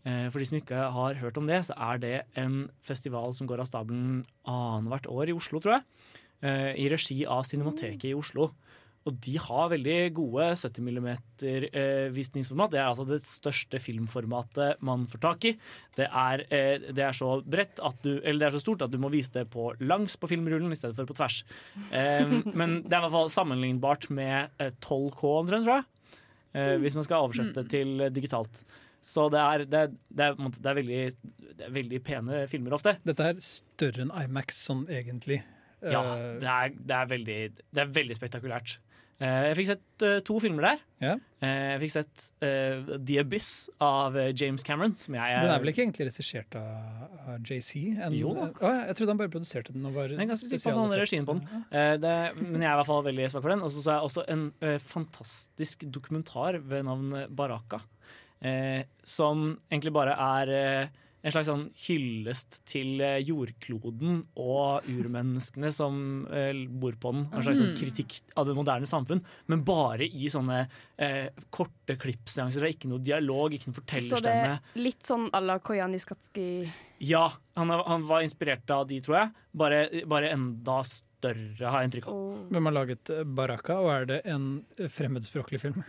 [0.04, 3.46] Eh, For de som ikke har hørt om det, så er det en festival som
[3.50, 5.84] går av stabelen annethvert år i Oslo, tror jeg.
[6.42, 8.52] eh, I regi av Cinemateket i Oslo.
[9.10, 12.74] Og de har veldig gode 70 mm eh, visningsformat.
[12.74, 15.56] Det er altså det største filmformatet man får tak i.
[15.98, 18.94] Det er, eh, det er så bredt at du Eller det er så stort at
[18.94, 21.42] du må vise det på langs på filmrullen i stedet for på tvers.
[21.90, 25.90] Eh, men det er i hvert fall sammenlignbart med eh, 12K omtrent, tror jeg.
[26.52, 28.66] Hvis man skal oversette til eh, digitalt.
[29.02, 31.02] Så det er, det, det, er, det, er veldig,
[31.58, 32.98] det er veldig pene filmer ofte.
[33.08, 35.40] Dette er større enn Imax sånn egentlig.
[35.82, 36.04] Ja,
[36.38, 37.38] det er, det er, veldig,
[37.74, 38.76] det er veldig spektakulært.
[39.22, 40.80] Eh, jeg fikk sett eh, to filmer der.
[41.04, 41.12] Ja.
[41.46, 43.52] Eh, jeg fikk sett The Abyss
[43.82, 44.96] av James Cameron.
[44.98, 48.00] Som jeg, Den er vel ikke egentlig regissert av, JC?
[48.02, 48.48] En- Jo da.
[48.50, 49.86] Å, jeg trodde han bare produserte den.
[49.86, 51.66] Og var Jeg kan si på han regien på den.
[52.02, 53.62] Det, men jeg er i hvert fall veldig svak for den.
[53.62, 54.46] Og så så jeg også en
[54.82, 57.82] fantastisk dokumentar ved navn Baraka.
[59.06, 60.90] Som egentlig bare er
[61.24, 67.28] en slags sånn hyllest til eh, jordkloden og urmenneskene som eh, bor på den.
[67.32, 67.78] En slags sånn Mm.
[67.78, 70.64] kritikk av det moderne samfunn, men bare i sånne
[70.98, 72.62] eh, korte klippseanser.
[72.62, 76.70] Det er ikke noe dialog, ikke noe Så det er litt sånn à la Koyaniskatski
[77.00, 79.32] Ja, han, han var inspirert av de, tror jeg.
[79.54, 82.20] Bare, bare enda større, har jeg inntrykk av.
[82.52, 85.84] Hvem har laget Baraka, og er det en fremmedspråklig film?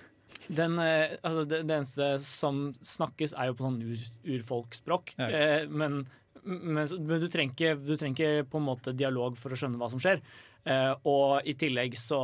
[0.49, 4.07] Den, eh, altså det, det eneste som snakkes, er jo på sånn ur,
[4.39, 5.15] urfolksspråk.
[5.19, 5.29] Ja.
[5.31, 6.07] Eh, men
[6.45, 6.75] men,
[7.07, 9.89] men du, trenger, ikke- du trenger ikke på en måte dialog for å skjønne hva
[9.93, 10.19] som skjer.
[10.67, 12.19] Eh, og i tillegg så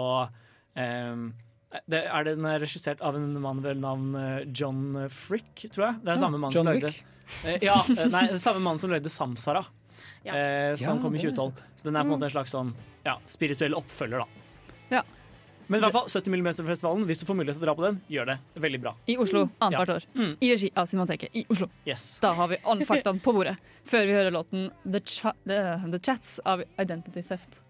[0.75, 1.21] eh,
[1.87, 6.01] det, er Den er regissert av en mann ved navn eh, John Frick, tror jeg.
[6.03, 6.95] Det er samme mann John som lagde
[7.45, 7.75] Eh, ja,
[8.09, 9.61] nei, det er samme mann som lagde Samsara.
[10.25, 10.33] Ja.
[10.35, 11.63] Eh, som Ja, kom i det 2012.
[11.77, 12.71] Så den er på en måte en slags sånn
[13.05, 14.47] ja, spirituell oppfølger, da.
[15.69, 15.73] Ja.
[15.73, 17.97] Men i hvert fall 70 mm-festivalen, hvis du får mulighet til å dra på den,
[18.09, 18.93] gjør det veldig bra.
[19.05, 20.07] I Oslo annethvert år.
[20.17, 20.31] Mm.
[20.41, 21.69] I regi av Cinemateket i Oslo.
[21.85, 22.07] Yes.
[22.23, 23.59] Da har vi alle faktaene på bordet
[23.89, 25.59] før vi hører låten The, Cha The,
[25.93, 27.61] The Chats av Identity Theft.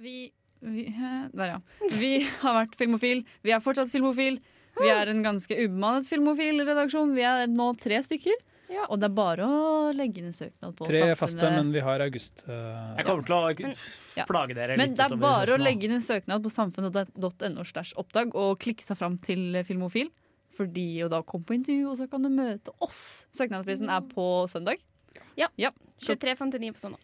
[0.00, 0.32] Vi,
[0.64, 0.86] vi
[1.34, 1.60] Der, ja.
[1.98, 3.26] Vi har vært filmofil.
[3.44, 4.40] Vi er fortsatt filmofil.
[4.80, 7.12] Vi er en ganske ubemannet filmofil-redaksjon.
[7.12, 8.40] Vi er nå tre stykker.
[8.72, 8.86] Ja.
[8.88, 11.18] Og det er bare å legge inn en søknad på Tre Samfunnet.
[11.20, 12.44] faste, men vi har august.
[12.48, 13.76] Uh, Jeg kommer til å Men-
[14.16, 14.24] Ja.
[14.24, 18.34] plage dere Men det er bare å legge inn en søknad på samfunnet.no slash oppdag
[18.34, 20.10] og klikke seg fram til Filmofil.
[20.52, 23.24] Fordi å da komme på intervju, og så kan du møte oss.
[23.32, 24.76] Søknadsprisen er på søndag.
[25.36, 25.48] Ja.
[25.56, 25.70] ja.
[26.02, 26.98] 23.59 på søndag.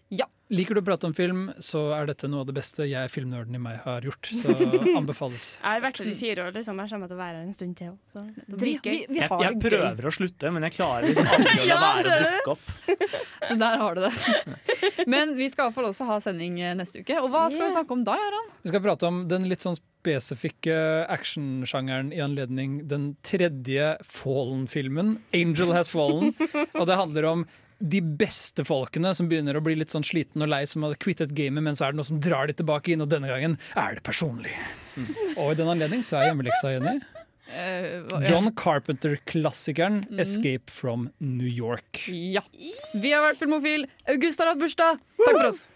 [0.48, 3.54] Liker du å prate om film, så er dette noe av det beste jeg, filmnerden
[3.54, 4.30] i meg, har gjort.
[4.32, 4.54] Så
[4.98, 5.44] anbefales.
[5.60, 6.80] Jeg har vært her i fire år, liksom.
[6.80, 8.30] Jeg kommer til å være her en stund til òg.
[8.48, 10.08] Vi, vi, vi Jeg, jeg prøver gøy.
[10.08, 12.72] å slutte, men jeg klarer liksom aldri å la være å dukke opp.
[13.50, 15.04] Så der har du det.
[15.06, 17.20] Men vi skal i hvert fall også ha sending eh, neste uke.
[17.20, 18.50] Og hva skal vi snakke om da, Jaran?
[18.64, 20.80] Vi skal prate om den litt sånn spesifikke
[21.12, 26.32] actionsjangeren i anledning den tredje Fallen-filmen, 'Angel Has Fallen'.
[26.72, 27.48] Og det handler om
[27.78, 31.34] de beste folkene som begynner å bli litt sånn sliten og lei, som hadde quittet
[31.36, 33.98] gamet, men så er det noe som drar de tilbake inn, og denne gangen er
[33.98, 34.54] det personlig.
[34.96, 35.12] Mm.
[35.36, 36.98] Og i den anledning så er hjemmeleksa, Jenny.
[37.48, 40.18] Eh, John Carpenter-klassikeren mm.
[40.20, 42.02] 'Escape from New York'.
[42.08, 42.42] Ja.
[42.92, 43.86] Vi har vært filmofil.
[44.08, 45.00] August har hatt bursdag.
[45.22, 45.68] Takk for oss.